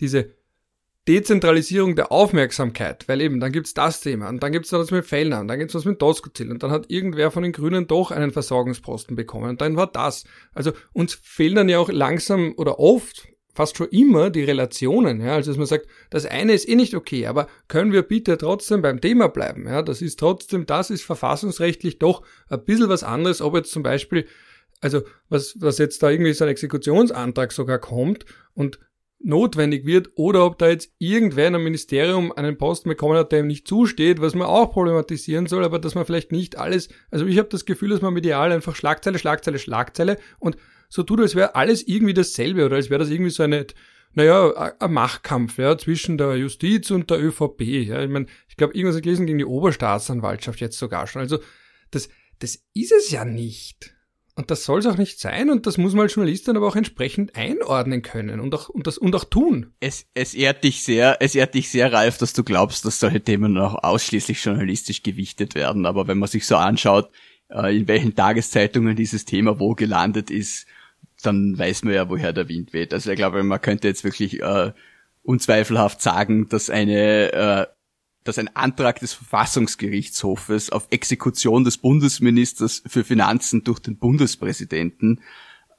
diese 0.00 0.34
Dezentralisierung 1.08 1.96
der 1.96 2.12
Aufmerksamkeit, 2.12 3.08
weil 3.08 3.20
eben, 3.20 3.40
dann 3.40 3.50
gibt's 3.50 3.74
das 3.74 4.00
Thema 4.00 4.28
und 4.28 4.40
dann 4.42 4.52
gibt's 4.52 4.70
noch 4.70 4.78
das 4.78 4.92
mit 4.92 5.04
Fellner 5.04 5.40
und 5.40 5.48
dann 5.48 5.58
gibt's 5.58 5.74
was 5.74 5.84
mit 5.84 6.00
Doskozil 6.00 6.50
und 6.50 6.62
dann 6.62 6.70
hat 6.70 6.90
irgendwer 6.90 7.30
von 7.32 7.42
den 7.42 7.52
Grünen 7.52 7.88
doch 7.88 8.12
einen 8.12 8.30
Versorgungsposten 8.30 9.16
bekommen 9.16 9.50
und 9.50 9.60
dann 9.60 9.76
war 9.76 9.88
das. 9.88 10.24
Also 10.54 10.72
uns 10.92 11.14
fehlen 11.14 11.56
dann 11.56 11.68
ja 11.68 11.80
auch 11.80 11.90
langsam 11.90 12.54
oder 12.56 12.78
oft 12.78 13.26
fast 13.52 13.76
schon 13.76 13.88
immer 13.88 14.30
die 14.30 14.44
Relationen, 14.44 15.20
ja, 15.20 15.34
also 15.34 15.50
dass 15.50 15.58
man 15.58 15.66
sagt, 15.66 15.86
das 16.10 16.24
eine 16.24 16.54
ist 16.54 16.68
eh 16.68 16.76
nicht 16.76 16.94
okay, 16.94 17.26
aber 17.26 17.48
können 17.68 17.92
wir 17.92 18.02
bitte 18.02 18.38
trotzdem 18.38 18.80
beim 18.80 19.00
Thema 19.00 19.28
bleiben, 19.28 19.66
ja, 19.66 19.82
das 19.82 20.02
ist 20.02 20.20
trotzdem, 20.20 20.66
das 20.66 20.90
ist 20.90 21.02
verfassungsrechtlich 21.02 21.98
doch 21.98 22.22
ein 22.48 22.64
bisschen 22.64 22.88
was 22.88 23.02
anderes, 23.02 23.42
ob 23.42 23.56
jetzt 23.56 23.72
zum 23.72 23.82
Beispiel 23.82 24.26
also 24.80 25.02
was, 25.28 25.54
was 25.60 25.78
jetzt 25.78 26.02
da 26.02 26.10
irgendwie 26.10 26.32
so 26.34 26.44
ein 26.44 26.50
Exekutionsantrag 26.50 27.52
sogar 27.52 27.78
kommt 27.78 28.26
und 28.52 28.80
notwendig 29.24 29.86
wird 29.86 30.10
oder 30.16 30.44
ob 30.46 30.58
da 30.58 30.68
jetzt 30.68 30.92
irgendwer 30.98 31.48
in 31.48 31.54
einem 31.54 31.64
Ministerium 31.64 32.32
einen 32.32 32.58
Posten 32.58 32.88
bekommen 32.88 33.16
hat, 33.16 33.32
der 33.32 33.40
ihm 33.40 33.46
nicht 33.46 33.66
zusteht, 33.68 34.20
was 34.20 34.34
man 34.34 34.46
auch 34.46 34.72
problematisieren 34.72 35.46
soll, 35.46 35.64
aber 35.64 35.78
dass 35.78 35.94
man 35.94 36.04
vielleicht 36.04 36.32
nicht 36.32 36.58
alles, 36.58 36.88
also 37.10 37.26
ich 37.26 37.38
habe 37.38 37.48
das 37.48 37.64
Gefühl, 37.64 37.90
dass 37.90 38.02
man 38.02 38.14
medial 38.14 38.52
einfach 38.52 38.74
Schlagzeile, 38.74 39.18
Schlagzeile, 39.18 39.58
Schlagzeile 39.58 40.18
und 40.38 40.56
so 40.88 41.02
tut, 41.02 41.20
als 41.20 41.34
wäre 41.34 41.54
alles 41.54 41.86
irgendwie 41.86 42.14
dasselbe 42.14 42.66
oder 42.66 42.76
als 42.76 42.90
wäre 42.90 42.98
das 42.98 43.10
irgendwie 43.10 43.30
so 43.30 43.42
eine, 43.42 43.66
naja, 44.14 44.74
ein 44.78 44.92
Machtkampf 44.92 45.58
ja, 45.58 45.78
zwischen 45.78 46.18
der 46.18 46.36
Justiz 46.36 46.90
und 46.90 47.10
der 47.10 47.22
ÖVP. 47.22 47.62
Ja. 47.62 48.02
Ich 48.02 48.10
meine, 48.10 48.26
ich 48.48 48.56
glaube, 48.56 48.74
irgendwas 48.74 49.00
gelesen 49.00 49.26
gegen 49.26 49.38
die 49.38 49.46
Oberstaatsanwaltschaft 49.46 50.60
jetzt 50.60 50.78
sogar 50.78 51.06
schon. 51.06 51.22
Also 51.22 51.38
das, 51.90 52.10
das 52.40 52.62
ist 52.74 52.92
es 52.92 53.10
ja 53.10 53.24
nicht. 53.24 53.91
Und 54.34 54.50
das 54.50 54.64
soll 54.64 54.78
es 54.78 54.86
auch 54.86 54.96
nicht 54.96 55.20
sein 55.20 55.50
und 55.50 55.66
das 55.66 55.76
muss 55.76 55.92
man 55.92 56.04
als 56.04 56.14
Journalist 56.14 56.48
dann 56.48 56.56
aber 56.56 56.66
auch 56.66 56.76
entsprechend 56.76 57.36
einordnen 57.36 58.00
können 58.00 58.40
und 58.40 58.54
auch, 58.54 58.70
und 58.70 58.86
das, 58.86 58.96
und 58.96 59.14
auch 59.14 59.24
tun. 59.24 59.74
Es, 59.78 60.06
es 60.14 60.32
ehrt 60.32 60.64
dich 60.64 60.82
sehr, 60.82 61.18
es 61.20 61.34
ehrt 61.34 61.54
dich 61.54 61.70
sehr, 61.70 61.92
Ralf, 61.92 62.16
dass 62.16 62.32
du 62.32 62.42
glaubst, 62.42 62.86
dass 62.86 62.98
solche 62.98 63.20
Themen 63.20 63.58
auch 63.58 63.84
ausschließlich 63.84 64.42
journalistisch 64.42 65.02
gewichtet 65.02 65.54
werden. 65.54 65.84
Aber 65.84 66.08
wenn 66.08 66.16
man 66.16 66.30
sich 66.30 66.46
so 66.46 66.56
anschaut, 66.56 67.10
äh, 67.50 67.76
in 67.76 67.88
welchen 67.88 68.14
Tageszeitungen 68.14 68.96
dieses 68.96 69.26
Thema 69.26 69.60
wo 69.60 69.74
gelandet 69.74 70.30
ist, 70.30 70.66
dann 71.22 71.58
weiß 71.58 71.84
man 71.84 71.92
ja, 71.92 72.08
woher 72.08 72.32
der 72.32 72.48
Wind 72.48 72.72
weht. 72.72 72.94
Also 72.94 73.10
ich 73.10 73.16
glaube, 73.16 73.42
man 73.42 73.60
könnte 73.60 73.86
jetzt 73.86 74.02
wirklich 74.02 74.40
äh, 74.40 74.72
unzweifelhaft 75.22 76.00
sagen, 76.00 76.48
dass 76.48 76.70
eine 76.70 77.32
äh, 77.32 77.66
dass 78.24 78.38
ein 78.38 78.54
Antrag 78.54 79.00
des 79.00 79.12
Verfassungsgerichtshofes 79.12 80.70
auf 80.70 80.86
Exekution 80.90 81.64
des 81.64 81.78
Bundesministers 81.78 82.82
für 82.86 83.04
Finanzen 83.04 83.64
durch 83.64 83.80
den 83.80 83.96
Bundespräsidenten 83.96 85.20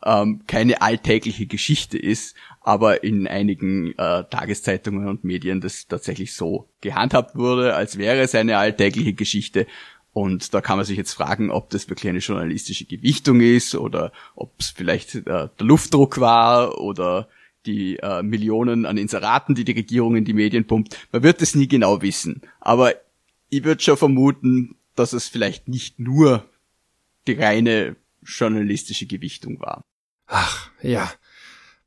ähm, 0.06 0.42
keine 0.48 0.82
alltägliche 0.82 1.46
Geschichte 1.46 1.98
ist, 1.98 2.36
aber 2.62 3.04
in 3.04 3.28
einigen 3.28 3.92
äh, 3.98 4.24
Tageszeitungen 4.30 5.08
und 5.08 5.24
Medien 5.24 5.62
das 5.62 5.88
tatsächlich 5.88 6.34
so 6.34 6.70
gehandhabt 6.82 7.36
wurde, 7.36 7.76
als 7.76 7.98
wäre 7.98 8.22
es 8.22 8.36
eine 8.36 8.58
alltägliche 8.58 9.14
Geschichte. 9.14 9.66
Und 10.12 10.54
da 10.54 10.62
kann 10.62 10.78
man 10.78 10.86
sich 10.86 10.98
jetzt 10.98 11.14
fragen, 11.14 11.50
ob 11.50 11.70
das 11.72 11.90
wirklich 11.90 12.10
eine 12.10 12.20
journalistische 12.20 12.86
Gewichtung 12.86 13.42
ist 13.42 13.76
oder 13.76 14.12
ob 14.36 14.54
es 14.60 14.70
vielleicht 14.70 15.16
äh, 15.16 15.22
der 15.24 15.50
Luftdruck 15.60 16.20
war 16.20 16.80
oder 16.80 17.30
die 17.66 17.98
äh, 17.98 18.24
Millionen 18.24 18.86
an 18.86 18.98
Inseraten, 18.98 19.56
die 19.56 19.64
die 19.64 19.74
Regierung 19.74 20.16
in 20.16 20.26
die 20.26 20.34
Medien 20.34 20.66
pumpt. 20.66 21.08
Man 21.12 21.24
wird 21.24 21.42
es 21.42 21.56
nie 21.56 21.68
genau 21.68 22.02
wissen. 22.02 22.42
Aber 22.60 22.94
ich 23.50 23.64
würde 23.64 23.82
schon 23.82 23.98
vermuten, 23.98 24.76
dass 24.96 25.14
es 25.14 25.28
vielleicht 25.28 25.68
nicht 25.68 26.00
nur 26.00 26.46
die 27.28 27.34
reine 27.34 27.96
journalistische 28.24 29.06
Gewichtung 29.06 29.60
war. 29.60 29.84
Ach, 30.28 30.72
ja. 30.82 31.12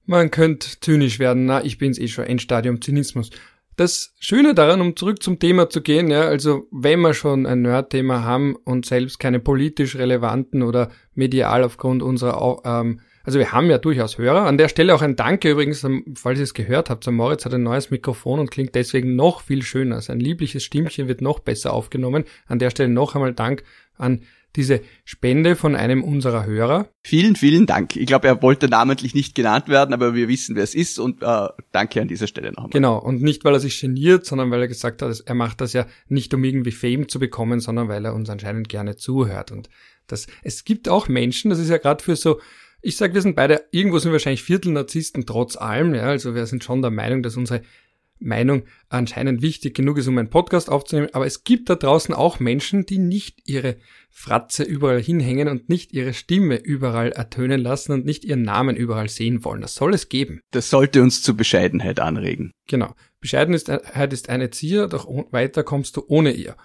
Man 0.04 0.30
könnte 0.30 0.68
zynisch 0.80 1.18
werden. 1.18 1.46
Na, 1.46 1.64
ich 1.64 1.78
bin's 1.78 1.98
eh 1.98 2.08
schon. 2.08 2.24
Endstadium 2.24 2.80
Zynismus. 2.80 3.30
Das 3.76 4.14
Schöne 4.18 4.54
daran, 4.54 4.80
um 4.80 4.96
zurück 4.96 5.22
zum 5.22 5.38
Thema 5.38 5.68
zu 5.68 5.82
gehen, 5.82 6.08
ja, 6.08 6.22
also 6.22 6.66
wenn 6.70 7.00
wir 7.00 7.12
schon 7.12 7.44
ein 7.44 7.60
Nerd-Thema 7.60 8.22
haben 8.22 8.56
und 8.56 8.86
selbst 8.86 9.18
keine 9.18 9.38
politisch 9.38 9.96
relevanten 9.96 10.62
oder 10.62 10.90
medial 11.14 11.62
aufgrund 11.62 12.02
unserer 12.02 12.62
ähm, 12.64 13.00
also 13.26 13.40
wir 13.40 13.50
haben 13.50 13.68
ja 13.68 13.78
durchaus 13.78 14.18
Hörer. 14.18 14.46
An 14.46 14.56
der 14.56 14.68
Stelle 14.68 14.94
auch 14.94 15.02
ein 15.02 15.16
Danke 15.16 15.50
übrigens, 15.50 15.84
falls 16.14 16.38
ihr 16.38 16.44
es 16.44 16.54
gehört 16.54 16.90
habt. 16.90 17.06
Moritz 17.08 17.44
hat 17.44 17.52
ein 17.52 17.64
neues 17.64 17.90
Mikrofon 17.90 18.38
und 18.38 18.52
klingt 18.52 18.76
deswegen 18.76 19.16
noch 19.16 19.40
viel 19.40 19.62
schöner. 19.62 20.00
Sein 20.00 20.20
liebliches 20.20 20.62
Stimmchen 20.62 21.08
wird 21.08 21.20
noch 21.22 21.40
besser 21.40 21.72
aufgenommen. 21.72 22.24
An 22.46 22.60
der 22.60 22.70
Stelle 22.70 22.88
noch 22.88 23.16
einmal 23.16 23.34
Dank 23.34 23.64
an 23.98 24.20
diese 24.54 24.80
Spende 25.04 25.56
von 25.56 25.74
einem 25.74 26.04
unserer 26.04 26.46
Hörer. 26.46 26.88
Vielen, 27.02 27.34
vielen 27.34 27.66
Dank. 27.66 27.96
Ich 27.96 28.06
glaube, 28.06 28.28
er 28.28 28.42
wollte 28.42 28.68
namentlich 28.68 29.12
nicht 29.12 29.34
genannt 29.34 29.68
werden, 29.68 29.92
aber 29.92 30.14
wir 30.14 30.28
wissen, 30.28 30.54
wer 30.54 30.62
es 30.62 30.74
ist 30.74 31.00
und 31.00 31.22
äh, 31.22 31.48
danke 31.72 32.00
an 32.00 32.08
dieser 32.08 32.28
Stelle 32.28 32.52
nochmal. 32.52 32.70
Genau, 32.70 32.96
und 32.96 33.22
nicht, 33.22 33.44
weil 33.44 33.54
er 33.54 33.60
sich 33.60 33.80
geniert, 33.80 34.24
sondern 34.24 34.50
weil 34.52 34.62
er 34.62 34.68
gesagt 34.68 35.02
hat, 35.02 35.22
er 35.26 35.34
macht 35.34 35.60
das 35.60 35.72
ja 35.72 35.86
nicht, 36.08 36.32
um 36.32 36.42
irgendwie 36.44 36.70
Fame 36.70 37.08
zu 37.08 37.18
bekommen, 37.18 37.58
sondern 37.58 37.88
weil 37.88 38.04
er 38.04 38.14
uns 38.14 38.30
anscheinend 38.30 38.68
gerne 38.68 38.96
zuhört. 38.96 39.50
Und 39.50 39.68
das, 40.06 40.26
es 40.42 40.64
gibt 40.64 40.88
auch 40.88 41.08
Menschen, 41.08 41.50
das 41.50 41.58
ist 41.58 41.68
ja 41.68 41.78
gerade 41.78 42.02
für 42.02 42.16
so 42.16 42.40
ich 42.82 42.96
sage, 42.96 43.14
wir 43.14 43.22
sind 43.22 43.36
beide, 43.36 43.64
irgendwo 43.70 43.98
sind 43.98 44.10
wir 44.10 44.14
wahrscheinlich 44.14 44.42
Viertel-Narzissten 44.42 45.26
trotz 45.26 45.56
allem, 45.56 45.94
ja, 45.94 46.04
also 46.04 46.34
wir 46.34 46.46
sind 46.46 46.64
schon 46.64 46.82
der 46.82 46.90
Meinung, 46.90 47.22
dass 47.22 47.36
unsere 47.36 47.62
Meinung 48.18 48.64
anscheinend 48.88 49.42
wichtig 49.42 49.74
genug 49.74 49.98
ist, 49.98 50.08
um 50.08 50.16
einen 50.18 50.30
Podcast 50.30 50.70
aufzunehmen, 50.70 51.08
aber 51.12 51.26
es 51.26 51.44
gibt 51.44 51.68
da 51.68 51.74
draußen 51.74 52.14
auch 52.14 52.40
Menschen, 52.40 52.86
die 52.86 52.98
nicht 52.98 53.40
ihre 53.44 53.76
Fratze 54.10 54.62
überall 54.62 55.02
hinhängen 55.02 55.48
und 55.48 55.68
nicht 55.68 55.92
ihre 55.92 56.14
Stimme 56.14 56.56
überall 56.56 57.12
ertönen 57.12 57.60
lassen 57.60 57.92
und 57.92 58.06
nicht 58.06 58.24
ihren 58.24 58.42
Namen 58.42 58.76
überall 58.76 59.08
sehen 59.08 59.44
wollen. 59.44 59.60
Das 59.60 59.74
soll 59.74 59.92
es 59.92 60.08
geben. 60.08 60.40
Das 60.50 60.70
sollte 60.70 61.02
uns 61.02 61.22
zur 61.22 61.36
Bescheidenheit 61.36 62.00
anregen. 62.00 62.52
Genau. 62.66 62.94
Bescheidenheit 63.20 64.12
ist 64.12 64.28
eine 64.28 64.50
Zier, 64.50 64.88
doch 64.88 65.06
weiter 65.30 65.62
kommst 65.64 65.96
du 65.96 66.04
ohne 66.06 66.32
ihr. 66.32 66.56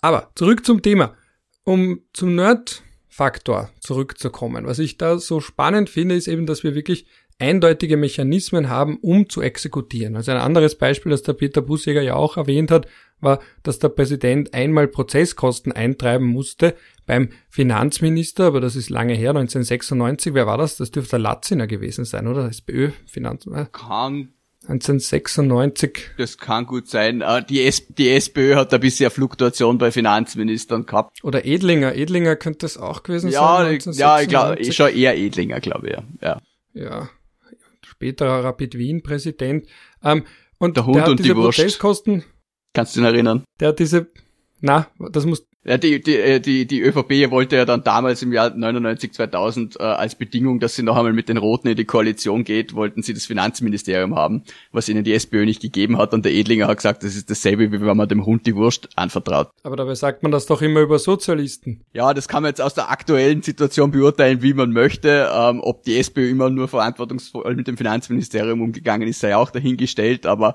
Aber 0.00 0.30
zurück 0.34 0.64
zum 0.64 0.82
Thema. 0.82 1.16
Um 1.64 2.02
zum 2.12 2.36
Nerd 2.36 2.82
Faktor 3.16 3.70
zurückzukommen. 3.80 4.66
Was 4.66 4.78
ich 4.78 4.98
da 4.98 5.16
so 5.16 5.40
spannend 5.40 5.88
finde, 5.88 6.16
ist 6.16 6.28
eben, 6.28 6.44
dass 6.44 6.64
wir 6.64 6.74
wirklich 6.74 7.06
eindeutige 7.38 7.96
Mechanismen 7.96 8.68
haben, 8.68 8.98
um 8.98 9.30
zu 9.30 9.40
exekutieren. 9.40 10.16
Also 10.16 10.32
ein 10.32 10.36
anderes 10.36 10.76
Beispiel, 10.76 11.10
das 11.10 11.22
der 11.22 11.32
Peter 11.32 11.62
Busseger 11.62 12.02
ja 12.02 12.14
auch 12.14 12.36
erwähnt 12.36 12.70
hat, 12.70 12.86
war, 13.20 13.40
dass 13.62 13.78
der 13.78 13.88
Präsident 13.88 14.52
einmal 14.52 14.86
Prozesskosten 14.86 15.72
eintreiben 15.72 16.26
musste 16.26 16.74
beim 17.06 17.30
Finanzminister, 17.48 18.44
aber 18.44 18.60
das 18.60 18.76
ist 18.76 18.90
lange 18.90 19.14
her, 19.14 19.30
1996. 19.30 20.34
Wer 20.34 20.46
war 20.46 20.58
das? 20.58 20.76
Das 20.76 20.90
dürfte 20.90 21.12
der 21.12 21.20
Latziner 21.20 21.66
gewesen 21.66 22.04
sein, 22.04 22.26
oder? 22.26 22.46
SPÖ 22.46 22.90
Finanz. 23.06 23.48
Kann 23.72 24.34
1996. 24.68 26.10
Das 26.18 26.38
kann 26.38 26.66
gut 26.66 26.88
sein. 26.88 27.22
Ah, 27.22 27.40
die, 27.40 27.64
S 27.64 27.86
die 27.88 28.10
SPÖ 28.10 28.56
hat 28.56 28.72
da 28.72 28.78
bisher 28.78 29.10
Fluktuation 29.10 29.78
bei 29.78 29.92
Finanzministern 29.92 30.86
gehabt. 30.86 31.22
Oder 31.22 31.44
Edlinger. 31.44 31.94
Edlinger 31.94 32.36
könnte 32.36 32.66
es 32.66 32.76
auch 32.76 33.02
gewesen 33.02 33.30
ja, 33.30 33.40
sein. 33.40 33.66
1996. 33.66 34.00
Ja, 34.00 34.20
ich 34.20 34.28
glaube, 34.28 34.72
schon 34.72 34.96
eher 34.96 35.16
Edlinger, 35.16 35.60
glaube 35.60 35.88
ich. 35.88 35.96
Ja. 36.22 36.40
ja. 36.74 37.08
Späterer 37.82 38.44
Rapid 38.44 38.76
Wien 38.76 39.02
Präsident. 39.02 39.66
Ähm, 40.02 40.24
und 40.58 40.76
der 40.76 40.86
Hund 40.86 40.96
der 40.96 41.02
hat 41.02 41.10
und 41.10 41.18
diese 41.20 41.34
die 41.34 41.36
Wurst. 41.36 41.58
Kannst 42.72 42.96
du 42.96 43.00
dich 43.00 43.08
erinnern? 43.08 43.44
Der 43.60 43.68
hat 43.68 43.78
diese, 43.78 44.08
na, 44.60 44.88
das 45.12 45.24
muss, 45.26 45.46
Ja, 45.66 45.78
die, 45.78 46.00
die, 46.00 46.16
äh, 46.16 46.38
die, 46.38 46.64
die 46.64 46.80
ÖVP 46.80 47.28
wollte 47.30 47.56
ja 47.56 47.64
dann 47.64 47.82
damals 47.82 48.22
im 48.22 48.32
Jahr 48.32 48.50
99, 48.50 49.12
2000 49.12 49.80
äh, 49.80 49.82
als 49.82 50.14
Bedingung, 50.14 50.60
dass 50.60 50.76
sie 50.76 50.84
noch 50.84 50.96
einmal 50.96 51.12
mit 51.12 51.28
den 51.28 51.38
Roten 51.38 51.66
in 51.66 51.76
die 51.76 51.84
Koalition 51.84 52.44
geht, 52.44 52.74
wollten 52.74 53.02
sie 53.02 53.14
das 53.14 53.26
Finanzministerium 53.26 54.14
haben, 54.14 54.44
was 54.70 54.88
ihnen 54.88 55.02
die 55.02 55.12
SPÖ 55.12 55.44
nicht 55.44 55.60
gegeben 55.60 55.98
hat. 55.98 56.14
Und 56.14 56.24
der 56.24 56.32
Edlinger 56.32 56.68
hat 56.68 56.76
gesagt, 56.76 57.02
das 57.02 57.16
ist 57.16 57.30
dasselbe, 57.30 57.72
wie 57.72 57.80
wenn 57.80 57.96
man 57.96 58.08
dem 58.08 58.24
Hund 58.24 58.46
die 58.46 58.54
Wurst 58.54 58.90
anvertraut. 58.94 59.50
Aber 59.64 59.74
dabei 59.74 59.96
sagt 59.96 60.22
man 60.22 60.30
das 60.30 60.46
doch 60.46 60.62
immer 60.62 60.80
über 60.80 61.00
Sozialisten. 61.00 61.84
Ja, 61.92 62.14
das 62.14 62.28
kann 62.28 62.44
man 62.44 62.50
jetzt 62.50 62.62
aus 62.62 62.74
der 62.74 62.88
aktuellen 62.88 63.42
Situation 63.42 63.90
beurteilen, 63.90 64.42
wie 64.42 64.54
man 64.54 64.70
möchte. 64.70 65.28
Ähm, 65.34 65.60
ob 65.60 65.82
die 65.82 65.98
SPÖ 65.98 66.30
immer 66.30 66.48
nur 66.48 66.68
verantwortungsvoll 66.68 67.56
mit 67.56 67.66
dem 67.66 67.76
Finanzministerium 67.76 68.62
umgegangen 68.62 69.08
ist, 69.08 69.18
sei 69.18 69.34
auch 69.34 69.50
dahingestellt. 69.50 70.26
Aber 70.26 70.54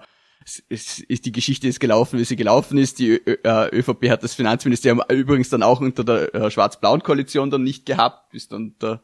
es 0.70 1.00
ist 1.00 1.26
die 1.26 1.32
Geschichte 1.32 1.68
ist 1.68 1.80
gelaufen, 1.80 2.20
wie 2.20 2.24
sie 2.24 2.36
gelaufen 2.36 2.78
ist. 2.78 3.00
Die 3.00 3.12
Ö 3.12 3.38
ÖVP 3.46 4.10
hat 4.10 4.24
das 4.24 4.34
Finanzministerium 4.34 5.02
übrigens 5.10 5.50
dann 5.50 5.64
auch 5.64 5.82
unter 5.82 6.04
der 6.04 6.34
äh, 6.34 6.52
schwarz-blauen 6.52 7.04
Koalition 7.04 7.50
dann 7.52 7.64
nicht 7.64 7.86
gehabt, 7.86 8.32
bis 8.32 8.48
dann 8.48 8.76
der 8.82 9.02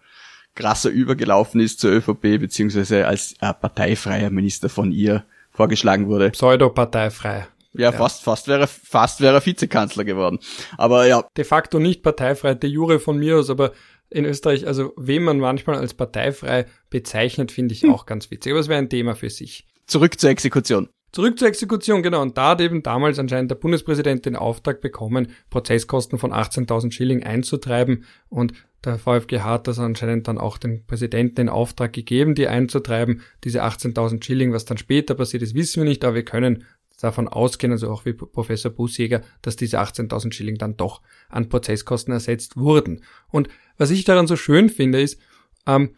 krasser 0.56 0.90
übergelaufen 0.90 1.62
ist 1.62 1.80
zur 1.80 1.92
ÖVP, 1.92 2.40
beziehungsweise 2.40 3.06
als 3.06 3.34
äh, 3.40 3.54
parteifreier 3.54 4.30
Minister 4.30 4.70
von 4.70 4.92
ihr 4.92 5.24
vorgeschlagen 5.52 6.08
wurde. 6.08 6.32
Pseudo-parteifrei. 6.32 7.48
Ja, 7.74 7.92
fast, 7.92 8.24
fast 8.24 8.48
wäre, 8.48 8.66
fast 8.66 9.22
wäre 9.22 9.46
Vizekanzler 9.46 10.04
geworden. 10.04 10.40
Aber 10.78 11.06
ja. 11.06 11.24
De 11.38 11.46
facto 11.46 11.78
nicht 11.78 12.02
parteifrei, 12.02 12.56
de 12.56 12.70
jure 12.70 13.00
von 13.00 13.20
mir 13.20 13.38
aus, 13.38 13.52
aber 13.52 13.72
in 14.10 14.26
Österreich, 14.26 14.66
also 14.66 14.94
wem 14.98 15.24
man 15.24 15.40
manchmal 15.40 15.78
als 15.78 15.94
parteifrei 15.94 16.66
bezeichnet, 16.90 17.52
finde 17.52 17.74
ich 17.74 17.84
hm. 17.84 17.94
auch 17.94 18.06
ganz 18.08 18.32
witzig. 18.32 18.52
Aber 18.52 18.60
es 18.60 18.68
wäre 18.68 18.80
ein 18.80 18.90
Thema 18.90 19.16
für 19.16 19.30
sich. 19.30 19.68
Zurück 19.86 20.20
zur 20.20 20.32
Exekution. 20.32 20.90
Zurück 21.12 21.40
zur 21.40 21.48
Exekution, 21.48 22.04
genau. 22.04 22.22
Und 22.22 22.38
da 22.38 22.50
hat 22.50 22.62
eben 22.62 22.84
damals 22.84 23.18
anscheinend 23.18 23.50
der 23.50 23.56
Bundespräsident 23.56 24.26
den 24.26 24.36
Auftrag 24.36 24.82
bekommen, 24.82 25.30
Prozesskosten 25.50 26.20
von 26.20 26.32
18.000 26.32 26.92
Schilling 26.92 27.24
einzutreiben. 27.24 28.04
Und 28.30 28.54
der 28.84 29.00
VfG 29.00 29.40
hat 29.40 29.68
das 29.68 29.80
anscheinend 29.80 30.28
dann 30.28 30.38
auch 30.38 30.58
den 30.58 30.86
Präsidenten 30.86 31.42
in 31.42 31.50
Auftrag 31.50 31.94
gegeben, 31.94 32.36
die 32.36 32.48
einzutreiben. 32.48 33.22
Diese 33.44 33.64
18.000 33.64 34.24
Schilling, 34.24 34.54
was 34.54 34.66
dann 34.66 34.78
später 34.78 35.16
passiert 35.16 35.44
ist, 35.44 35.56
wissen 35.56 35.82
wir 35.82 35.90
nicht, 35.90 36.04
aber 36.04 36.16
wir 36.16 36.26
können 36.26 36.66
davon 37.00 37.28
ausgehen, 37.28 37.72
also 37.72 37.90
auch 37.90 38.06
wie 38.06 38.14
Professor 38.14 38.72
Busjäger, 38.72 39.22
dass 39.42 39.56
diese 39.56 39.80
18.000 39.80 40.34
Schilling 40.34 40.58
dann 40.58 40.78
doch 40.78 41.02
an 41.30 41.48
Prozesskosten 41.48 42.14
ersetzt 42.14 42.58
wurden. 42.58 43.04
Und 43.30 43.50
was 43.78 43.92
ich 43.92 44.04
daran 44.04 44.28
so 44.28 44.36
schön 44.36 44.70
finde, 44.70 45.02
ist, 45.02 45.20
ähm, 45.68 45.96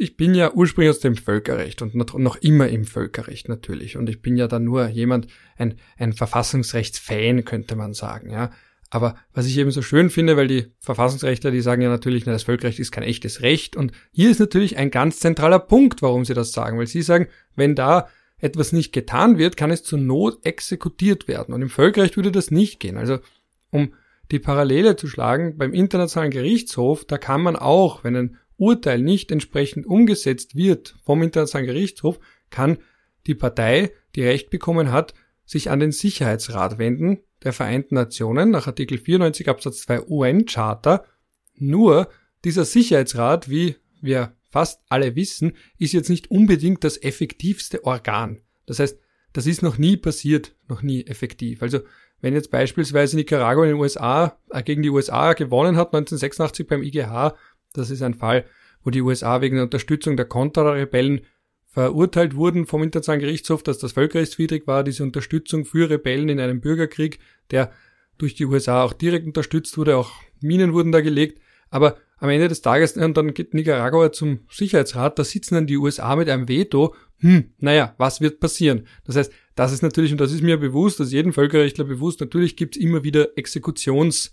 ich 0.00 0.16
bin 0.16 0.32
ja 0.34 0.52
ursprünglich 0.52 0.90
aus 0.90 1.00
dem 1.00 1.16
Völkerrecht 1.16 1.82
und 1.82 1.94
noch 1.94 2.36
immer 2.36 2.68
im 2.68 2.84
Völkerrecht 2.84 3.48
natürlich. 3.48 3.96
Und 3.96 4.08
ich 4.08 4.22
bin 4.22 4.36
ja 4.36 4.46
dann 4.46 4.62
nur 4.62 4.86
jemand, 4.86 5.26
ein, 5.56 5.74
ein 5.98 6.12
Verfassungsrechtsfan, 6.12 7.44
könnte 7.44 7.74
man 7.74 7.92
sagen, 7.94 8.30
ja. 8.30 8.52
Aber 8.90 9.16
was 9.34 9.46
ich 9.46 9.58
eben 9.58 9.72
so 9.72 9.82
schön 9.82 10.08
finde, 10.08 10.36
weil 10.36 10.46
die 10.46 10.72
Verfassungsrechtler, 10.78 11.50
die 11.50 11.60
sagen 11.60 11.82
ja 11.82 11.90
natürlich, 11.90 12.24
na, 12.24 12.32
das 12.32 12.44
Völkerrecht 12.44 12.78
ist 12.78 12.92
kein 12.92 13.02
echtes 13.02 13.42
Recht. 13.42 13.76
Und 13.76 13.92
hier 14.12 14.30
ist 14.30 14.38
natürlich 14.38 14.76
ein 14.78 14.92
ganz 14.92 15.18
zentraler 15.18 15.58
Punkt, 15.58 16.00
warum 16.00 16.24
sie 16.24 16.32
das 16.32 16.52
sagen. 16.52 16.78
Weil 16.78 16.86
sie 16.86 17.02
sagen, 17.02 17.26
wenn 17.56 17.74
da 17.74 18.08
etwas 18.38 18.72
nicht 18.72 18.92
getan 18.92 19.36
wird, 19.36 19.56
kann 19.56 19.72
es 19.72 19.82
zur 19.82 19.98
Not 19.98 20.46
exekutiert 20.46 21.26
werden. 21.26 21.52
Und 21.52 21.60
im 21.60 21.70
Völkerrecht 21.70 22.16
würde 22.16 22.30
das 22.30 22.52
nicht 22.52 22.78
gehen. 22.78 22.96
Also, 22.96 23.18
um 23.70 23.94
die 24.30 24.38
Parallele 24.38 24.94
zu 24.94 25.08
schlagen, 25.08 25.58
beim 25.58 25.74
Internationalen 25.74 26.30
Gerichtshof, 26.30 27.04
da 27.04 27.18
kann 27.18 27.42
man 27.42 27.56
auch, 27.56 28.04
wenn 28.04 28.14
ein 28.14 28.36
Urteil 28.58 29.00
nicht 29.00 29.32
entsprechend 29.32 29.86
umgesetzt 29.86 30.56
wird 30.56 30.96
vom 31.02 31.22
Internationalen 31.22 31.68
Gerichtshof, 31.68 32.20
kann 32.50 32.78
die 33.26 33.34
Partei, 33.34 33.92
die 34.14 34.24
Recht 34.24 34.50
bekommen 34.50 34.92
hat, 34.92 35.14
sich 35.44 35.70
an 35.70 35.80
den 35.80 35.92
Sicherheitsrat 35.92 36.78
wenden 36.78 37.20
der 37.42 37.52
Vereinten 37.52 37.94
Nationen 37.94 38.50
nach 38.50 38.66
Artikel 38.66 38.98
94 38.98 39.48
Absatz 39.48 39.80
2 39.82 40.08
UN-Charta. 40.08 41.04
Nur 41.54 42.08
dieser 42.44 42.64
Sicherheitsrat, 42.64 43.48
wie 43.48 43.76
wir 44.00 44.34
fast 44.50 44.82
alle 44.88 45.14
wissen, 45.14 45.52
ist 45.78 45.92
jetzt 45.92 46.10
nicht 46.10 46.30
unbedingt 46.30 46.84
das 46.84 47.00
effektivste 47.00 47.84
Organ. 47.84 48.40
Das 48.66 48.78
heißt, 48.78 48.98
das 49.32 49.46
ist 49.46 49.62
noch 49.62 49.78
nie 49.78 49.96
passiert, 49.96 50.54
noch 50.68 50.82
nie 50.82 51.06
effektiv. 51.06 51.62
Also 51.62 51.80
wenn 52.20 52.34
jetzt 52.34 52.50
beispielsweise 52.50 53.16
Nicaragua 53.16 53.64
in 53.64 53.70
den 53.70 53.80
USA 53.80 54.38
äh, 54.50 54.62
gegen 54.62 54.82
die 54.82 54.90
USA 54.90 55.34
gewonnen 55.34 55.76
hat 55.76 55.88
1986 55.88 56.66
beim 56.66 56.82
IGH, 56.82 57.36
das 57.78 57.90
ist 57.90 58.02
ein 58.02 58.14
Fall, 58.14 58.44
wo 58.84 58.90
die 58.90 59.02
USA 59.02 59.40
wegen 59.40 59.56
der 59.56 59.64
Unterstützung 59.64 60.16
der 60.16 60.26
Contra-Rebellen 60.26 61.22
verurteilt 61.66 62.34
wurden 62.34 62.66
vom 62.66 62.82
Internationalen 62.82 63.20
Gerichtshof, 63.20 63.62
dass 63.62 63.78
das 63.78 63.92
völkerrechtswidrig 63.92 64.66
war, 64.66 64.84
diese 64.84 65.02
Unterstützung 65.02 65.64
für 65.64 65.88
Rebellen 65.90 66.28
in 66.28 66.40
einem 66.40 66.60
Bürgerkrieg, 66.60 67.18
der 67.50 67.72
durch 68.16 68.34
die 68.34 68.46
USA 68.46 68.82
auch 68.82 68.92
direkt 68.92 69.26
unterstützt 69.26 69.78
wurde, 69.78 69.96
auch 69.96 70.12
Minen 70.40 70.72
wurden 70.72 70.92
da 70.92 71.00
gelegt. 71.00 71.40
Aber 71.70 71.98
am 72.18 72.30
Ende 72.30 72.48
des 72.48 72.62
Tages, 72.62 72.96
und 72.96 73.16
dann 73.16 73.34
geht 73.34 73.54
Nicaragua 73.54 74.10
zum 74.10 74.40
Sicherheitsrat, 74.50 75.18
da 75.18 75.24
sitzen 75.24 75.54
dann 75.54 75.66
die 75.66 75.76
USA 75.76 76.16
mit 76.16 76.28
einem 76.28 76.48
Veto. 76.48 76.94
Hm, 77.18 77.52
naja, 77.58 77.94
was 77.98 78.20
wird 78.20 78.40
passieren? 78.40 78.86
Das 79.04 79.16
heißt, 79.16 79.32
das 79.54 79.72
ist 79.72 79.82
natürlich, 79.82 80.10
und 80.10 80.20
das 80.20 80.32
ist 80.32 80.42
mir 80.42 80.56
bewusst, 80.56 80.98
dass 80.98 81.12
jedem 81.12 81.32
Völkerrechtler 81.32 81.84
bewusst, 81.84 82.20
natürlich 82.20 82.56
gibt's 82.56 82.76
immer 82.76 83.04
wieder 83.04 83.36
Exekutions- 83.36 84.32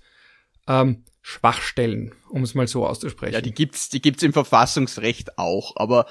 ähm, 0.67 1.03
Schwachstellen, 1.21 2.13
um 2.29 2.43
es 2.43 2.53
mal 2.53 2.67
so 2.67 2.85
auszusprechen. 2.85 3.33
Ja, 3.33 3.41
die 3.41 3.53
gibt's, 3.53 3.89
die 3.89 4.01
gibt's 4.01 4.23
im 4.23 4.33
Verfassungsrecht 4.33 5.37
auch, 5.37 5.75
aber 5.75 6.05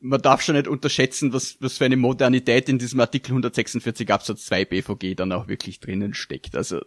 man 0.00 0.20
darf 0.20 0.42
schon 0.42 0.54
nicht 0.54 0.68
unterschätzen, 0.68 1.32
was, 1.32 1.56
was 1.60 1.78
für 1.78 1.84
eine 1.84 1.96
Modernität 1.96 2.68
in 2.68 2.78
diesem 2.78 3.00
Artikel 3.00 3.32
146 3.32 4.12
Absatz 4.12 4.46
2 4.46 4.64
BVG 4.66 5.14
dann 5.16 5.32
auch 5.32 5.48
wirklich 5.48 5.80
drinnen 5.80 6.14
steckt. 6.14 6.56
Also 6.56 6.80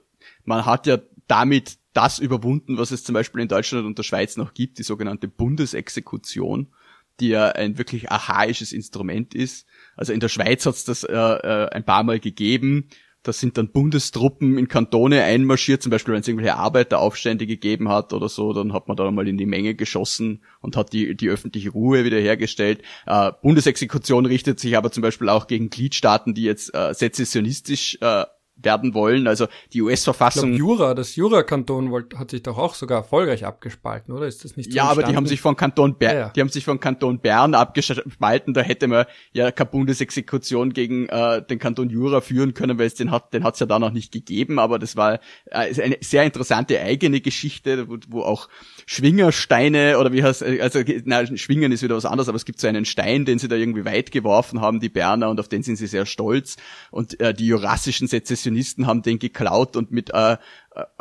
man 0.44 0.66
hat 0.66 0.88
ja 0.88 1.00
damit 1.28 1.78
das 1.94 2.20
überwunden, 2.20 2.78
was 2.78 2.92
es 2.92 3.04
zum 3.04 3.14
Beispiel 3.14 3.42
in 3.42 3.48
Deutschland 3.48 3.86
und 3.86 3.98
der 3.98 4.04
Schweiz 4.04 4.38
noch 4.38 4.54
gibt, 4.54 4.78
die 4.78 4.84
sogenannte 4.84 5.28
Bundesexekution, 5.28 6.74
die 7.20 7.30
ja 7.30 7.50
ein 7.50 7.78
wirklich 7.78 8.12
archaisches 8.12 8.72
Instrument 8.72 9.34
ist. 9.34 9.68
Also 9.96 10.14
in 10.14 10.20
der 10.20 10.30
Schweiz 10.30 10.66
hat 10.66 10.76
es 10.76 10.86
das 10.86 11.04
äh, 11.04 11.14
äh, 11.14 11.70
ein 11.70 11.86
paar 11.86 12.04
Mal 12.04 12.20
gegeben 12.20 12.90
da 13.28 13.34
sind 13.34 13.58
dann 13.58 13.70
Bundestruppen 13.70 14.58
in 14.58 14.68
Kantone 14.68 15.24
einmarschiert, 15.24 15.84
zum 15.84 15.90
Beispiel 15.90 16.14
wenn 16.14 16.22
es 16.22 16.28
irgendwelche 16.28 16.56
Arbeiteraufstände 16.56 17.46
gegeben 17.46 17.90
hat 17.90 18.14
oder 18.14 18.30
so, 18.30 18.54
dann 18.54 18.74
hat 18.74 18.88
man 18.88 18.96
da 18.96 19.10
mal 19.12 19.28
in 19.28 19.38
die 19.38 19.46
Menge 19.46 19.76
geschossen 19.76 20.44
und 20.62 20.78
hat 20.78 20.94
die, 20.94 21.16
die 21.16 21.30
öffentliche 21.30 21.72
Ruhe 21.72 22.06
wiederhergestellt. 22.06 22.82
Äh, 23.06 23.32
Bundesexekution 23.42 24.26
richtet 24.26 24.60
sich 24.60 24.78
aber 24.78 24.92
zum 24.92 25.02
Beispiel 25.02 25.30
auch 25.30 25.48
gegen 25.48 25.70
Gliedstaaten, 25.70 26.34
die 26.34 26.44
jetzt 26.44 26.74
äh, 26.74 26.94
sezessionistisch 26.94 27.98
äh, 28.02 28.26
werden 28.62 28.94
wollen. 28.94 29.28
Also 29.28 29.48
die 29.74 29.82
US-Verfassung. 29.82 30.54
Jura, 30.54 30.94
das 30.94 31.16
Jura-Kanton 31.16 31.92
hat 32.18 32.32
sich 32.32 32.44
doch 32.44 32.58
auch 32.58 32.74
sogar 32.76 33.00
erfolgreich 33.00 33.46
abgespalten, 33.46 34.14
oder? 34.14 34.28
Ist 34.28 34.44
das 34.44 34.58
nicht 34.58 34.72
so 34.72 34.76
Ja, 34.76 34.84
entstanden? 34.84 35.04
aber 35.04 35.12
die 35.12 35.18
haben 35.18 35.28
sich 35.28 35.42
von 35.42 35.56
Kanton 35.56 35.98
Bern, 35.98 36.14
ja, 36.14 36.20
ja. 36.20 36.30
die 36.30 36.42
haben 36.42 36.50
sich 36.50 36.66
von 36.66 36.80
Kanton 36.80 37.20
Bern 37.20 37.54
abgespalten. 37.54 38.54
Da 38.54 38.62
hätte 38.62 38.88
man 38.88 39.06
ja 39.34 39.52
keine 39.52 39.70
Bundesexekution 39.70 40.74
gegen 40.74 41.08
äh, 41.10 41.42
den 41.46 41.60
Kanton 41.60 41.90
Jura 41.90 42.22
führen 42.22 42.54
können, 42.54 42.80
weil 42.80 42.88
es 42.88 42.96
den 42.96 43.12
hat, 43.12 43.34
den 43.34 43.44
hat's 43.44 43.60
ja 43.60 43.66
da 43.66 43.80
noch 43.80 43.92
nicht 43.92 44.12
gegeben. 44.12 44.60
Aber 44.60 44.80
das 44.80 44.96
war 44.96 45.16
äh, 45.46 45.82
eine 45.82 45.98
sehr 46.02 46.24
interessante 46.24 46.80
eigene 46.82 47.22
Geschichte, 47.22 47.88
wo, 47.88 47.98
wo 48.08 48.22
auch 48.22 48.50
Schwingersteine 48.86 50.00
oder 50.00 50.12
wie 50.14 50.24
heißt, 50.24 50.44
also 50.44 50.80
na, 51.06 51.26
Schwingen 51.38 51.72
ist 51.72 51.84
wieder 51.84 51.96
was 51.96 52.06
anderes, 52.06 52.28
aber 52.30 52.36
es 52.36 52.46
gibt 52.46 52.60
so 52.60 52.68
einen 52.68 52.86
Stein, 52.86 53.26
den 53.26 53.40
sie 53.40 53.48
da 53.48 53.56
irgendwie 53.56 53.86
weit 53.86 54.12
geworfen 54.12 54.62
haben, 54.62 54.80
die 54.80 54.90
Berner, 54.90 55.30
und 55.30 55.40
auf 55.40 55.48
den 55.48 55.64
sind 55.64 55.76
sie 55.76 55.88
sehr 55.88 56.06
stolz. 56.06 56.58
Und 56.92 57.20
äh, 57.20 57.34
die 57.34 57.48
jurassischen 57.48 58.08
Sezessionen 58.08 58.47
Protektionisten 58.48 58.88
haben 58.88 59.02
den 59.02 59.20
geklaut 59.20 59.76
und 59.76 59.92
mit 59.92 60.12
äh, 60.14 60.34
äh 60.34 60.38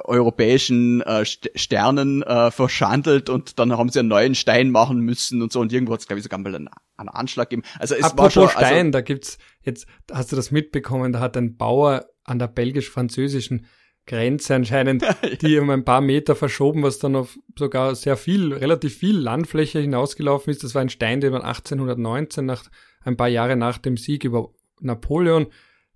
europäischen 0.04 1.00
äh, 1.02 1.24
Sternen 1.24 2.22
äh, 2.22 2.50
verschandelt 2.50 3.30
und 3.30 3.58
dann 3.58 3.76
haben 3.76 3.88
sie 3.88 4.00
einen 4.00 4.08
neuen 4.08 4.34
Stein 4.34 4.70
machen 4.70 5.00
müssen 5.00 5.42
und 5.42 5.52
so 5.52 5.60
und 5.60 5.72
irgendwo 5.72 5.92
hat 5.92 6.00
es 6.00 6.06
glaube 6.06 6.18
ich 6.18 6.24
sogar 6.24 6.38
mal 6.38 6.54
einen, 6.54 6.68
einen, 6.96 7.08
Anschlag 7.08 7.50
gegeben. 7.50 7.66
Also 7.78 7.94
es 7.94 8.04
Apropos 8.04 8.18
war 8.18 8.30
schon, 8.30 8.56
also, 8.56 8.58
Stein, 8.58 8.92
da 8.92 9.00
gibt's 9.00 9.38
jetzt 9.62 9.86
hast 10.10 10.32
du 10.32 10.36
das 10.36 10.50
mitbekommen, 10.50 11.12
da 11.12 11.20
hat 11.20 11.36
ein 11.36 11.56
Bauer 11.56 12.06
an 12.24 12.38
der 12.38 12.48
belgisch-französischen 12.48 13.66
Grenze 14.06 14.54
anscheinend, 14.54 15.04
die 15.42 15.58
um 15.58 15.70
ein 15.70 15.84
paar 15.84 16.00
Meter 16.00 16.36
verschoben, 16.36 16.82
was 16.82 16.98
dann 16.98 17.16
auf 17.16 17.38
sogar 17.58 17.94
sehr 17.94 18.16
viel, 18.16 18.52
relativ 18.52 18.96
viel 18.96 19.16
Landfläche 19.16 19.80
hinausgelaufen 19.80 20.52
ist. 20.52 20.62
Das 20.62 20.76
war 20.76 20.82
ein 20.82 20.90
Stein, 20.90 21.20
den 21.20 21.32
man 21.32 21.42
1819 21.42 22.46
nach 22.46 22.64
ein 23.02 23.16
paar 23.16 23.28
Jahre 23.28 23.56
nach 23.56 23.78
dem 23.78 23.96
Sieg 23.96 24.24
über 24.24 24.50
Napoleon 24.80 25.48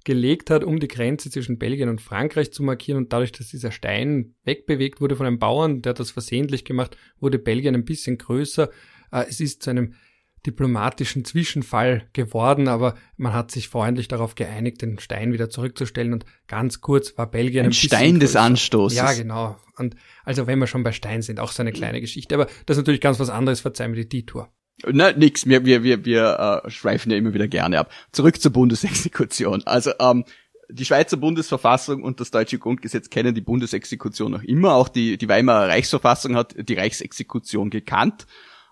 gelegt 0.04 0.50
hat, 0.50 0.64
um 0.64 0.80
die 0.80 0.88
Grenze 0.88 1.30
zwischen 1.30 1.58
Belgien 1.58 1.88
und 1.88 2.00
Frankreich 2.00 2.52
zu 2.52 2.62
markieren. 2.62 2.98
Und 2.98 3.12
dadurch, 3.12 3.32
dass 3.32 3.48
dieser 3.48 3.72
Stein 3.72 4.34
wegbewegt 4.44 5.00
wurde 5.00 5.16
von 5.16 5.26
einem 5.26 5.38
Bauern, 5.38 5.82
der 5.82 5.90
hat 5.90 6.00
das 6.00 6.10
versehentlich 6.10 6.64
gemacht, 6.64 6.96
wurde 7.18 7.38
Belgien 7.38 7.74
ein 7.74 7.84
bisschen 7.84 8.18
größer. 8.18 8.70
Äh, 9.12 9.24
es 9.28 9.40
ist 9.40 9.62
zu 9.62 9.70
einem 9.70 9.94
diplomatischen 10.46 11.24
Zwischenfall 11.24 12.08
geworden, 12.12 12.68
aber 12.68 12.94
man 13.16 13.34
hat 13.34 13.50
sich 13.50 13.68
freundlich 13.68 14.08
darauf 14.08 14.34
geeinigt, 14.34 14.80
den 14.80 14.98
Stein 14.98 15.32
wieder 15.32 15.50
zurückzustellen 15.50 16.14
und 16.14 16.24
ganz 16.46 16.80
kurz 16.80 17.16
war 17.18 17.30
Belgien 17.30 17.64
ein, 17.64 17.70
ein 17.70 17.74
Stein 17.74 18.20
des 18.20 18.36
Anstoßes. 18.36 18.96
Ja, 18.96 19.12
genau. 19.12 19.58
Und 19.76 19.96
also 20.24 20.46
wenn 20.46 20.58
wir 20.58 20.66
schon 20.66 20.82
bei 20.82 20.92
Stein 20.92 21.20
sind, 21.20 21.40
auch 21.40 21.52
so 21.52 21.62
eine 21.62 21.72
kleine 21.72 22.00
Geschichte, 22.00 22.34
aber 22.34 22.46
das 22.64 22.76
ist 22.76 22.82
natürlich 22.82 23.02
ganz 23.02 23.20
was 23.20 23.28
anderes, 23.28 23.60
verzeih 23.60 23.88
mir 23.88 23.96
die 23.96 24.08
Detour. 24.08 24.50
Na, 24.86 25.12
nix, 25.12 25.46
wir, 25.46 25.64
wir, 25.64 25.82
wir, 25.82 26.04
wir 26.04 26.62
äh, 26.64 26.70
schweifen 26.70 27.10
ja 27.10 27.18
immer 27.18 27.34
wieder 27.34 27.48
gerne 27.48 27.78
ab. 27.78 27.90
Zurück 28.12 28.40
zur 28.40 28.52
Bundesexekution. 28.52 29.62
Also, 29.64 29.92
ähm, 30.00 30.24
die 30.72 30.84
Schweizer 30.84 31.16
Bundesverfassung 31.16 32.02
und 32.02 32.20
das 32.20 32.30
deutsche 32.30 32.58
Grundgesetz 32.58 33.10
kennen 33.10 33.34
die 33.34 33.40
Bundesexekution 33.40 34.32
noch 34.32 34.42
immer. 34.42 34.74
Auch 34.74 34.88
die, 34.88 35.18
die 35.18 35.28
Weimarer 35.28 35.68
Reichsverfassung 35.68 36.36
hat 36.36 36.54
die 36.56 36.74
Reichsexekution 36.74 37.70
gekannt. 37.70 38.26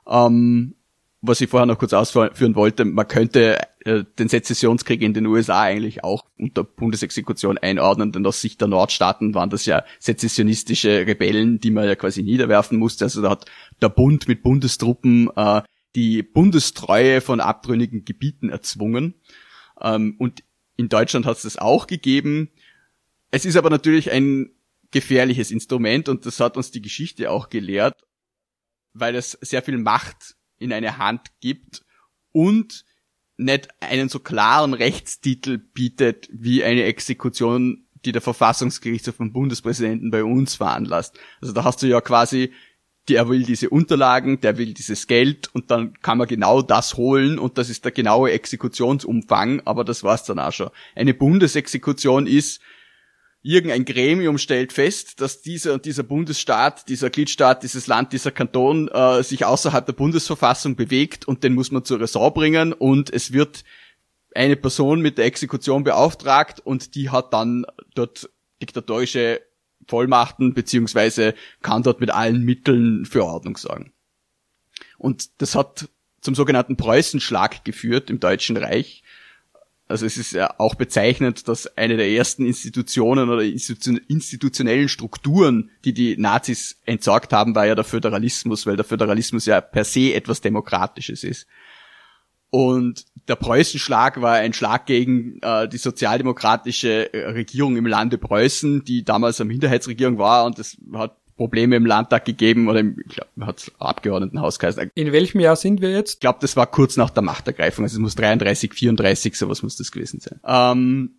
Ähm, 0.06 0.74
was 1.20 1.40
ich 1.40 1.50
vorher 1.50 1.66
noch 1.66 1.78
kurz 1.78 1.92
ausführen 1.92 2.54
wollte, 2.54 2.84
man 2.84 3.08
könnte 3.08 3.58
äh, 3.84 4.04
den 4.18 4.28
Sezessionskrieg 4.28 5.02
in 5.02 5.14
den 5.14 5.26
USA 5.26 5.62
eigentlich 5.62 6.04
auch 6.04 6.24
unter 6.38 6.62
Bundesexekution 6.62 7.58
einordnen, 7.58 8.12
denn 8.12 8.24
aus 8.24 8.40
Sicht 8.40 8.60
der 8.60 8.68
Nordstaaten 8.68 9.34
waren 9.34 9.50
das 9.50 9.66
ja 9.66 9.82
sezessionistische 9.98 11.06
Rebellen, 11.06 11.58
die 11.58 11.72
man 11.72 11.86
ja 11.86 11.96
quasi 11.96 12.22
niederwerfen 12.22 12.78
musste. 12.78 13.06
Also 13.06 13.22
da 13.22 13.30
hat 13.30 13.46
der 13.82 13.88
Bund 13.88 14.28
mit 14.28 14.44
Bundestruppen 14.44 15.28
äh, 15.34 15.62
die 15.98 16.22
Bundestreue 16.22 17.20
von 17.20 17.40
abtrünnigen 17.40 18.04
Gebieten 18.04 18.50
erzwungen. 18.50 19.14
Ähm, 19.80 20.14
und 20.18 20.44
in 20.76 20.88
Deutschland 20.88 21.26
hat 21.26 21.38
es 21.38 21.42
das 21.42 21.56
auch 21.56 21.88
gegeben. 21.88 22.52
Es 23.32 23.44
ist 23.44 23.56
aber 23.56 23.68
natürlich 23.68 24.12
ein 24.12 24.50
gefährliches 24.92 25.50
Instrument 25.50 26.08
und 26.08 26.24
das 26.24 26.38
hat 26.38 26.56
uns 26.56 26.70
die 26.70 26.80
Geschichte 26.80 27.32
auch 27.32 27.48
gelehrt, 27.50 28.06
weil 28.92 29.16
es 29.16 29.32
sehr 29.40 29.60
viel 29.60 29.76
Macht 29.76 30.36
in 30.58 30.72
eine 30.72 30.98
Hand 30.98 31.32
gibt 31.40 31.84
und 32.30 32.84
nicht 33.36 33.68
einen 33.80 34.08
so 34.08 34.20
klaren 34.20 34.74
Rechtstitel 34.74 35.58
bietet 35.58 36.28
wie 36.32 36.62
eine 36.62 36.84
Exekution, 36.84 37.88
die 38.04 38.12
der 38.12 38.22
Verfassungsgerichtshof 38.22 39.16
vom 39.16 39.32
Bundespräsidenten 39.32 40.12
bei 40.12 40.22
uns 40.22 40.54
veranlasst. 40.54 41.18
Also 41.40 41.52
da 41.52 41.64
hast 41.64 41.82
du 41.82 41.88
ja 41.88 42.00
quasi, 42.00 42.52
der 43.08 43.28
will 43.28 43.42
diese 43.42 43.70
Unterlagen, 43.70 44.40
der 44.40 44.58
will 44.58 44.74
dieses 44.74 45.06
Geld 45.06 45.48
und 45.54 45.70
dann 45.70 45.94
kann 46.00 46.18
man 46.18 46.28
genau 46.28 46.62
das 46.62 46.96
holen 46.96 47.38
und 47.38 47.58
das 47.58 47.70
ist 47.70 47.84
der 47.84 47.92
genaue 47.92 48.32
Exekutionsumfang, 48.32 49.62
aber 49.64 49.84
das 49.84 50.04
war's 50.04 50.24
dann 50.24 50.38
auch 50.38 50.52
schon. 50.52 50.70
Eine 50.94 51.14
Bundesexekution 51.14 52.26
ist, 52.26 52.60
irgendein 53.42 53.84
Gremium 53.84 54.36
stellt 54.36 54.72
fest, 54.72 55.20
dass 55.20 55.40
dieser 55.40 55.74
und 55.74 55.84
dieser 55.84 56.02
Bundesstaat, 56.02 56.88
dieser 56.88 57.08
Gliedstaat, 57.08 57.62
dieses 57.62 57.86
Land, 57.86 58.12
dieser 58.12 58.30
Kanton 58.30 58.88
äh, 58.88 59.22
sich 59.22 59.44
außerhalb 59.44 59.86
der 59.86 59.92
Bundesverfassung 59.92 60.76
bewegt 60.76 61.26
und 61.26 61.44
den 61.44 61.54
muss 61.54 61.70
man 61.70 61.84
zur 61.84 62.00
Ressort 62.00 62.34
bringen 62.34 62.72
und 62.72 63.10
es 63.10 63.32
wird 63.32 63.64
eine 64.34 64.56
Person 64.56 65.00
mit 65.00 65.18
der 65.18 65.24
Exekution 65.24 65.84
beauftragt 65.84 66.60
und 66.60 66.94
die 66.94 67.10
hat 67.10 67.32
dann 67.32 67.64
dort 67.94 68.28
diktatorische 68.60 69.40
Vollmachten 69.88 70.54
beziehungsweise 70.54 71.34
kann 71.62 71.82
dort 71.82 72.00
mit 72.00 72.10
allen 72.10 72.44
Mitteln 72.44 73.04
für 73.04 73.24
Ordnung 73.24 73.56
sorgen. 73.56 73.92
Und 74.98 75.40
das 75.40 75.54
hat 75.54 75.88
zum 76.20 76.34
sogenannten 76.34 76.76
Preußenschlag 76.76 77.64
geführt 77.64 78.10
im 78.10 78.20
Deutschen 78.20 78.56
Reich, 78.56 79.02
also 79.88 80.04
es 80.04 80.18
ist 80.18 80.32
ja 80.32 80.54
auch 80.58 80.74
bezeichnend, 80.74 81.48
dass 81.48 81.78
eine 81.78 81.96
der 81.96 82.10
ersten 82.10 82.44
Institutionen 82.44 83.30
oder 83.30 83.42
institutionellen 83.42 84.88
Strukturen, 84.90 85.70
die 85.86 85.94
die 85.94 86.18
Nazis 86.18 86.78
entsorgt 86.84 87.32
haben, 87.32 87.54
war 87.54 87.66
ja 87.66 87.74
der 87.74 87.84
Föderalismus, 87.84 88.66
weil 88.66 88.76
der 88.76 88.84
Föderalismus 88.84 89.46
ja 89.46 89.62
per 89.62 89.84
se 89.84 90.12
etwas 90.12 90.42
Demokratisches 90.42 91.24
ist. 91.24 91.46
Und 92.50 93.04
der 93.28 93.36
Preußenschlag 93.36 94.22
war 94.22 94.34
ein 94.34 94.52
Schlag 94.54 94.86
gegen 94.86 95.38
äh, 95.42 95.68
die 95.68 95.76
sozialdemokratische 95.76 97.12
äh, 97.12 97.30
Regierung 97.30 97.76
im 97.76 97.86
Lande 97.86 98.16
Preußen, 98.16 98.84
die 98.84 99.04
damals 99.04 99.40
eine 99.40 99.48
Minderheitsregierung 99.48 100.18
war 100.18 100.44
und 100.44 100.58
das 100.58 100.78
hat 100.94 101.16
Probleme 101.36 101.76
im 101.76 101.86
Landtag 101.86 102.24
gegeben 102.24 102.68
oder 102.68 102.80
im, 102.80 102.96
hat 103.40 103.70
Abgeordnetenhaus 103.78 104.58
geheißen. 104.58 104.90
In 104.94 105.12
welchem 105.12 105.40
Jahr 105.40 105.56
sind 105.56 105.80
wir 105.80 105.90
jetzt? 105.90 106.14
Ich 106.14 106.20
glaube, 106.20 106.38
das 106.40 106.56
war 106.56 106.66
kurz 106.66 106.96
nach 106.96 107.10
der 107.10 107.22
Machtergreifung, 107.22 107.84
also 107.84 107.96
es 107.96 108.00
muss 108.00 108.14
33, 108.16 108.74
34, 108.74 109.36
sowas 109.36 109.62
muss 109.62 109.76
das 109.76 109.92
gewesen 109.92 110.20
sein. 110.20 110.40
Ähm, 110.44 111.18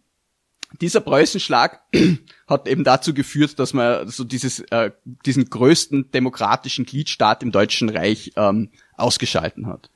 dieser 0.81 1.01
Preußenschlag 1.01 1.81
hat 2.47 2.67
eben 2.67 2.83
dazu 2.83 3.13
geführt, 3.13 3.59
dass 3.59 3.73
man 3.73 4.07
so 4.09 4.23
dieses, 4.23 4.59
äh, 4.71 4.91
diesen 5.25 5.49
größten 5.49 6.11
demokratischen 6.11 6.85
Gliedstaat 6.85 7.41
im 7.41 7.51
Deutschen 7.51 7.89
Reich 7.89 8.33
ähm, 8.35 8.69
ausgeschalten 8.97 9.67
hat. 9.67 9.89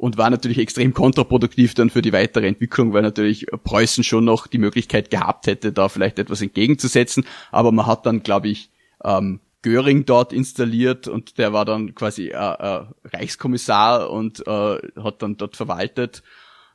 Und 0.00 0.16
war 0.16 0.30
natürlich 0.30 0.56
extrem 0.56 0.94
kontraproduktiv 0.94 1.74
dann 1.74 1.90
für 1.90 2.00
die 2.00 2.14
weitere 2.14 2.46
Entwicklung, 2.46 2.94
weil 2.94 3.02
natürlich 3.02 3.44
Preußen 3.64 4.02
schon 4.02 4.24
noch 4.24 4.46
die 4.46 4.56
Möglichkeit 4.56 5.10
gehabt 5.10 5.46
hätte, 5.46 5.72
da 5.72 5.90
vielleicht 5.90 6.18
etwas 6.18 6.40
entgegenzusetzen. 6.40 7.26
Aber 7.50 7.70
man 7.70 7.86
hat 7.86 8.06
dann, 8.06 8.22
glaube 8.22 8.48
ich, 8.48 8.70
ähm, 9.04 9.40
Göring 9.60 10.06
dort 10.06 10.32
installiert 10.32 11.06
und 11.06 11.36
der 11.36 11.52
war 11.52 11.66
dann 11.66 11.94
quasi 11.94 12.28
äh, 12.28 12.32
äh, 12.32 12.86
Reichskommissar 13.04 14.08
und 14.08 14.46
äh, 14.46 14.78
hat 15.02 15.20
dann 15.20 15.36
dort 15.36 15.56
verwaltet. 15.56 16.22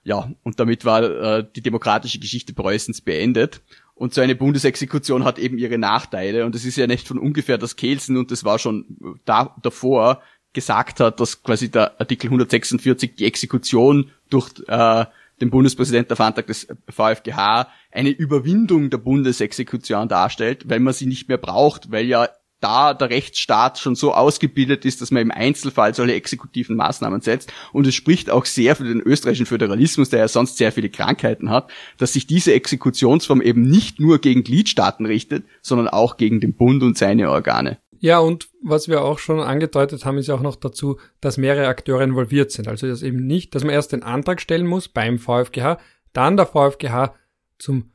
Ja, 0.04 0.32
und 0.44 0.60
damit 0.60 0.86
war 0.86 1.02
äh, 1.04 1.48
die 1.56 1.62
demokratische 1.62 2.20
Geschichte 2.20 2.54
Preußens 2.54 3.02
beendet. 3.02 3.64
Und 3.96 4.14
so 4.14 4.22
eine 4.22 4.36
Bundesexekution 4.36 5.24
hat 5.24 5.40
eben 5.40 5.58
ihre 5.58 5.80
Nachteile. 5.80 6.46
Und 6.46 6.54
es 6.54 6.64
ist 6.64 6.76
ja 6.76 6.86
nicht 6.86 7.08
von 7.08 7.18
ungefähr, 7.18 7.58
dass 7.58 7.76
Kelsen, 7.76 8.18
und 8.18 8.30
das 8.30 8.44
war 8.44 8.60
schon 8.60 9.18
da, 9.26 9.56
davor, 9.64 10.22
gesagt 10.56 11.00
hat, 11.00 11.20
dass 11.20 11.44
quasi 11.44 11.70
der 11.70 12.00
Artikel 12.00 12.28
146 12.28 13.16
die 13.16 13.26
Exekution 13.26 14.10
durch 14.32 14.52
äh, 14.68 15.06
den 15.40 15.52
Bundespräsidenten 15.52 16.14
auf 16.14 16.22
Antrag 16.22 16.48
des 16.48 16.68
VfGH 16.90 17.68
eine 17.92 18.10
Überwindung 18.10 18.90
der 18.90 18.98
Bundesexekution 18.98 20.08
darstellt, 20.08 20.68
weil 20.68 20.80
man 20.80 20.94
sie 20.94 21.06
nicht 21.06 21.28
mehr 21.28 21.38
braucht, 21.38 21.92
weil 21.92 22.06
ja 22.06 22.30
da 22.62 22.94
der 22.94 23.10
Rechtsstaat 23.10 23.78
schon 23.78 23.96
so 23.96 24.14
ausgebildet 24.14 24.86
ist, 24.86 25.02
dass 25.02 25.12
man 25.12 25.22
im 25.22 25.32
Einzelfall 25.32 25.94
solche 25.94 26.16
exekutiven 26.16 26.76
Maßnahmen 26.76 27.22
setzt. 27.22 27.52
Und 27.74 27.86
es 27.86 27.94
spricht 27.94 28.30
auch 28.30 28.46
sehr 28.46 28.76
für 28.76 28.86
den 28.86 29.02
österreichischen 29.02 29.46
Föderalismus, 29.46 30.10
der 30.10 30.20
ja 30.20 30.28
sonst 30.28 30.58
sehr 30.58 30.72
viele 30.72 30.90
Krankheiten 30.90 31.50
hat, 31.50 31.70
dass 31.98 32.14
sich 32.14 32.26
diese 32.26 32.54
Exekutionsform 32.54 33.42
eben 33.42 33.62
nicht 33.62 34.00
nur 34.00 34.20
gegen 34.20 34.44
Gliedstaaten 34.44 35.06
richtet, 35.06 35.46
sondern 35.62 35.90
auch 35.90 36.18
gegen 36.18 36.40
den 36.40 36.56
Bund 36.56 36.82
und 36.82 36.98
seine 36.98 37.30
Organe. 37.30 37.78
Ja, 38.06 38.20
und 38.20 38.50
was 38.62 38.88
wir 38.88 39.04
auch 39.04 39.18
schon 39.18 39.40
angedeutet 39.40 40.06
haben, 40.06 40.20
ist 40.20 40.28
ja 40.28 40.36
auch 40.36 40.42
noch 40.42 40.58
dazu, 40.58 41.00
dass 41.22 41.38
mehrere 41.38 41.66
Akteure 41.66 42.04
involviert 42.04 42.52
sind. 42.52 42.68
Also 42.68 42.86
dass 42.86 43.02
eben 43.02 43.26
nicht, 43.26 43.56
dass 43.56 43.64
man 43.64 43.74
erst 43.74 43.94
den 43.94 44.04
Antrag 44.04 44.40
stellen 44.40 44.68
muss 44.68 44.88
beim 44.88 45.18
VfGH, 45.18 45.80
dann 46.14 46.38
der 46.38 46.46
VfGH 46.46 47.16
zum 47.58 47.90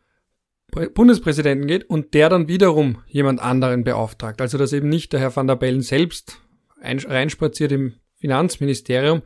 Bundespräsidenten 0.95 1.69
geht 1.69 1.89
und 1.89 2.13
der 2.15 2.29
dann 2.29 2.49
wiederum 2.49 2.99
jemand 3.07 3.39
anderen 3.39 3.85
beauftragt. 3.85 4.41
Also 4.41 4.59
dass 4.59 4.73
eben 4.73 4.89
nicht 4.89 5.13
der 5.13 5.21
Herr 5.21 5.37
van 5.37 5.47
der 5.47 5.55
Bellen 5.55 5.81
selbst 5.81 6.41
reinspaziert 6.83 7.71
im 7.71 7.95
Finanzministerium 8.17 9.23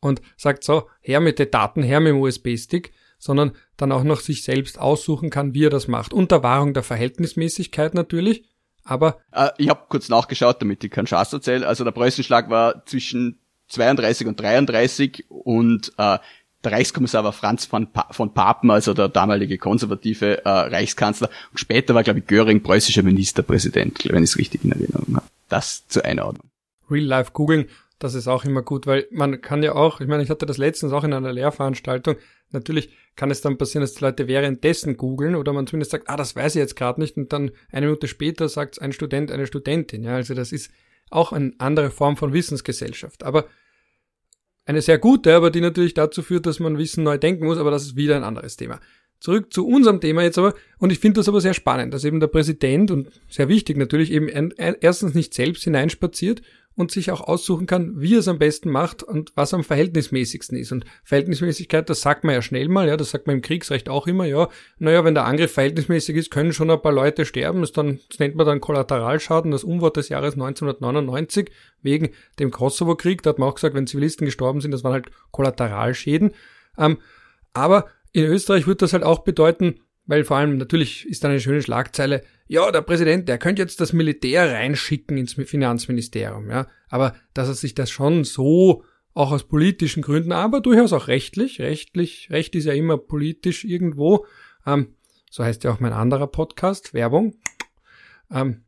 und 0.00 0.22
sagt 0.38 0.64
so, 0.64 0.88
her 1.02 1.20
mit 1.20 1.40
den 1.40 1.50
Daten, 1.50 1.82
her 1.82 2.00
mit 2.00 2.14
dem 2.14 2.20
USB-Stick, 2.20 2.94
sondern 3.18 3.52
dann 3.76 3.92
auch 3.92 4.02
noch 4.02 4.20
sich 4.20 4.44
selbst 4.44 4.80
aussuchen 4.80 5.28
kann, 5.28 5.52
wie 5.52 5.66
er 5.66 5.70
das 5.70 5.88
macht. 5.88 6.14
Unter 6.14 6.42
Wahrung 6.42 6.72
der 6.72 6.84
Verhältnismäßigkeit 6.84 7.92
natürlich, 7.92 8.46
aber... 8.84 9.18
Äh, 9.32 9.50
ich 9.58 9.68
habe 9.68 9.82
kurz 9.88 10.08
nachgeschaut, 10.08 10.60
damit 10.60 10.82
ich 10.84 10.90
keinen 10.90 11.06
Schatz 11.06 11.32
erzähle. 11.32 11.66
Also 11.66 11.84
der 11.84 11.92
Preußenschlag 11.92 12.50
war 12.50 12.84
zwischen 12.86 13.38
32 13.68 14.26
und 14.26 14.40
33 14.40 15.26
und 15.28 15.92
äh, 15.96 16.18
der 16.64 16.72
Reichskommissar 16.72 17.24
war 17.24 17.32
Franz 17.32 17.64
von, 17.64 17.90
pa 17.90 18.06
von 18.12 18.32
Papen, 18.34 18.70
also 18.70 18.94
der 18.94 19.08
damalige 19.08 19.58
konservative 19.58 20.44
äh, 20.44 20.48
Reichskanzler. 20.48 21.28
Und 21.50 21.58
später 21.58 21.94
war, 21.94 22.04
glaube 22.04 22.20
ich, 22.20 22.26
Göring 22.26 22.62
preußischer 22.62 23.02
Ministerpräsident, 23.02 24.04
wenn 24.10 24.22
ich 24.22 24.30
es 24.30 24.38
richtig 24.38 24.64
in 24.64 24.72
Erinnerung 24.72 25.16
habe. 25.16 25.26
Das 25.48 25.86
zur 25.88 26.04
Einordnung. 26.04 26.48
Real 26.90 27.04
Life 27.04 27.32
googeln, 27.32 27.66
das 28.02 28.14
ist 28.14 28.26
auch 28.26 28.44
immer 28.44 28.62
gut, 28.62 28.86
weil 28.86 29.06
man 29.10 29.40
kann 29.40 29.62
ja 29.62 29.74
auch, 29.74 30.00
ich 30.00 30.08
meine, 30.08 30.22
ich 30.22 30.30
hatte 30.30 30.46
das 30.46 30.58
letztens 30.58 30.92
auch 30.92 31.04
in 31.04 31.12
einer 31.12 31.32
Lehrveranstaltung, 31.32 32.16
natürlich 32.50 32.90
kann 33.14 33.30
es 33.30 33.40
dann 33.40 33.58
passieren, 33.58 33.82
dass 33.82 33.94
die 33.94 34.04
Leute 34.04 34.26
währenddessen 34.26 34.96
googeln 34.96 35.36
oder 35.36 35.52
man 35.52 35.66
zumindest 35.66 35.92
sagt, 35.92 36.08
ah, 36.08 36.16
das 36.16 36.34
weiß 36.34 36.56
ich 36.56 36.60
jetzt 36.60 36.74
gerade 36.74 37.00
nicht 37.00 37.16
und 37.16 37.32
dann 37.32 37.52
eine 37.70 37.86
Minute 37.86 38.08
später 38.08 38.48
sagt 38.48 38.80
ein 38.82 38.92
Student, 38.92 39.30
eine 39.30 39.46
Studentin. 39.46 40.02
Ja, 40.02 40.16
also 40.16 40.34
das 40.34 40.50
ist 40.50 40.72
auch 41.10 41.32
eine 41.32 41.52
andere 41.58 41.90
Form 41.90 42.16
von 42.16 42.32
Wissensgesellschaft. 42.32 43.22
Aber 43.22 43.46
eine 44.64 44.82
sehr 44.82 44.98
gute, 44.98 45.34
aber 45.34 45.50
die 45.50 45.60
natürlich 45.60 45.94
dazu 45.94 46.22
führt, 46.22 46.46
dass 46.46 46.58
man 46.58 46.78
Wissen 46.78 47.04
neu 47.04 47.18
denken 47.18 47.44
muss, 47.44 47.58
aber 47.58 47.70
das 47.70 47.84
ist 47.84 47.96
wieder 47.96 48.16
ein 48.16 48.24
anderes 48.24 48.56
Thema. 48.56 48.80
Zurück 49.20 49.52
zu 49.52 49.64
unserem 49.64 50.00
Thema 50.00 50.22
jetzt 50.22 50.38
aber, 50.38 50.54
und 50.78 50.90
ich 50.90 50.98
finde 50.98 51.20
das 51.20 51.28
aber 51.28 51.40
sehr 51.40 51.54
spannend, 51.54 51.94
dass 51.94 52.04
eben 52.04 52.18
der 52.18 52.26
Präsident 52.26 52.90
und 52.90 53.08
sehr 53.28 53.48
wichtig 53.48 53.76
natürlich 53.76 54.10
eben 54.10 54.28
erstens 54.28 55.14
nicht 55.14 55.32
selbst 55.34 55.62
hineinspaziert 55.62 56.42
und 56.74 56.90
sich 56.90 57.10
auch 57.10 57.20
aussuchen 57.20 57.66
kann, 57.66 58.00
wie 58.00 58.14
er 58.14 58.20
es 58.20 58.28
am 58.28 58.38
besten 58.38 58.70
macht 58.70 59.02
und 59.02 59.32
was 59.34 59.52
am 59.52 59.64
verhältnismäßigsten 59.64 60.56
ist. 60.56 60.72
Und 60.72 60.84
Verhältnismäßigkeit, 61.04 61.88
das 61.88 62.00
sagt 62.00 62.24
man 62.24 62.34
ja 62.34 62.42
schnell 62.42 62.68
mal, 62.68 62.88
ja, 62.88 62.96
das 62.96 63.10
sagt 63.10 63.26
man 63.26 63.36
im 63.36 63.42
Kriegsrecht 63.42 63.88
auch 63.88 64.06
immer, 64.06 64.24
ja, 64.24 64.48
naja, 64.78 65.04
wenn 65.04 65.14
der 65.14 65.26
Angriff 65.26 65.52
verhältnismäßig 65.52 66.16
ist, 66.16 66.30
können 66.30 66.52
schon 66.52 66.70
ein 66.70 66.80
paar 66.80 66.92
Leute 66.92 67.24
sterben, 67.24 67.60
das, 67.60 67.72
dann, 67.72 68.00
das 68.08 68.18
nennt 68.18 68.36
man 68.36 68.46
dann 68.46 68.60
Kollateralschaden, 68.60 69.50
das 69.50 69.64
Unwort 69.64 69.96
des 69.96 70.08
Jahres 70.08 70.34
1999, 70.34 71.50
wegen 71.82 72.10
dem 72.38 72.50
Kosovo-Krieg, 72.50 73.22
da 73.22 73.30
hat 73.30 73.38
man 73.38 73.48
auch 73.48 73.54
gesagt, 73.56 73.74
wenn 73.74 73.86
Zivilisten 73.86 74.24
gestorben 74.24 74.60
sind, 74.60 74.70
das 74.70 74.84
waren 74.84 74.92
halt 74.92 75.10
Kollateralschäden. 75.30 76.32
Ähm, 76.78 76.98
aber 77.52 77.86
in 78.12 78.24
Österreich 78.24 78.66
wird 78.66 78.82
das 78.82 78.92
halt 78.92 79.02
auch 79.02 79.20
bedeuten, 79.20 79.80
weil 80.06 80.24
vor 80.24 80.36
allem 80.36 80.58
natürlich 80.58 81.06
ist 81.06 81.24
da 81.24 81.28
eine 81.28 81.40
schöne 81.40 81.62
Schlagzeile, 81.62 82.22
ja, 82.48 82.70
der 82.70 82.82
Präsident, 82.82 83.28
der 83.28 83.38
könnte 83.38 83.62
jetzt 83.62 83.80
das 83.80 83.92
Militär 83.92 84.52
reinschicken 84.52 85.16
ins 85.16 85.34
Finanzministerium, 85.34 86.50
ja. 86.50 86.66
Aber 86.88 87.14
dass 87.34 87.48
er 87.48 87.54
sich 87.54 87.74
das 87.74 87.90
schon 87.90 88.24
so 88.24 88.84
auch 89.14 89.30
aus 89.30 89.44
politischen 89.44 90.02
Gründen, 90.02 90.32
aber 90.32 90.60
durchaus 90.60 90.92
auch 90.92 91.08
rechtlich, 91.08 91.60
rechtlich, 91.60 92.28
Recht 92.30 92.54
ist 92.54 92.64
ja 92.64 92.72
immer 92.72 92.98
politisch 92.98 93.64
irgendwo, 93.64 94.26
ähm, 94.66 94.94
So 95.30 95.44
heißt 95.44 95.64
ja 95.64 95.72
auch 95.72 95.80
mein 95.80 95.92
anderer 95.92 96.26
Podcast, 96.26 96.94
Werbung. 96.94 97.34
Ähm, 98.30 98.64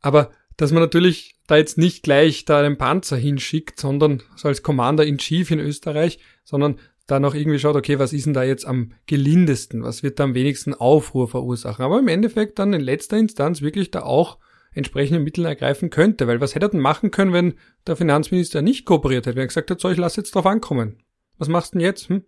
aber 0.00 0.32
dass 0.56 0.72
man 0.72 0.82
natürlich 0.82 1.36
da 1.46 1.56
jetzt 1.56 1.78
nicht 1.78 2.02
gleich 2.02 2.44
da 2.44 2.60
einen 2.60 2.76
Panzer 2.76 3.16
hinschickt, 3.16 3.80
sondern 3.80 4.22
so 4.36 4.48
als 4.48 4.62
Commander 4.62 5.06
in 5.06 5.18
Chief 5.18 5.50
in 5.50 5.60
Österreich, 5.60 6.18
sondern 6.44 6.78
da 7.08 7.18
noch 7.18 7.34
irgendwie 7.34 7.58
schaut, 7.58 7.74
okay, 7.74 7.98
was 7.98 8.12
ist 8.12 8.26
denn 8.26 8.34
da 8.34 8.44
jetzt 8.44 8.66
am 8.66 8.92
gelindesten? 9.06 9.82
Was 9.82 10.02
wird 10.02 10.20
da 10.20 10.24
am 10.24 10.34
wenigsten 10.34 10.74
Aufruhr 10.74 11.26
verursachen? 11.26 11.84
Aber 11.84 11.98
im 11.98 12.06
Endeffekt 12.06 12.58
dann 12.58 12.74
in 12.74 12.82
letzter 12.82 13.16
Instanz 13.16 13.62
wirklich 13.62 13.90
da 13.90 14.02
auch 14.02 14.38
entsprechende 14.72 15.18
Mittel 15.18 15.46
ergreifen 15.46 15.88
könnte. 15.88 16.26
Weil 16.28 16.42
was 16.42 16.54
hätte 16.54 16.66
er 16.66 16.68
denn 16.68 16.80
machen 16.80 17.10
können, 17.10 17.32
wenn 17.32 17.54
der 17.86 17.96
Finanzminister 17.96 18.60
nicht 18.60 18.84
kooperiert 18.84 19.26
hätte, 19.26 19.36
wenn 19.36 19.44
er 19.44 19.48
gesagt 19.48 19.70
hat, 19.70 19.80
so, 19.80 19.88
ich 19.88 19.96
lasse 19.96 20.20
jetzt 20.20 20.34
drauf 20.34 20.44
ankommen. 20.44 21.02
Was 21.38 21.48
machst 21.48 21.74
du 21.74 21.78
denn 21.78 21.86
jetzt? 21.86 22.10
Hm? 22.10 22.24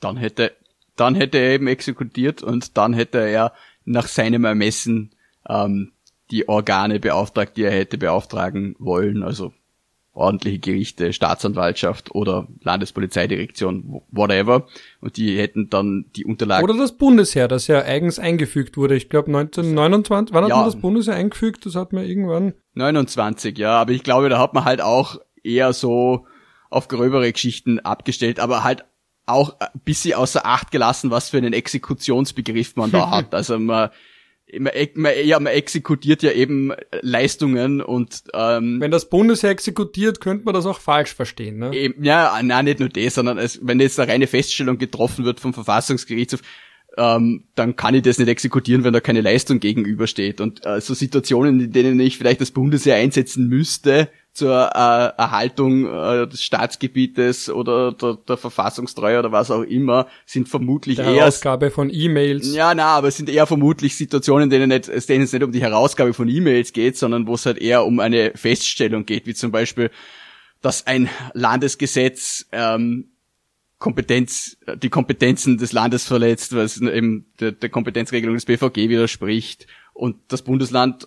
Dann 0.00 0.16
hätte, 0.16 0.52
dann 0.96 1.14
hätte 1.14 1.36
er 1.36 1.52
eben 1.52 1.66
exekutiert 1.66 2.42
und 2.42 2.78
dann 2.78 2.94
hätte 2.94 3.18
er 3.18 3.52
nach 3.84 4.08
seinem 4.08 4.46
Ermessen 4.46 5.14
ähm, 5.46 5.92
die 6.30 6.48
Organe 6.48 6.98
beauftragt, 6.98 7.58
die 7.58 7.64
er 7.64 7.72
hätte 7.72 7.98
beauftragen 7.98 8.74
wollen, 8.78 9.22
also 9.22 9.52
ordentliche 10.14 10.60
Gerichte, 10.60 11.12
Staatsanwaltschaft 11.12 12.14
oder 12.14 12.46
Landespolizeidirektion, 12.62 14.02
whatever. 14.10 14.66
Und 15.00 15.16
die 15.16 15.36
hätten 15.36 15.68
dann 15.68 16.06
die 16.14 16.24
Unterlagen. 16.24 16.64
Oder 16.64 16.78
das 16.78 16.96
Bundesheer, 16.96 17.48
das 17.48 17.66
ja 17.66 17.82
eigens 17.82 18.18
eingefügt 18.18 18.76
wurde. 18.76 18.96
Ich 18.96 19.08
glaube 19.08 19.26
1929, 19.26 20.32
wann 20.32 20.44
hat 20.44 20.50
ja. 20.50 20.56
man 20.56 20.64
das 20.66 20.80
Bundesheer 20.80 21.14
eingefügt? 21.14 21.66
Das 21.66 21.74
hat 21.74 21.92
man 21.92 22.04
irgendwann. 22.04 22.54
29, 22.74 23.58
ja. 23.58 23.72
Aber 23.72 23.92
ich 23.92 24.04
glaube, 24.04 24.28
da 24.28 24.38
hat 24.38 24.54
man 24.54 24.64
halt 24.64 24.80
auch 24.80 25.18
eher 25.42 25.72
so 25.72 26.26
auf 26.70 26.88
gröbere 26.88 27.30
Geschichten 27.32 27.80
abgestellt, 27.80 28.40
aber 28.40 28.64
halt 28.64 28.84
auch 29.26 29.58
ein 29.58 29.80
bisschen 29.84 30.14
außer 30.14 30.44
Acht 30.46 30.70
gelassen, 30.70 31.10
was 31.10 31.30
für 31.30 31.38
einen 31.38 31.52
Exekutionsbegriff 31.52 32.76
man 32.76 32.90
da 32.90 33.10
hat. 33.12 33.34
Also 33.34 33.58
man 33.58 33.90
man, 34.58 34.72
man, 34.94 35.12
ja, 35.24 35.40
man 35.40 35.52
exekutiert 35.52 36.22
ja 36.22 36.32
eben 36.32 36.72
Leistungen 37.00 37.80
und 37.80 38.24
ähm, 38.34 38.80
wenn 38.80 38.90
das 38.90 39.08
Bundesheer 39.08 39.50
exekutiert, 39.50 40.20
könnte 40.20 40.44
man 40.44 40.54
das 40.54 40.66
auch 40.66 40.80
falsch 40.80 41.14
verstehen, 41.14 41.58
ne? 41.58 41.74
Eben, 41.74 42.04
ja, 42.04 42.38
nein, 42.42 42.66
nicht 42.66 42.80
nur 42.80 42.88
das, 42.88 43.14
sondern 43.14 43.38
es, 43.38 43.60
wenn 43.62 43.80
jetzt 43.80 43.98
eine 43.98 44.12
reine 44.12 44.26
Feststellung 44.26 44.78
getroffen 44.78 45.24
wird 45.24 45.40
vom 45.40 45.54
Verfassungsgerichtshof, 45.54 46.40
ähm, 46.96 47.44
dann 47.54 47.76
kann 47.76 47.94
ich 47.94 48.02
das 48.02 48.18
nicht 48.18 48.28
exekutieren, 48.28 48.84
wenn 48.84 48.92
da 48.92 49.00
keine 49.00 49.20
Leistung 49.20 49.60
gegenübersteht. 49.60 50.40
Und 50.40 50.64
äh, 50.64 50.80
so 50.80 50.94
Situationen, 50.94 51.60
in 51.60 51.72
denen 51.72 51.98
ich 51.98 52.18
vielleicht 52.18 52.40
das 52.40 52.50
Bundesheer 52.50 52.96
einsetzen 52.96 53.48
müsste, 53.48 54.08
zur 54.34 54.52
äh, 54.74 55.16
Erhaltung 55.16 55.86
äh, 55.86 56.26
des 56.26 56.42
Staatsgebietes 56.42 57.48
oder 57.48 57.92
der, 57.92 58.18
der 58.28 58.36
Verfassungstreue 58.36 59.20
oder 59.20 59.30
was 59.30 59.52
auch 59.52 59.62
immer, 59.62 60.08
sind 60.26 60.48
vermutlich 60.48 60.96
der 60.96 61.06
eher 61.06 61.14
Herausgabe 61.20 61.70
von 61.70 61.88
E-Mails. 61.88 62.52
Ja, 62.52 62.74
na, 62.74 62.86
aber 62.86 63.08
es 63.08 63.16
sind 63.16 63.28
eher 63.28 63.46
vermutlich 63.46 63.96
Situationen, 63.96 64.44
in 64.44 64.50
denen, 64.50 64.68
nicht, 64.68 65.08
denen 65.08 65.24
es 65.24 65.32
nicht 65.32 65.44
um 65.44 65.52
die 65.52 65.62
Herausgabe 65.62 66.12
von 66.14 66.28
E-Mails 66.28 66.72
geht, 66.72 66.98
sondern 66.98 67.28
wo 67.28 67.34
es 67.34 67.46
halt 67.46 67.58
eher 67.58 67.84
um 67.84 68.00
eine 68.00 68.32
Feststellung 68.34 69.06
geht, 69.06 69.26
wie 69.26 69.34
zum 69.34 69.52
Beispiel, 69.52 69.90
dass 70.60 70.86
ein 70.88 71.08
Landesgesetz 71.32 72.46
ähm, 72.50 73.12
Kompetenz, 73.78 74.56
die 74.82 74.88
Kompetenzen 74.88 75.58
des 75.58 75.72
Landes 75.72 76.06
verletzt, 76.06 76.56
was 76.56 76.80
eben 76.80 77.26
der, 77.38 77.52
der 77.52 77.68
Kompetenzregelung 77.68 78.34
des 78.34 78.46
BVG 78.46 78.88
widerspricht 78.88 79.68
und 79.92 80.16
das 80.28 80.42
Bundesland 80.42 81.06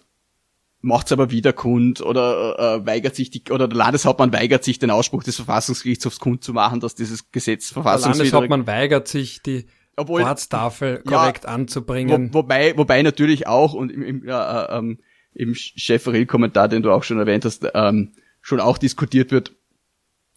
macht's 0.82 1.12
aber 1.12 1.32
wieder 1.32 1.54
kund 1.54 2.02
oder 2.02 2.78
äh, 2.78 2.86
weigert 2.86 3.16
sich 3.16 3.30
die 3.30 3.44
oder 3.50 3.68
der 3.68 3.78
Landeshauptmann 3.78 4.32
weigert 4.32 4.64
sich 4.64 4.80
den 4.80 4.92
Ausspruch 4.92 5.24
des 5.24 5.36
Verfassungsgerichtshofs 5.38 6.20
kund 6.20 6.44
zu 6.44 6.54
machen, 6.54 6.80
dass 6.80 6.96
dieses 6.96 7.32
Gesetz 7.32 7.72
verfassungswidrig. 7.72 8.32
Der 8.32 8.40
Landeshauptmann 8.40 8.68
weigert 8.68 9.08
sich 9.08 9.42
die 9.42 9.66
Obwohl, 9.96 10.24
Ortstafel 10.24 11.02
korrekt 11.04 11.46
ja, 11.46 11.50
anzubringen. 11.50 12.34
Wo, 12.34 12.40
wobei 12.40 12.78
wobei 12.78 13.02
natürlich 13.02 13.48
auch 13.48 13.74
und 13.74 13.92
im, 13.92 14.04
im, 14.04 14.28
äh, 14.28 14.32
ähm, 14.32 15.00
im 15.34 15.56
Chefferil-Kommentar, 15.56 16.68
den 16.68 16.84
du 16.84 16.92
auch 16.92 17.04
schon 17.04 17.20
erwähnt 17.20 17.46
hast, 17.46 17.66
ähm, 17.74 18.14
schon 18.42 18.60
auch 18.60 18.78
diskutiert 18.78 19.32
wird, 19.32 19.54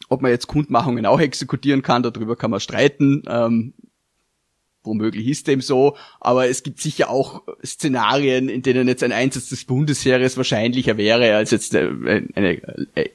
ob 0.08 0.22
man 0.22 0.30
jetzt 0.30 0.46
Kundmachungen 0.46 1.06
auch 1.06 1.20
exekutieren 1.20 1.82
kann. 1.82 2.02
Darüber 2.02 2.36
kann 2.36 2.50
man 2.50 2.60
streiten. 2.60 3.22
Ähm, 3.28 3.74
womöglich 4.82 5.26
ist 5.28 5.46
dem 5.46 5.60
so, 5.60 5.96
aber 6.20 6.48
es 6.48 6.62
gibt 6.62 6.80
sicher 6.80 7.10
auch 7.10 7.42
Szenarien, 7.64 8.48
in 8.48 8.62
denen 8.62 8.88
jetzt 8.88 9.02
ein 9.02 9.12
Einsatz 9.12 9.48
des 9.48 9.64
Bundesheeres 9.64 10.36
wahrscheinlicher 10.36 10.96
wäre 10.96 11.36
als 11.36 11.50
jetzt 11.50 11.74
eine, 11.74 12.26
eine 12.34 12.60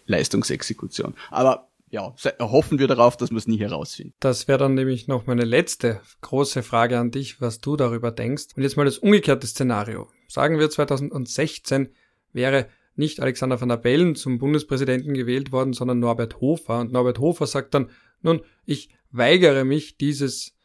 Leistungsexekution. 0.05 1.15
Aber 1.31 1.69
ja, 1.89 2.13
hoffen 2.39 2.79
wir 2.79 2.87
darauf, 2.87 3.15
dass 3.15 3.31
wir 3.31 3.37
es 3.37 3.47
nie 3.47 3.59
herausfinden. 3.59 4.13
Das 4.19 4.47
wäre 4.47 4.57
dann 4.59 4.73
nämlich 4.73 5.07
noch 5.07 5.27
meine 5.27 5.45
letzte 5.45 6.01
große 6.21 6.61
Frage 6.61 6.99
an 6.99 7.11
dich, 7.11 7.39
was 7.39 7.59
du 7.59 7.77
darüber 7.77 8.11
denkst. 8.11 8.47
Und 8.55 8.63
jetzt 8.63 8.75
mal 8.75 8.85
das 8.85 8.97
umgekehrte 8.97 9.47
Szenario. 9.47 10.09
Sagen 10.27 10.59
wir 10.59 10.69
2016 10.69 11.89
wäre 12.33 12.67
nicht 12.95 13.21
Alexander 13.21 13.59
van 13.59 13.69
der 13.69 13.77
Bellen 13.77 14.15
zum 14.15 14.39
Bundespräsidenten 14.39 15.13
gewählt 15.13 15.51
worden, 15.51 15.73
sondern 15.73 15.99
Norbert 15.99 16.41
Hofer. 16.41 16.79
Und 16.79 16.91
Norbert 16.91 17.19
Hofer 17.19 17.47
sagt 17.47 17.73
dann, 17.73 17.89
nun, 18.21 18.41
ich 18.65 18.89
weigere 19.11 19.63
mich, 19.63 19.97
dieses 19.97 20.55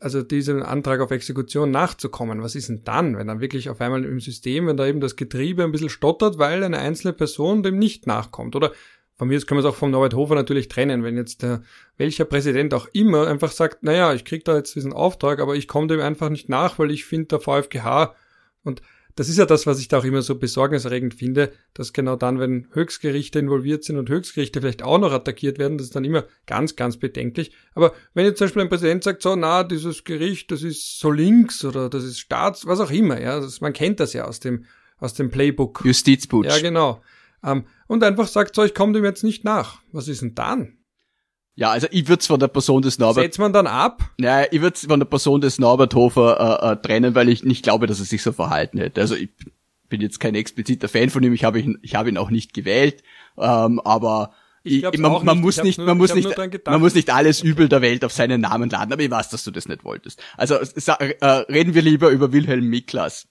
also 0.00 0.22
diesem 0.22 0.62
Antrag 0.62 1.00
auf 1.00 1.10
Exekution 1.10 1.70
nachzukommen. 1.70 2.42
Was 2.42 2.54
ist 2.54 2.68
denn 2.68 2.82
dann, 2.84 3.16
wenn 3.16 3.26
dann 3.26 3.40
wirklich 3.40 3.68
auf 3.70 3.80
einmal 3.80 4.04
im 4.04 4.20
System, 4.20 4.66
wenn 4.66 4.76
da 4.76 4.86
eben 4.86 5.00
das 5.00 5.16
Getriebe 5.16 5.64
ein 5.64 5.72
bisschen 5.72 5.88
stottert, 5.88 6.38
weil 6.38 6.62
eine 6.62 6.78
einzelne 6.78 7.12
Person 7.12 7.62
dem 7.62 7.78
nicht 7.78 8.06
nachkommt? 8.06 8.54
Oder 8.54 8.72
von 9.16 9.28
mir 9.28 9.36
aus 9.36 9.46
können 9.46 9.62
wir 9.62 9.68
es 9.68 9.72
auch 9.72 9.78
vom 9.78 9.90
Norbert 9.90 10.14
Hofer 10.14 10.34
natürlich 10.34 10.68
trennen, 10.68 11.02
wenn 11.02 11.16
jetzt 11.16 11.42
der, 11.42 11.62
welcher 11.96 12.24
Präsident 12.24 12.74
auch 12.74 12.88
immer 12.92 13.26
einfach 13.26 13.52
sagt, 13.52 13.82
naja, 13.82 14.12
ich 14.12 14.24
krieg 14.24 14.44
da 14.44 14.56
jetzt 14.56 14.74
diesen 14.74 14.92
Auftrag, 14.92 15.40
aber 15.40 15.54
ich 15.54 15.68
komme 15.68 15.86
dem 15.86 16.00
einfach 16.00 16.30
nicht 16.30 16.48
nach, 16.48 16.78
weil 16.78 16.90
ich 16.90 17.04
finde 17.04 17.26
der 17.26 17.40
VfGH 17.40 18.14
und 18.64 18.82
das 19.16 19.28
ist 19.28 19.38
ja 19.38 19.46
das, 19.46 19.66
was 19.66 19.78
ich 19.78 19.88
da 19.88 19.98
auch 19.98 20.04
immer 20.04 20.22
so 20.22 20.34
besorgniserregend 20.34 21.14
finde, 21.14 21.52
dass 21.72 21.92
genau 21.92 22.16
dann, 22.16 22.40
wenn 22.40 22.66
Höchstgerichte 22.72 23.38
involviert 23.38 23.84
sind 23.84 23.96
und 23.96 24.08
Höchstgerichte 24.08 24.60
vielleicht 24.60 24.82
auch 24.82 24.98
noch 24.98 25.12
attackiert 25.12 25.58
werden, 25.58 25.78
das 25.78 25.86
ist 25.86 25.96
dann 25.96 26.04
immer 26.04 26.24
ganz, 26.46 26.74
ganz 26.74 26.96
bedenklich. 26.96 27.52
Aber 27.74 27.94
wenn 28.14 28.24
jetzt 28.24 28.38
zum 28.38 28.46
Beispiel 28.46 28.62
ein 28.62 28.68
Präsident 28.68 29.04
sagt, 29.04 29.22
so, 29.22 29.36
na, 29.36 29.62
dieses 29.62 30.02
Gericht, 30.04 30.50
das 30.50 30.62
ist 30.62 30.98
so 30.98 31.12
links 31.12 31.64
oder 31.64 31.88
das 31.88 32.02
ist 32.02 32.18
Staats, 32.18 32.66
was 32.66 32.80
auch 32.80 32.90
immer, 32.90 33.20
ja, 33.20 33.38
das, 33.38 33.60
man 33.60 33.72
kennt 33.72 34.00
das 34.00 34.12
ja 34.14 34.24
aus 34.24 34.40
dem, 34.40 34.64
aus 34.98 35.14
dem 35.14 35.30
Playbook. 35.30 35.82
Justizputsch. 35.84 36.48
Ja, 36.48 36.58
genau. 36.58 37.00
Ähm, 37.44 37.66
und 37.86 38.02
einfach 38.02 38.26
sagt, 38.26 38.56
so, 38.56 38.64
ich 38.64 38.74
komme 38.74 38.94
dem 38.94 39.04
jetzt 39.04 39.22
nicht 39.22 39.44
nach. 39.44 39.80
Was 39.92 40.08
ist 40.08 40.22
denn 40.22 40.34
dann? 40.34 40.78
Ja, 41.56 41.70
also 41.70 41.86
ich 41.90 42.08
würde 42.08 42.24
von 42.24 42.40
der 42.40 42.48
Person 42.48 42.82
des 42.82 42.98
Norbert. 42.98 43.24
Setzt 43.24 43.38
man 43.38 43.52
dann 43.52 43.66
ab? 43.66 44.10
Naja, 44.18 44.48
ich 44.50 44.60
würde 44.60 44.76
von 44.76 44.98
der 44.98 45.06
Person 45.06 45.40
des 45.40 45.58
Norbert 45.58 45.94
Hofer 45.94 46.62
äh, 46.62 46.72
äh, 46.72 46.76
trennen, 46.76 47.14
weil 47.14 47.28
ich 47.28 47.44
nicht 47.44 47.62
glaube, 47.62 47.86
dass 47.86 48.00
er 48.00 48.06
sich 48.06 48.22
so 48.22 48.32
verhalten 48.32 48.78
hätte. 48.78 49.00
Also 49.00 49.14
ich 49.14 49.30
bin 49.88 50.00
jetzt 50.00 50.18
kein 50.18 50.34
expliziter 50.34 50.88
Fan 50.88 51.10
von 51.10 51.22
ihm, 51.22 51.32
ich 51.32 51.44
habe 51.44 51.60
ihn, 51.60 51.78
ich 51.82 51.94
habe 51.94 52.08
ihn 52.08 52.18
auch 52.18 52.30
nicht 52.30 52.54
gewählt, 52.54 53.04
ähm, 53.38 53.80
aber 53.80 54.32
ich 54.64 54.82
ich, 54.82 54.98
man, 54.98 55.24
man 55.24 55.40
muss 55.40 55.62
nicht, 55.62 55.78
nur, 55.78 55.86
man 55.86 55.98
muss 55.98 56.14
nicht, 56.14 56.36
man 56.66 56.80
muss 56.80 56.94
nicht 56.94 57.10
alles 57.10 57.42
Übel 57.42 57.68
der 57.68 57.82
Welt 57.82 58.04
auf 58.04 58.12
seinen 58.12 58.40
Namen 58.40 58.70
laden, 58.70 58.92
aber 58.92 59.02
ich 59.02 59.10
weiß, 59.10 59.28
dass 59.28 59.44
du 59.44 59.50
das 59.50 59.68
nicht 59.68 59.84
wolltest. 59.84 60.20
Also 60.36 60.54
äh, 60.56 61.26
reden 61.26 61.74
wir 61.74 61.82
lieber 61.82 62.08
über 62.08 62.32
Wilhelm 62.32 62.68
Miklas. 62.68 63.28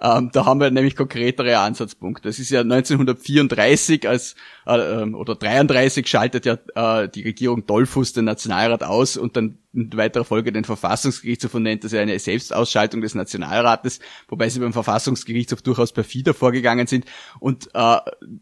Ähm, 0.00 0.30
da 0.32 0.44
haben 0.44 0.60
wir 0.60 0.70
nämlich 0.70 0.96
konkretere 0.96 1.58
Ansatzpunkte. 1.58 2.28
Das 2.28 2.38
ist 2.38 2.50
ja 2.50 2.60
1934 2.60 4.08
als 4.08 4.34
äh, 4.66 4.76
ähm, 4.76 5.14
oder 5.14 5.36
33 5.36 6.06
schaltet 6.06 6.46
ja 6.46 6.58
äh, 6.74 7.08
die 7.08 7.22
Regierung 7.22 7.66
Dollfuss 7.66 8.12
den 8.12 8.24
Nationalrat 8.24 8.82
aus 8.82 9.16
und 9.16 9.36
dann 9.36 9.58
in 9.72 9.96
weiterer 9.96 10.24
Folge 10.24 10.52
den 10.52 10.64
Verfassungsgerichtshof 10.64 11.54
und 11.54 11.64
nennt 11.64 11.84
das 11.84 11.92
ja 11.92 12.00
eine 12.00 12.18
Selbstausschaltung 12.18 13.00
des 13.00 13.14
Nationalrates, 13.14 14.00
wobei 14.28 14.48
sie 14.48 14.60
beim 14.60 14.72
Verfassungsgerichtshof 14.72 15.62
durchaus 15.62 15.92
perfider 15.92 16.34
vorgegangen 16.34 16.86
sind 16.86 17.06
und 17.40 17.70
äh, 17.74 17.96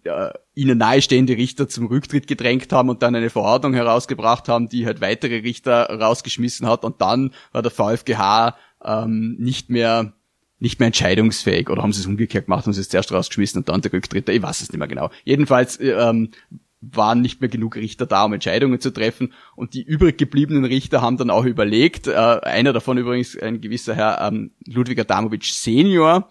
äh, 0.04 0.32
ihnen 0.54 0.78
nahestehende 0.78 1.36
Richter 1.36 1.68
zum 1.68 1.86
Rücktritt 1.86 2.26
gedrängt 2.26 2.72
haben 2.72 2.88
und 2.88 3.02
dann 3.02 3.14
eine 3.14 3.30
Verordnung 3.30 3.74
herausgebracht 3.74 4.48
haben, 4.48 4.68
die 4.68 4.86
halt 4.86 5.00
weitere 5.00 5.38
Richter 5.38 5.84
rausgeschmissen 5.98 6.66
hat 6.66 6.84
und 6.84 7.00
dann 7.00 7.32
war 7.52 7.62
der 7.62 7.70
VfGH 7.70 8.56
ähm, 8.84 9.36
nicht 9.38 9.70
mehr 9.70 10.12
nicht 10.62 10.78
mehr 10.78 10.86
entscheidungsfähig 10.86 11.68
oder 11.68 11.82
haben 11.82 11.92
sie 11.92 12.00
es 12.00 12.06
umgekehrt 12.06 12.46
gemacht, 12.46 12.66
haben 12.66 12.72
sie 12.72 12.80
es 12.80 12.88
zuerst 12.88 13.12
rausgeschmissen 13.12 13.60
und 13.60 13.68
dann 13.68 13.80
der 13.80 13.92
Rücktritt, 13.92 14.28
ich 14.28 14.42
weiß 14.42 14.60
es 14.60 14.70
nicht 14.70 14.78
mehr 14.78 14.86
genau. 14.86 15.10
Jedenfalls 15.24 15.78
ähm, 15.80 16.30
waren 16.80 17.20
nicht 17.20 17.40
mehr 17.40 17.50
genug 17.50 17.74
Richter 17.74 18.06
da, 18.06 18.24
um 18.24 18.32
Entscheidungen 18.32 18.80
zu 18.80 18.92
treffen 18.92 19.32
und 19.56 19.74
die 19.74 19.82
übrig 19.82 20.18
gebliebenen 20.18 20.64
Richter 20.64 21.02
haben 21.02 21.16
dann 21.16 21.30
auch 21.30 21.44
überlegt, 21.44 22.06
äh, 22.06 22.12
einer 22.12 22.72
davon 22.72 22.96
übrigens 22.96 23.36
ein 23.36 23.60
gewisser 23.60 23.96
Herr 23.96 24.20
ähm, 24.22 24.52
Ludwig 24.66 25.00
Adamowitsch 25.00 25.52
Senior, 25.52 26.28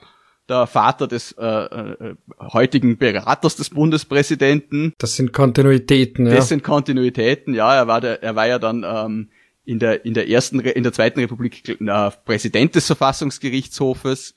der 0.48 0.66
Vater 0.66 1.08
des 1.08 1.34
äh, 1.34 1.46
äh, 1.46 2.16
heutigen 2.40 2.98
Beraters 2.98 3.58
des 3.58 3.70
Bundespräsidenten. 3.70 4.94
Das 4.98 5.18
sind 5.18 5.34
Kontinuitäten, 5.34 6.26
ja. 6.26 6.36
Das 6.36 6.48
sind 6.48 6.64
Kontinuitäten, 6.64 7.54
ja. 7.54 7.76
Er 7.76 7.88
war 7.88 8.00
der, 8.00 8.24
er 8.24 8.38
war 8.38 8.48
ja 8.48 8.60
dann 8.60 8.86
ähm, 8.88 9.30
in 9.64 9.80
der, 9.80 10.06
in 10.06 10.14
der 10.14 10.30
ersten, 10.30 10.60
in 10.60 10.84
der 10.84 10.94
zweiten 10.94 11.20
Republik 11.20 11.68
äh, 11.70 12.12
Präsident 12.26 12.76
des 12.76 12.88
Verfassungsgerichtshofes 12.88 14.34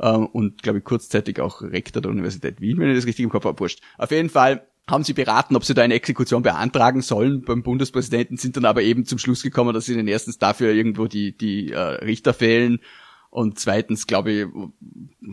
ähm, 0.00 0.26
und 0.26 0.62
glaube 0.62 0.78
ich 0.78 0.84
kurzzeitig 0.84 1.40
auch 1.40 1.62
Rektor 1.62 2.02
der 2.02 2.10
Universität 2.10 2.60
Wien, 2.60 2.78
wenn 2.78 2.90
ich 2.90 2.96
das 2.96 3.06
richtig 3.06 3.24
im 3.24 3.30
Kopf 3.30 3.44
habe, 3.44 3.58
wurscht. 3.58 3.80
Auf 3.98 4.10
jeden 4.10 4.30
Fall 4.30 4.66
haben 4.88 5.02
sie 5.02 5.14
beraten, 5.14 5.56
ob 5.56 5.64
sie 5.64 5.74
da 5.74 5.82
eine 5.82 5.94
Exekution 5.94 6.42
beantragen 6.42 7.02
sollen 7.02 7.42
beim 7.42 7.62
Bundespräsidenten, 7.62 8.36
sind 8.36 8.56
dann 8.56 8.66
aber 8.66 8.82
eben 8.82 9.04
zum 9.04 9.18
Schluss 9.18 9.42
gekommen, 9.42 9.74
dass 9.74 9.88
ihnen 9.88 10.06
erstens 10.06 10.38
dafür 10.38 10.72
irgendwo 10.72 11.06
die, 11.06 11.36
die 11.36 11.72
äh, 11.72 11.78
Richter 11.78 12.34
fehlen 12.34 12.80
Und 13.36 13.58
zweitens, 13.58 14.06
glaube 14.06 14.32
ich, 14.32 14.46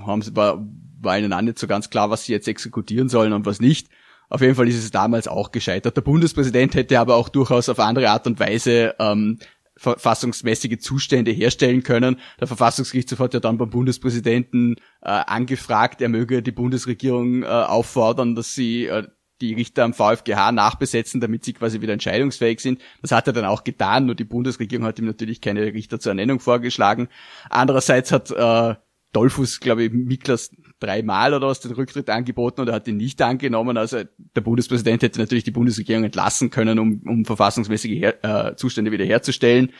haben 0.01 0.21
sie, 0.21 0.35
war, 0.35 0.65
war 1.01 1.17
ihnen 1.17 1.31
auch 1.33 1.41
nicht 1.41 1.59
so 1.59 1.67
ganz 1.67 1.89
klar, 1.89 2.09
was 2.09 2.25
sie 2.25 2.33
jetzt 2.33 2.47
exekutieren 2.47 3.09
sollen 3.09 3.31
und 3.31 3.45
was 3.45 3.61
nicht. 3.61 3.87
Auf 4.29 4.41
jeden 4.41 4.55
Fall 4.55 4.67
ist 4.67 4.77
es 4.77 4.91
damals 4.91 5.27
auch 5.27 5.51
gescheitert. 5.51 5.95
Der 5.95 6.01
Bundespräsident 6.01 6.75
hätte 6.75 6.99
aber 6.99 7.15
auch 7.15 7.29
durchaus 7.29 7.69
auf 7.69 7.79
andere 7.79 8.09
Art 8.09 8.25
und 8.27 8.39
Weise 8.39 8.95
ähm, 8.99 9.39
verfassungsmäßige 9.75 10.79
Zustände 10.79 11.31
herstellen 11.31 11.83
können. 11.83 12.17
Der 12.39 12.47
Verfassungsgerichtshof 12.47 13.19
hat 13.19 13.33
ja 13.33 13.39
dann 13.39 13.57
beim 13.57 13.69
Bundespräsidenten 13.69 14.75
äh, 15.01 15.09
angefragt, 15.09 16.01
er 16.01 16.09
möge 16.09 16.41
die 16.41 16.51
Bundesregierung 16.51 17.43
äh, 17.43 17.47
auffordern, 17.47 18.35
dass 18.35 18.53
sie 18.53 18.85
äh, 18.85 19.07
die 19.41 19.53
Richter 19.53 19.83
am 19.83 19.93
VfGH 19.93 20.51
nachbesetzen, 20.51 21.19
damit 21.19 21.43
sie 21.43 21.53
quasi 21.53 21.81
wieder 21.81 21.93
entscheidungsfähig 21.93 22.59
sind. 22.59 22.81
Das 23.01 23.11
hat 23.11 23.27
er 23.27 23.33
dann 23.33 23.45
auch 23.45 23.63
getan, 23.63 24.05
nur 24.05 24.15
die 24.15 24.23
Bundesregierung 24.23 24.85
hat 24.85 24.99
ihm 24.99 25.05
natürlich 25.05 25.41
keine 25.41 25.61
Richter 25.61 25.99
zur 25.99 26.11
Ernennung 26.11 26.39
vorgeschlagen. 26.39 27.09
Andererseits 27.49 28.11
hat 28.11 28.31
äh, 28.31 28.75
Dolphus, 29.13 29.59
glaube 29.59 29.83
ich, 29.83 29.93
Miklas 29.93 30.51
dreimal 30.79 31.33
oder 31.33 31.47
was 31.47 31.61
den 31.61 31.71
Rücktritt 31.71 32.09
angeboten 32.09 32.61
und 32.61 32.67
er 32.67 32.73
hat 32.73 32.87
ihn 32.87 32.97
nicht 32.97 33.21
angenommen. 33.21 33.77
Also 33.77 34.01
der 34.35 34.41
Bundespräsident 34.41 35.03
hätte 35.03 35.19
natürlich 35.19 35.43
die 35.43 35.51
Bundesregierung 35.51 36.03
entlassen 36.03 36.49
können, 36.49 36.79
um, 36.79 37.01
um 37.07 37.23
verfassungsmäßige 37.23 37.91
Her 37.91 38.23
äh, 38.23 38.55
Zustände 38.55 38.91
wiederherzustellen. 38.91 39.71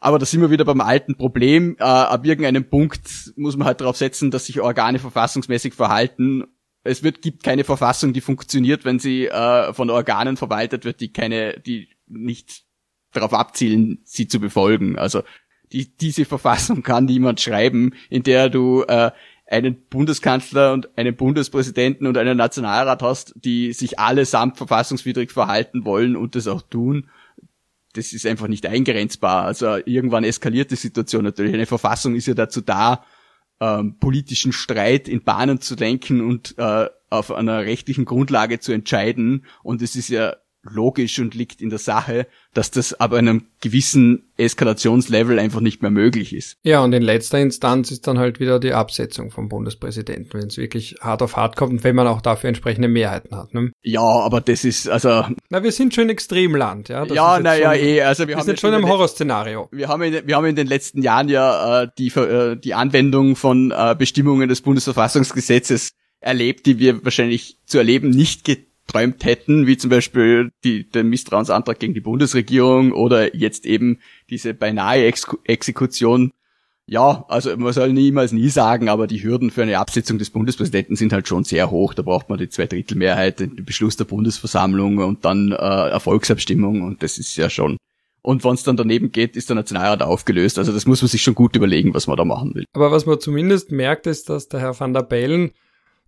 Aber 0.00 0.18
da 0.18 0.26
sind 0.26 0.40
wir 0.40 0.50
wieder 0.50 0.64
beim 0.64 0.80
alten 0.80 1.16
Problem. 1.16 1.76
Äh, 1.78 1.82
ab 1.82 2.24
irgendeinem 2.24 2.68
Punkt 2.68 3.32
muss 3.36 3.56
man 3.56 3.66
halt 3.66 3.80
darauf 3.80 3.96
setzen, 3.96 4.30
dass 4.30 4.46
sich 4.46 4.60
Organe 4.60 5.00
verfassungsmäßig 5.00 5.74
verhalten. 5.74 6.44
Es 6.84 7.02
wird, 7.02 7.20
gibt 7.20 7.42
keine 7.42 7.64
Verfassung, 7.64 8.12
die 8.12 8.20
funktioniert, 8.20 8.84
wenn 8.84 9.00
sie 9.00 9.26
äh, 9.26 9.72
von 9.72 9.90
Organen 9.90 10.36
verwaltet 10.36 10.84
wird, 10.84 11.00
die 11.00 11.12
keine, 11.12 11.58
die 11.60 11.88
nicht 12.06 12.62
darauf 13.12 13.34
abzielen, 13.34 14.00
sie 14.04 14.28
zu 14.28 14.38
befolgen. 14.38 14.98
Also 14.98 15.22
die, 15.72 15.96
diese 15.96 16.24
Verfassung 16.24 16.82
kann 16.82 17.04
niemand 17.04 17.40
schreiben, 17.40 17.92
in 18.10 18.22
der 18.22 18.48
du 18.48 18.82
äh, 18.82 19.10
einen 19.46 19.76
Bundeskanzler 19.88 20.72
und 20.72 20.96
einen 20.98 21.16
Bundespräsidenten 21.16 22.06
und 22.06 22.18
einen 22.18 22.36
Nationalrat 22.36 23.02
hast, 23.02 23.34
die 23.36 23.72
sich 23.72 23.98
allesamt 23.98 24.58
verfassungswidrig 24.58 25.30
verhalten 25.30 25.84
wollen 25.84 26.16
und 26.16 26.34
das 26.34 26.46
auch 26.46 26.62
tun. 26.62 27.08
Das 27.94 28.12
ist 28.12 28.26
einfach 28.26 28.48
nicht 28.48 28.66
eingrenzbar. 28.66 29.44
Also 29.44 29.78
irgendwann 29.86 30.24
eskaliert 30.24 30.70
die 30.70 30.76
Situation 30.76 31.24
natürlich. 31.24 31.54
Eine 31.54 31.66
Verfassung 31.66 32.14
ist 32.14 32.26
ja 32.26 32.34
dazu 32.34 32.60
da, 32.60 33.04
ähm, 33.60 33.96
politischen 33.98 34.52
Streit 34.52 35.08
in 35.08 35.24
Bahnen 35.24 35.60
zu 35.60 35.74
lenken 35.74 36.20
und 36.20 36.56
äh, 36.58 36.88
auf 37.10 37.32
einer 37.32 37.60
rechtlichen 37.60 38.04
Grundlage 38.04 38.60
zu 38.60 38.72
entscheiden. 38.72 39.46
Und 39.62 39.80
es 39.80 39.96
ist 39.96 40.10
ja 40.10 40.36
logisch 40.72 41.18
und 41.18 41.34
liegt 41.34 41.60
in 41.60 41.70
der 41.70 41.78
Sache, 41.78 42.26
dass 42.54 42.70
das 42.70 42.94
ab 42.94 43.12
einem 43.12 43.46
gewissen 43.60 44.30
Eskalationslevel 44.36 45.38
einfach 45.38 45.60
nicht 45.60 45.82
mehr 45.82 45.90
möglich 45.90 46.34
ist. 46.34 46.56
Ja, 46.62 46.82
und 46.82 46.92
in 46.92 47.02
letzter 47.02 47.38
Instanz 47.40 47.90
ist 47.90 48.06
dann 48.06 48.18
halt 48.18 48.40
wieder 48.40 48.60
die 48.60 48.72
Absetzung 48.72 49.30
vom 49.30 49.48
Bundespräsidenten, 49.48 50.40
wenn 50.40 50.48
es 50.48 50.56
wirklich 50.56 50.96
hart 51.00 51.22
auf 51.22 51.36
hart 51.36 51.56
kommt 51.56 51.72
und 51.72 51.84
wenn 51.84 51.96
man 51.96 52.06
auch 52.06 52.20
dafür 52.20 52.48
entsprechende 52.48 52.88
Mehrheiten 52.88 53.36
hat. 53.36 53.54
Ne? 53.54 53.72
Ja, 53.82 54.02
aber 54.02 54.40
das 54.40 54.64
ist 54.64 54.88
also. 54.88 55.24
Na, 55.50 55.62
wir 55.62 55.72
sind 55.72 55.94
schon 55.94 56.08
Extremland, 56.08 56.88
ja. 56.88 57.04
Das 57.04 57.16
ja, 57.16 57.38
naja, 57.40 57.74
eh. 57.74 58.02
Also 58.02 58.22
wir, 58.22 58.28
wir 58.28 58.36
haben 58.36 58.46
sind 58.46 58.60
schon 58.60 58.74
im 58.74 58.88
Horrorszenario. 58.88 59.68
Wir 59.72 59.88
haben 59.88 60.02
in, 60.02 60.26
wir 60.26 60.36
haben 60.36 60.46
in 60.46 60.56
den 60.56 60.66
letzten 60.66 61.02
Jahren 61.02 61.28
ja 61.28 61.82
äh, 61.82 61.88
die 61.98 62.08
äh, 62.08 62.56
die 62.56 62.74
Anwendung 62.74 63.36
von 63.36 63.72
äh, 63.72 63.94
Bestimmungen 63.98 64.48
des 64.48 64.62
Bundesverfassungsgesetzes 64.62 65.92
erlebt, 66.20 66.66
die 66.66 66.78
wir 66.78 67.04
wahrscheinlich 67.04 67.58
zu 67.66 67.78
erleben 67.78 68.10
nicht 68.10 68.44
get 68.44 68.67
geträumt 68.88 69.24
hätten, 69.24 69.66
wie 69.66 69.76
zum 69.76 69.90
Beispiel 69.90 70.50
die, 70.64 70.88
den 70.88 71.08
Misstrauensantrag 71.08 71.78
gegen 71.78 71.94
die 71.94 72.00
Bundesregierung 72.00 72.92
oder 72.92 73.36
jetzt 73.36 73.66
eben 73.66 73.98
diese 74.30 74.54
beinahe 74.54 75.04
Ex 75.04 75.26
Exekution. 75.44 76.32
Ja, 76.86 77.26
also 77.28 77.54
man 77.58 77.74
soll 77.74 77.92
niemals 77.92 78.32
nie 78.32 78.48
sagen, 78.48 78.88
aber 78.88 79.06
die 79.06 79.22
Hürden 79.22 79.50
für 79.50 79.62
eine 79.62 79.78
Absetzung 79.78 80.16
des 80.16 80.30
Bundespräsidenten 80.30 80.96
sind 80.96 81.12
halt 81.12 81.28
schon 81.28 81.44
sehr 81.44 81.70
hoch. 81.70 81.92
Da 81.92 82.00
braucht 82.00 82.30
man 82.30 82.38
die 82.38 82.48
Zweidrittelmehrheit, 82.48 83.40
den 83.40 83.62
Beschluss 83.66 83.98
der 83.98 84.06
Bundesversammlung 84.06 84.96
und 84.96 85.22
dann 85.26 85.52
äh, 85.52 85.54
Erfolgsabstimmung 85.54 86.80
und 86.82 87.02
das 87.02 87.18
ist 87.18 87.36
ja 87.36 87.50
schon 87.50 87.76
und 88.20 88.44
wenn 88.44 88.54
es 88.54 88.64
dann 88.64 88.76
daneben 88.76 89.12
geht, 89.12 89.36
ist 89.36 89.48
der 89.48 89.56
Nationalrat 89.56 90.02
aufgelöst. 90.02 90.58
Also 90.58 90.72
das 90.72 90.86
muss 90.86 91.00
man 91.00 91.08
sich 91.08 91.22
schon 91.22 91.34
gut 91.34 91.56
überlegen, 91.56 91.94
was 91.94 92.08
man 92.08 92.16
da 92.16 92.24
machen 92.24 92.54
will. 92.54 92.64
Aber 92.74 92.90
was 92.90 93.06
man 93.06 93.20
zumindest 93.20 93.70
merkt, 93.70 94.06
ist, 94.06 94.28
dass 94.28 94.48
der 94.48 94.60
Herr 94.60 94.78
van 94.78 94.92
der 94.92 95.02
Bellen 95.02 95.52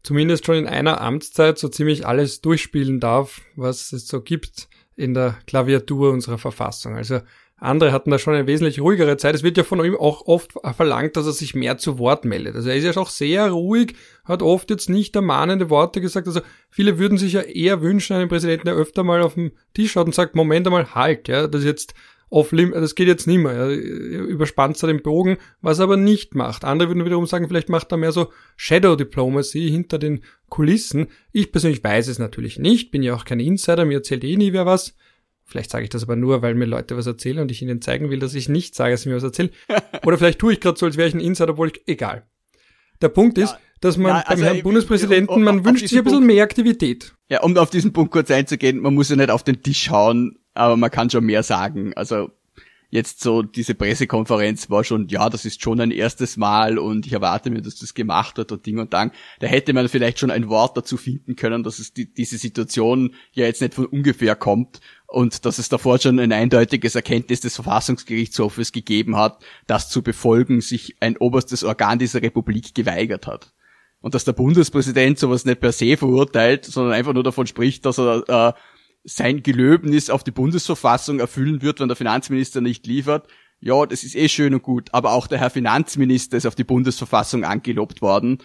zumindest 0.03 0.47
schon 0.47 0.57
in 0.57 0.67
einer 0.67 1.01
Amtszeit 1.01 1.59
so 1.59 1.69
ziemlich 1.69 2.07
alles 2.07 2.41
durchspielen 2.41 3.01
darf, 3.01 3.41
was 3.57 3.93
es 3.93 4.07
so 4.07 4.21
gibt 4.21 4.69
in 4.97 5.15
der 5.15 5.39
Klaviatur 5.47 6.11
unserer 6.13 6.39
Verfassung. 6.39 6.97
Also 6.97 7.21
andere 7.61 7.93
hatten 7.93 8.11
da 8.11 8.19
schon 8.19 8.35
eine 8.35 8.47
wesentlich 8.47 8.81
ruhigere 8.81 9.19
Zeit. 9.19 9.35
Es 9.35 9.43
wird 9.43 9.59
ja 9.59 9.65
von 9.65 9.85
ihm 9.85 9.95
auch 9.95 10.27
oft 10.27 10.53
verlangt, 10.75 11.17
dass 11.17 11.27
er 11.27 11.33
sich 11.33 11.55
mehr 11.55 11.77
zu 11.77 11.99
Wort 11.99 12.25
meldet. 12.25 12.57
Also 12.57 12.71
er 12.71 12.77
ist 12.77 12.85
ja 12.85 12.97
auch 13.01 13.11
sehr 13.11 13.51
ruhig, 13.51 13.95
hat 14.25 14.43
oft 14.43 14.71
jetzt 14.71 14.89
nicht 14.89 15.15
ermahnende 15.15 15.69
Worte 15.69 16.01
gesagt. 16.01 16.27
Also 16.27 16.41
viele 16.71 16.99
würden 16.99 17.19
sich 17.19 17.35
ja 17.35 17.43
eher 17.43 17.83
wünschen, 17.83 18.17
einen 18.17 18.31
Präsidenten, 18.31 18.65
der 18.65 18.77
öfter 18.77 19.05
mal 19.05 19.21
auf 19.21 19.35
den 19.35 19.53
Tisch 19.75 19.93
schaut 19.93 20.07
und 20.07 20.15
sagt, 20.15 20.35
Moment 20.35 20.67
einmal, 20.67 20.95
halt, 20.95 21.29
ja, 21.29 21.47
das 21.47 21.61
ist 21.61 21.67
jetzt 21.67 21.95
off 22.31 22.53
limit, 22.53 22.77
das 22.77 22.95
geht 22.95 23.09
jetzt 23.09 23.27
nicht 23.27 23.39
mehr. 23.39 23.53
Er 23.53 23.71
überspannt 23.71 24.81
da 24.83 24.87
den 24.87 25.03
Bogen, 25.03 25.37
was 25.61 25.79
er 25.79 25.85
aber 25.85 25.97
nicht 25.97 26.35
macht. 26.35 26.65
Andere 26.65 26.89
würden 26.89 27.05
wiederum 27.05 27.27
sagen, 27.27 27.49
vielleicht 27.49 27.69
macht 27.69 27.93
er 27.93 27.99
mehr 27.99 28.13
so 28.13 28.33
Shadow 28.57 28.97
Diplomacy 28.97 29.69
hinter 29.69 29.99
den 29.99 30.23
Kulissen. 30.49 31.09
Ich 31.33 31.53
persönlich 31.53 31.83
weiß 31.83 32.09
es 32.09 32.19
natürlich 32.19 32.59
nicht, 32.59 32.91
bin 32.93 33.03
ja 33.03 33.15
auch 33.15 33.25
kein 33.25 33.41
Insider, 33.41 33.85
mir 33.85 33.99
erzählt 33.99 34.25
eh 34.25 34.37
nie 34.37 34.53
wer 34.53 34.65
was. 34.65 34.95
Vielleicht 35.45 35.71
sage 35.71 35.83
ich 35.83 35.91
das 35.91 36.05
aber 36.05 36.15
nur, 36.15 36.43
weil 36.43 36.55
mir 36.55 36.67
Leute 36.67 36.97
was 36.97 37.07
erzählen 37.07 37.41
und 37.41 37.51
ich 37.51 37.61
ihnen 37.61 37.83
zeigen 37.83 38.09
will, 38.09 38.21
dass 38.21 38.35
ich 38.35 38.49
nicht 38.49 38.77
sage, 38.77 38.93
dass 38.93 39.03
sie 39.03 39.09
mir 39.09 39.17
was 39.17 39.25
erzählen. 39.25 39.51
Oder 40.07 40.17
vielleicht 40.17 40.39
tue 40.39 40.53
ich 40.53 40.61
gerade 40.61 40.79
so, 40.79 40.87
als 40.87 40.97
wäre 40.97 41.09
ich 41.09 41.15
ein 41.15 41.21
Insider, 41.21 41.51
obwohl 41.51 41.69
ich, 41.69 41.83
egal. 41.87 42.25
Der 43.03 43.09
Punkt 43.09 43.37
ist, 43.39 43.51
ja, 43.51 43.59
dass 43.81 43.97
man 43.97 44.13
ja, 44.13 44.23
also 44.27 44.45
beim 44.45 44.53
Herrn 44.53 44.63
Bundespräsidenten, 44.63 45.43
man 45.43 45.65
wünscht 45.65 45.89
sich 45.89 45.99
ein 45.99 46.05
bisschen 46.05 46.19
Punkt, 46.21 46.33
mehr 46.33 46.45
Aktivität. 46.45 47.15
Ja, 47.29 47.43
um 47.43 47.57
auf 47.57 47.71
diesen 47.71 47.93
Punkt 47.93 48.13
kurz 48.13 48.31
einzugehen, 48.31 48.79
man 48.79 48.95
muss 48.95 49.09
ja 49.09 49.17
nicht 49.17 49.31
auf 49.31 49.43
den 49.43 49.63
Tisch 49.63 49.91
hauen, 49.91 50.39
aber 50.55 50.77
man 50.77 50.91
kann 50.91 51.11
schon 51.11 51.25
mehr 51.25 51.43
sagen. 51.43 51.93
Also 51.95 52.31
jetzt 52.91 53.21
so 53.21 53.43
diese 53.43 53.75
Pressekonferenz 53.75 54.69
war 54.69 54.85
schon, 54.85 55.09
ja, 55.09 55.31
das 55.31 55.45
ist 55.45 55.63
schon 55.63 55.81
ein 55.81 55.91
erstes 55.91 56.37
Mal 56.37 56.79
und 56.79 57.07
ich 57.07 57.13
erwarte 57.13 57.51
mir, 57.51 57.63
dass 57.63 57.77
das 57.77 57.95
gemacht 57.95 58.37
wird 58.37 58.53
und 58.53 58.67
Ding 58.67 58.79
und 58.79 58.93
Dang. 58.93 59.13
Da 59.39 59.47
hätte 59.47 59.73
man 59.73 59.89
vielleicht 59.89 60.19
schon 60.19 60.31
ein 60.31 60.49
Wort 60.49 60.77
dazu 60.77 60.97
finden 60.97 61.37
können, 61.37 61.63
dass 61.63 61.79
es 61.79 61.93
die, 61.93 62.13
diese 62.13 62.37
Situation 62.37 63.15
ja 63.33 63.47
jetzt 63.47 63.63
nicht 63.63 63.75
von 63.75 63.87
ungefähr 63.87 64.35
kommt 64.35 64.81
und 65.07 65.45
dass 65.45 65.59
es 65.59 65.69
davor 65.69 65.99
schon 65.99 66.19
ein 66.19 66.33
eindeutiges 66.33 66.95
Erkenntnis 66.95 67.41
des 67.41 67.55
Verfassungsgerichtshofes 67.55 68.73
gegeben 68.73 69.17
hat, 69.17 69.43
das 69.67 69.89
zu 69.89 70.03
befolgen 70.03 70.61
sich 70.61 70.97
ein 71.01 71.17
oberstes 71.17 71.65
Organ 71.65 71.99
dieser 71.99 72.23
Republik 72.23 72.75
geweigert 72.75 73.27
hat. 73.27 73.53
Und 74.03 74.15
dass 74.15 74.25
der 74.25 74.33
Bundespräsident 74.33 75.19
sowas 75.19 75.45
nicht 75.45 75.61
per 75.61 75.73
se 75.73 75.97
verurteilt, 75.97 76.65
sondern 76.65 76.95
einfach 76.95 77.13
nur 77.13 77.23
davon 77.23 77.47
spricht, 77.47 77.85
dass 77.85 77.99
er 77.99 78.25
äh, 78.29 78.53
sein 79.05 79.43
Gelöbnis 79.43 80.11
auf 80.11 80.25
die 80.25 80.31
Bundesverfassung 80.31 81.21
erfüllen 81.21 81.63
wird, 81.63 81.81
wenn 81.81 81.89
der 81.89 81.97
Finanzminister 81.97 82.61
nicht 82.61 82.87
liefert. 82.87 83.29
Ja, 83.61 83.85
das 83.87 84.05
ist 84.05 84.15
eh 84.15 84.29
schön 84.29 84.55
und 84.55 84.63
gut, 84.63 84.89
aber 84.93 85.13
auch 85.13 85.27
der 85.27 85.39
Herr 85.39 85.51
Finanzminister 85.51 86.37
ist 86.37 86.47
auf 86.47 86.55
die 86.55 86.65
Bundesverfassung 86.65 87.45
angelobt 87.45 88.01
worden 88.01 88.39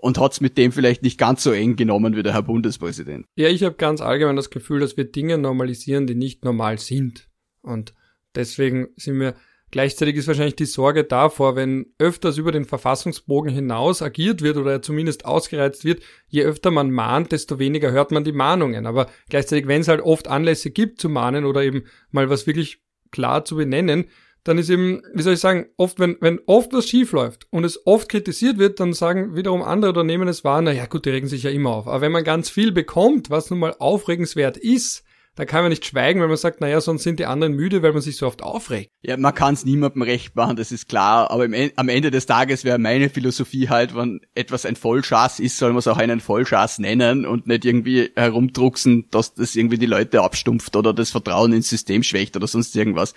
und 0.00 0.18
hat's 0.18 0.40
mit 0.40 0.58
dem 0.58 0.72
vielleicht 0.72 1.02
nicht 1.02 1.18
ganz 1.18 1.42
so 1.42 1.52
eng 1.52 1.76
genommen 1.76 2.16
wie 2.16 2.22
der 2.22 2.32
Herr 2.32 2.42
Bundespräsident. 2.42 3.26
Ja, 3.36 3.48
ich 3.48 3.62
habe 3.62 3.76
ganz 3.76 4.00
allgemein 4.00 4.36
das 4.36 4.50
Gefühl, 4.50 4.80
dass 4.80 4.96
wir 4.96 5.04
Dinge 5.04 5.38
normalisieren, 5.38 6.06
die 6.06 6.14
nicht 6.14 6.44
normal 6.44 6.78
sind. 6.78 7.28
Und 7.60 7.94
deswegen 8.34 8.88
sind 8.96 9.20
wir 9.20 9.34
Gleichzeitig 9.72 10.16
ist 10.16 10.28
wahrscheinlich 10.28 10.56
die 10.56 10.66
Sorge 10.66 11.02
davor, 11.02 11.56
wenn 11.56 11.86
öfters 11.98 12.36
über 12.36 12.52
den 12.52 12.66
Verfassungsbogen 12.66 13.50
hinaus 13.50 14.02
agiert 14.02 14.42
wird 14.42 14.58
oder 14.58 14.82
zumindest 14.82 15.24
ausgereizt 15.24 15.86
wird, 15.86 16.02
je 16.28 16.44
öfter 16.44 16.70
man 16.70 16.90
mahnt, 16.90 17.32
desto 17.32 17.58
weniger 17.58 17.90
hört 17.90 18.10
man 18.10 18.22
die 18.22 18.32
Mahnungen. 18.32 18.84
Aber 18.84 19.06
gleichzeitig, 19.30 19.66
wenn 19.66 19.80
es 19.80 19.88
halt 19.88 20.02
oft 20.02 20.28
Anlässe 20.28 20.70
gibt 20.70 21.00
zu 21.00 21.08
mahnen 21.08 21.46
oder 21.46 21.62
eben 21.62 21.84
mal 22.10 22.28
was 22.28 22.46
wirklich 22.46 22.82
klar 23.10 23.46
zu 23.46 23.56
benennen, 23.56 24.10
dann 24.44 24.58
ist 24.58 24.68
eben, 24.68 25.00
wie 25.14 25.22
soll 25.22 25.34
ich 25.34 25.40
sagen, 25.40 25.66
oft, 25.78 25.98
wenn, 25.98 26.18
wenn 26.20 26.40
oft 26.44 26.74
was 26.74 26.86
schief 26.86 27.12
läuft 27.12 27.46
und 27.50 27.64
es 27.64 27.86
oft 27.86 28.10
kritisiert 28.10 28.58
wird, 28.58 28.78
dann 28.78 28.92
sagen 28.92 29.36
wiederum 29.36 29.62
andere 29.62 29.92
oder 29.92 30.04
nehmen 30.04 30.28
es 30.28 30.44
wahr, 30.44 30.60
na 30.60 30.72
ja 30.72 30.84
gut, 30.84 31.06
die 31.06 31.10
regen 31.10 31.28
sich 31.28 31.44
ja 31.44 31.50
immer 31.50 31.70
auf. 31.70 31.88
Aber 31.88 32.02
wenn 32.02 32.12
man 32.12 32.24
ganz 32.24 32.50
viel 32.50 32.72
bekommt, 32.72 33.30
was 33.30 33.48
nun 33.48 33.60
mal 33.60 33.74
aufregenswert 33.78 34.58
ist, 34.58 35.02
da 35.34 35.46
kann 35.46 35.62
man 35.62 35.70
nicht 35.70 35.86
schweigen, 35.86 36.20
weil 36.20 36.28
man 36.28 36.36
sagt, 36.36 36.60
naja, 36.60 36.80
sonst 36.82 37.04
sind 37.04 37.18
die 37.18 37.24
anderen 37.24 37.54
müde, 37.54 37.82
weil 37.82 37.92
man 37.92 38.02
sich 38.02 38.18
so 38.18 38.26
oft 38.26 38.42
aufregt. 38.42 38.90
Ja, 39.00 39.16
man 39.16 39.34
kann 39.34 39.54
es 39.54 39.64
niemandem 39.64 40.02
recht 40.02 40.36
machen, 40.36 40.56
das 40.56 40.72
ist 40.72 40.88
klar, 40.88 41.30
aber 41.30 41.46
im, 41.46 41.70
am 41.74 41.88
Ende 41.88 42.10
des 42.10 42.26
Tages 42.26 42.64
wäre 42.64 42.78
meine 42.78 43.08
Philosophie 43.08 43.70
halt, 43.70 43.96
wenn 43.96 44.20
etwas 44.34 44.66
ein 44.66 44.76
Vollschaß 44.76 45.40
ist, 45.40 45.56
soll 45.56 45.70
man 45.70 45.78
es 45.78 45.88
auch 45.88 45.96
einen 45.96 46.20
Vollschaß 46.20 46.80
nennen 46.80 47.24
und 47.24 47.46
nicht 47.46 47.64
irgendwie 47.64 48.10
herumdrucksen, 48.14 49.08
dass 49.10 49.32
das 49.34 49.56
irgendwie 49.56 49.78
die 49.78 49.86
Leute 49.86 50.20
abstumpft 50.20 50.76
oder 50.76 50.92
das 50.92 51.10
Vertrauen 51.10 51.54
ins 51.54 51.70
System 51.70 52.02
schwächt 52.02 52.36
oder 52.36 52.46
sonst 52.46 52.76
irgendwas. 52.76 53.14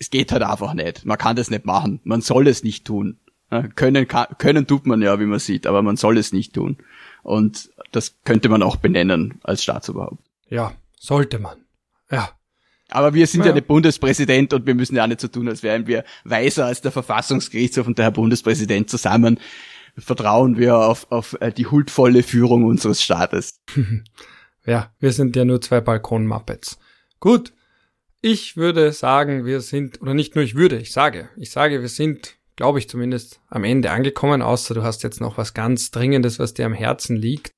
Es 0.00 0.10
geht 0.10 0.32
halt 0.32 0.42
einfach 0.42 0.74
nicht. 0.74 1.04
Man 1.04 1.18
kann 1.18 1.36
das 1.36 1.50
nicht 1.50 1.64
machen. 1.64 2.00
Man 2.04 2.22
soll 2.22 2.48
es 2.48 2.64
nicht 2.64 2.86
tun. 2.86 3.18
Können, 3.74 4.08
kann, 4.08 4.26
können 4.38 4.66
tut 4.66 4.86
man 4.86 5.02
ja, 5.02 5.18
wie 5.20 5.26
man 5.26 5.40
sieht, 5.40 5.66
aber 5.66 5.82
man 5.82 5.96
soll 5.96 6.18
es 6.18 6.32
nicht 6.32 6.54
tun. 6.54 6.78
Und 7.22 7.70
das 7.92 8.16
könnte 8.24 8.48
man 8.48 8.62
auch 8.62 8.76
benennen 8.76 9.40
als 9.42 9.62
Staatsoberhaupt. 9.62 10.22
Ja, 10.48 10.72
sollte 11.00 11.38
man. 11.38 11.64
Ja. 12.10 12.30
Aber 12.90 13.14
wir 13.14 13.26
sind 13.26 13.40
ja. 13.40 13.48
ja 13.48 13.52
der 13.52 13.60
Bundespräsident 13.62 14.52
und 14.52 14.66
wir 14.66 14.74
müssen 14.74 14.96
ja 14.96 15.04
auch 15.04 15.08
nicht 15.08 15.20
so 15.20 15.28
tun, 15.28 15.48
als 15.48 15.62
wären 15.62 15.86
wir 15.86 16.04
weiser 16.24 16.66
als 16.66 16.80
der 16.80 16.92
Verfassungsgerichtshof 16.92 17.86
und 17.86 17.98
der 17.98 18.06
Herr 18.06 18.12
Bundespräsident 18.12 18.90
zusammen. 18.90 19.38
Vertrauen 19.96 20.56
wir 20.56 20.76
auf, 20.76 21.10
auf 21.10 21.36
äh, 21.40 21.52
die 21.52 21.66
huldvolle 21.66 22.22
Führung 22.22 22.64
unseres 22.64 23.02
Staates. 23.02 23.60
ja, 24.66 24.92
wir 24.98 25.12
sind 25.12 25.36
ja 25.36 25.44
nur 25.44 25.60
zwei 25.60 25.80
Balkon-Muppets. 25.80 26.78
Gut, 27.20 27.52
ich 28.20 28.56
würde 28.56 28.92
sagen, 28.92 29.44
wir 29.44 29.60
sind, 29.60 30.02
oder 30.02 30.14
nicht 30.14 30.34
nur 30.34 30.44
ich 30.44 30.54
würde, 30.54 30.78
ich 30.78 30.92
sage, 30.92 31.30
ich 31.36 31.50
sage, 31.50 31.80
wir 31.80 31.88
sind, 31.88 32.36
glaube 32.56 32.78
ich 32.78 32.88
zumindest, 32.88 33.40
am 33.48 33.64
Ende 33.64 33.90
angekommen, 33.90 34.42
außer 34.42 34.74
du 34.74 34.82
hast 34.82 35.02
jetzt 35.02 35.20
noch 35.20 35.38
was 35.38 35.54
ganz 35.54 35.90
Dringendes, 35.90 36.38
was 36.38 36.54
dir 36.54 36.66
am 36.66 36.74
Herzen 36.74 37.16
liegt. 37.16 37.52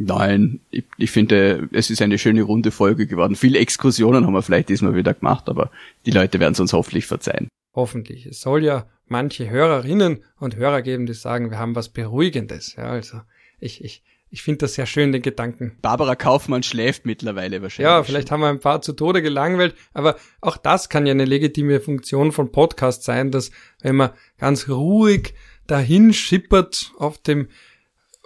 Nein, 0.00 0.60
ich, 0.70 0.84
ich 0.96 1.10
finde, 1.10 1.68
es 1.72 1.90
ist 1.90 2.00
eine 2.00 2.18
schöne 2.18 2.42
runde 2.42 2.70
Folge 2.70 3.06
geworden. 3.06 3.34
Viele 3.34 3.58
Exkursionen 3.58 4.24
haben 4.24 4.32
wir 4.32 4.42
vielleicht 4.42 4.68
diesmal 4.68 4.94
wieder 4.94 5.12
gemacht, 5.12 5.48
aber 5.48 5.70
die 6.06 6.12
Leute 6.12 6.38
werden 6.38 6.52
es 6.52 6.60
uns 6.60 6.72
hoffentlich 6.72 7.06
verzeihen. 7.06 7.48
Hoffentlich. 7.74 8.26
Es 8.26 8.40
soll 8.40 8.64
ja 8.64 8.86
manche 9.06 9.50
Hörerinnen 9.50 10.22
und 10.38 10.56
Hörer 10.56 10.82
geben, 10.82 11.06
die 11.06 11.14
sagen, 11.14 11.50
wir 11.50 11.58
haben 11.58 11.74
was 11.74 11.88
Beruhigendes. 11.88 12.76
Ja, 12.76 12.84
also 12.84 13.20
ich, 13.58 13.82
ich, 13.84 14.04
ich 14.30 14.42
finde 14.42 14.58
das 14.58 14.74
sehr 14.74 14.86
schön, 14.86 15.10
den 15.10 15.22
Gedanken. 15.22 15.76
Barbara 15.82 16.14
Kaufmann 16.14 16.62
schläft 16.62 17.04
mittlerweile 17.04 17.60
wahrscheinlich. 17.62 17.90
Ja, 17.90 18.02
vielleicht 18.04 18.30
haben 18.30 18.40
wir 18.40 18.48
ein 18.48 18.60
paar 18.60 18.82
zu 18.82 18.92
Tode 18.92 19.20
gelangweilt, 19.20 19.74
aber 19.94 20.16
auch 20.40 20.56
das 20.56 20.88
kann 20.88 21.06
ja 21.06 21.12
eine 21.12 21.24
legitime 21.24 21.80
Funktion 21.80 22.30
von 22.30 22.52
Podcast 22.52 23.02
sein, 23.02 23.30
dass 23.30 23.50
wenn 23.80 23.96
man 23.96 24.10
ganz 24.38 24.68
ruhig 24.68 25.34
dahin 25.66 26.12
schippert 26.12 26.92
auf 26.98 27.18
dem 27.18 27.48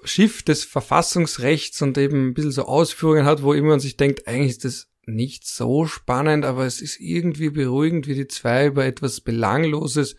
Schiff 0.04 0.42
des 0.42 0.64
Verfassungsrechts 0.64 1.80
und 1.82 1.96
eben 1.98 2.28
ein 2.28 2.34
bisschen 2.34 2.50
so 2.50 2.64
Ausführungen 2.64 3.24
hat, 3.24 3.42
wo 3.42 3.52
immer 3.52 3.70
man 3.70 3.80
sich 3.80 3.96
denkt, 3.96 4.26
eigentlich 4.26 4.50
ist 4.50 4.64
das 4.64 4.88
nicht 5.06 5.46
so 5.46 5.86
spannend, 5.86 6.44
aber 6.44 6.66
es 6.66 6.80
ist 6.80 7.00
irgendwie 7.00 7.50
beruhigend, 7.50 8.06
wie 8.06 8.14
die 8.14 8.28
zwei 8.28 8.66
über 8.66 8.84
etwas 8.84 9.20
Belangloses 9.20 10.16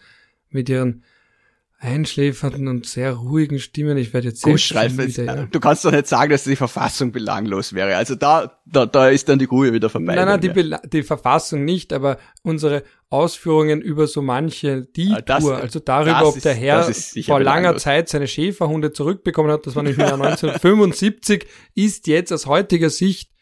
mit 0.49 0.69
ihren 0.69 1.03
einschläfernden 1.83 2.67
und 2.69 2.85
sehr 2.85 3.11
ruhigen 3.13 3.59
Stimmen. 3.59 3.97
Ich 3.97 4.13
werde 4.13 4.29
jetzt 4.29 4.41
selbst 4.41 4.71
wieder, 4.71 5.23
ja. 5.23 5.45
Du 5.45 5.59
kannst 5.59 5.83
doch 5.83 5.91
nicht 5.91 6.07
sagen, 6.07 6.31
dass 6.31 6.45
die 6.45 6.55
Verfassung 6.55 7.11
belanglos 7.11 7.73
wäre. 7.73 7.97
Also 7.97 8.15
da, 8.15 8.59
da, 8.65 8.85
da 8.85 9.09
ist 9.09 9.27
dann 9.27 9.37
die 9.37 9.45
Ruhe 9.45 9.73
wieder 9.73 9.89
vermeiden. 9.89 10.25
Nein, 10.25 10.39
nein, 10.41 10.79
die, 10.81 10.89
die 10.89 11.03
Verfassung 11.03 11.65
nicht, 11.65 11.91
aber 11.91 12.17
unsere 12.41 12.83
Ausführungen 13.09 13.81
über 13.81 14.07
so 14.07 14.21
manche 14.21 14.83
die 14.83 15.13
Tour, 15.25 15.57
also 15.57 15.79
darüber, 15.79 16.27
ob 16.27 16.39
der 16.39 16.53
Herr 16.53 16.89
vor 17.25 17.41
langer. 17.41 17.77
Zeit 17.77 18.07
seine 18.07 18.27
Schäferhunde 18.27 18.93
zurückbekommen 18.93 19.51
hat, 19.51 19.67
das 19.67 19.75
war 19.75 19.83
nämlich 19.83 19.99
im 19.99 20.05
Jahr 20.05 20.13
1975, 20.13 21.45
ist 21.75 22.07
jetzt 22.07 22.31
aus 22.31 22.45
heutiger 22.45 22.89
Sicht 22.89 23.33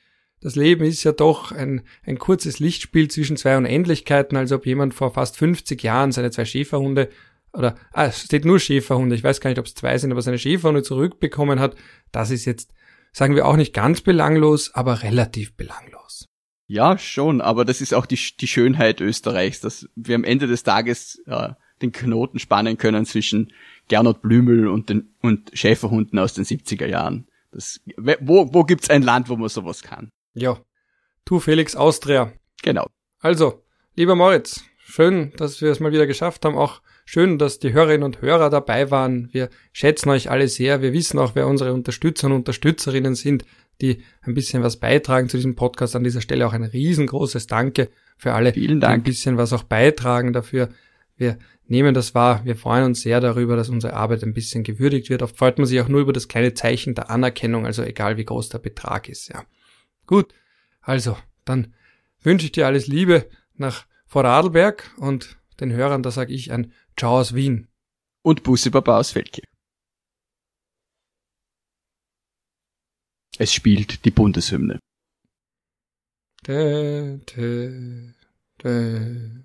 das 0.44 0.56
Leben 0.56 0.84
ist 0.84 1.04
ja 1.04 1.12
doch 1.12 1.52
ein, 1.52 1.84
ein 2.04 2.18
kurzes 2.18 2.58
Lichtspiel 2.60 3.10
zwischen 3.10 3.38
zwei 3.38 3.56
Unendlichkeiten, 3.58 4.36
also 4.36 4.56
ob 4.56 4.66
jemand 4.66 4.96
vor 4.96 5.14
fast 5.14 5.38
50 5.38 5.84
Jahren 5.84 6.12
seine 6.12 6.32
zwei 6.32 6.46
Schäferhunde 6.46 7.10
oder 7.54 7.76
ah, 7.92 8.06
es 8.06 8.24
steht 8.24 8.46
nur 8.46 8.60
Schäferhunde, 8.60 9.16
ich 9.16 9.24
weiß 9.24 9.42
gar 9.42 9.50
nicht, 9.50 9.60
ob 9.60 9.66
es 9.66 9.74
zwei 9.74 9.98
sind, 9.98 10.12
aber 10.12 10.22
seine 10.22 10.40
Schäferhunde 10.40 10.84
zurückbekommen 10.84 11.60
hat, 11.60 11.76
das 12.12 12.32
ist 12.32 12.46
jetzt, 12.46 12.74
sagen 13.12 13.36
wir 13.36 13.46
auch 13.46 13.58
nicht 13.58 13.74
ganz 13.74 14.02
belanglos, 14.02 14.74
aber 14.74 15.04
relativ 15.04 15.56
belanglos. 15.56 16.26
Ja, 16.68 16.98
schon, 16.98 17.42
aber 17.42 17.66
das 17.66 17.82
ist 17.82 17.94
auch 17.94 18.06
die, 18.06 18.18
die 18.40 18.48
Schönheit 18.48 19.02
Österreichs, 19.02 19.60
dass 19.60 19.90
wir 19.96 20.16
am 20.16 20.24
Ende 20.24 20.48
des 20.48 20.64
Tages 20.64 21.22
äh, 21.26 21.50
den 21.82 21.92
Knoten 21.92 22.40
spannen 22.40 22.78
können 22.78 23.06
zwischen 23.06 23.52
Gernot 23.90 24.22
Blümel 24.22 24.68
und 24.68 24.90
den 24.90 25.14
und 25.22 25.52
Schäferhunden 25.54 26.18
aus 26.18 26.34
den 26.34 26.46
70er 26.46 26.86
Jahren. 26.86 27.28
Das, 27.52 27.82
wo, 27.98 28.54
wo 28.54 28.64
gibt's 28.64 28.90
ein 28.90 29.02
Land, 29.02 29.28
wo 29.28 29.36
man 29.36 29.50
sowas 29.50 29.82
kann? 29.82 30.10
Ja. 30.34 30.60
Tu 31.26 31.40
Felix 31.40 31.76
Austria. 31.76 32.32
Genau. 32.64 32.88
Also, 33.20 33.64
lieber 33.96 34.16
Moritz, 34.16 34.64
schön, 34.78 35.34
dass 35.36 35.62
wir 35.62 35.72
es 35.72 35.80
mal 35.80 35.92
wieder 35.92 36.08
geschafft 36.08 36.46
haben, 36.46 36.58
auch 36.58 36.82
Schön, 37.14 37.38
dass 37.38 37.60
die 37.60 37.74
Hörerinnen 37.74 38.04
und 38.04 38.22
Hörer 38.22 38.50
dabei 38.50 38.90
waren. 38.90 39.28
Wir 39.34 39.50
schätzen 39.74 40.08
euch 40.08 40.32
alle 40.32 40.48
sehr. 40.48 40.82
Wir 40.82 40.94
wissen 40.94 41.20
auch, 41.20 41.36
wer 41.36 41.46
unsere 41.46 41.74
Unterstützer 41.74 42.28
und 42.28 42.32
Unterstützerinnen 42.32 43.16
sind, 43.16 43.44
die 43.82 44.02
ein 44.22 44.34
bisschen 44.34 44.64
was 44.64 44.78
beitragen 44.78 45.28
zu 45.28 45.36
diesem 45.36 45.56
Podcast. 45.56 45.94
An 45.98 46.06
dieser 46.06 46.22
Stelle 46.22 46.48
auch 46.48 46.54
ein 46.54 46.64
riesengroßes 46.64 47.48
Danke 47.48 47.90
für 48.18 48.32
alle, 48.32 48.54
Vielen 48.54 48.80
Dank. 48.80 49.04
die 49.04 49.10
ein 49.10 49.12
bisschen 49.12 49.36
was 49.36 49.52
auch 49.52 49.64
beitragen 49.64 50.32
dafür. 50.32 50.70
Wir 51.18 51.38
nehmen 51.68 51.94
das 51.94 52.16
wahr. 52.16 52.46
Wir 52.46 52.56
freuen 52.56 52.86
uns 52.86 53.02
sehr 53.02 53.20
darüber, 53.20 53.58
dass 53.58 53.68
unsere 53.68 53.92
Arbeit 53.92 54.24
ein 54.24 54.34
bisschen 54.34 54.64
gewürdigt 54.64 55.10
wird. 55.10 55.22
Oft 55.22 55.36
freut 55.36 55.58
man 55.58 55.68
sich 55.68 55.82
auch 55.82 55.90
nur 55.90 56.00
über 56.00 56.14
das 56.14 56.30
kleine 56.30 56.54
Zeichen 56.54 56.96
der 56.96 57.10
Anerkennung, 57.10 57.66
also 57.66 57.84
egal 57.84 58.16
wie 58.16 58.24
groß 58.24 58.48
der 58.48 58.60
Betrag 58.60 59.10
ist, 59.10 59.28
ja. 59.28 59.44
Gut. 60.08 60.34
Also, 60.80 61.18
dann 61.44 61.74
wünsche 62.22 62.46
ich 62.46 62.54
dir 62.54 62.68
alles 62.68 62.88
Liebe 62.88 63.28
nach 63.58 63.86
Vorarlberg 64.08 64.92
und 64.96 65.42
den 65.60 65.74
Hörern, 65.74 66.04
da 66.04 66.12
sage 66.12 66.34
ich 66.34 66.54
ein 66.54 66.72
Ciao 67.02 67.18
aus 67.18 67.34
Wien. 67.34 67.68
Und 68.24 68.44
Bussi 68.44 68.70
Baba 68.70 69.00
aus 69.00 69.10
Feldkirch. 69.10 69.48
Es 73.40 73.52
spielt 73.52 74.06
die 74.06 74.12
Bundeshymne. 74.12 74.78
Dä, 76.46 77.18
dä, 77.26 78.14
dä. 78.62 79.44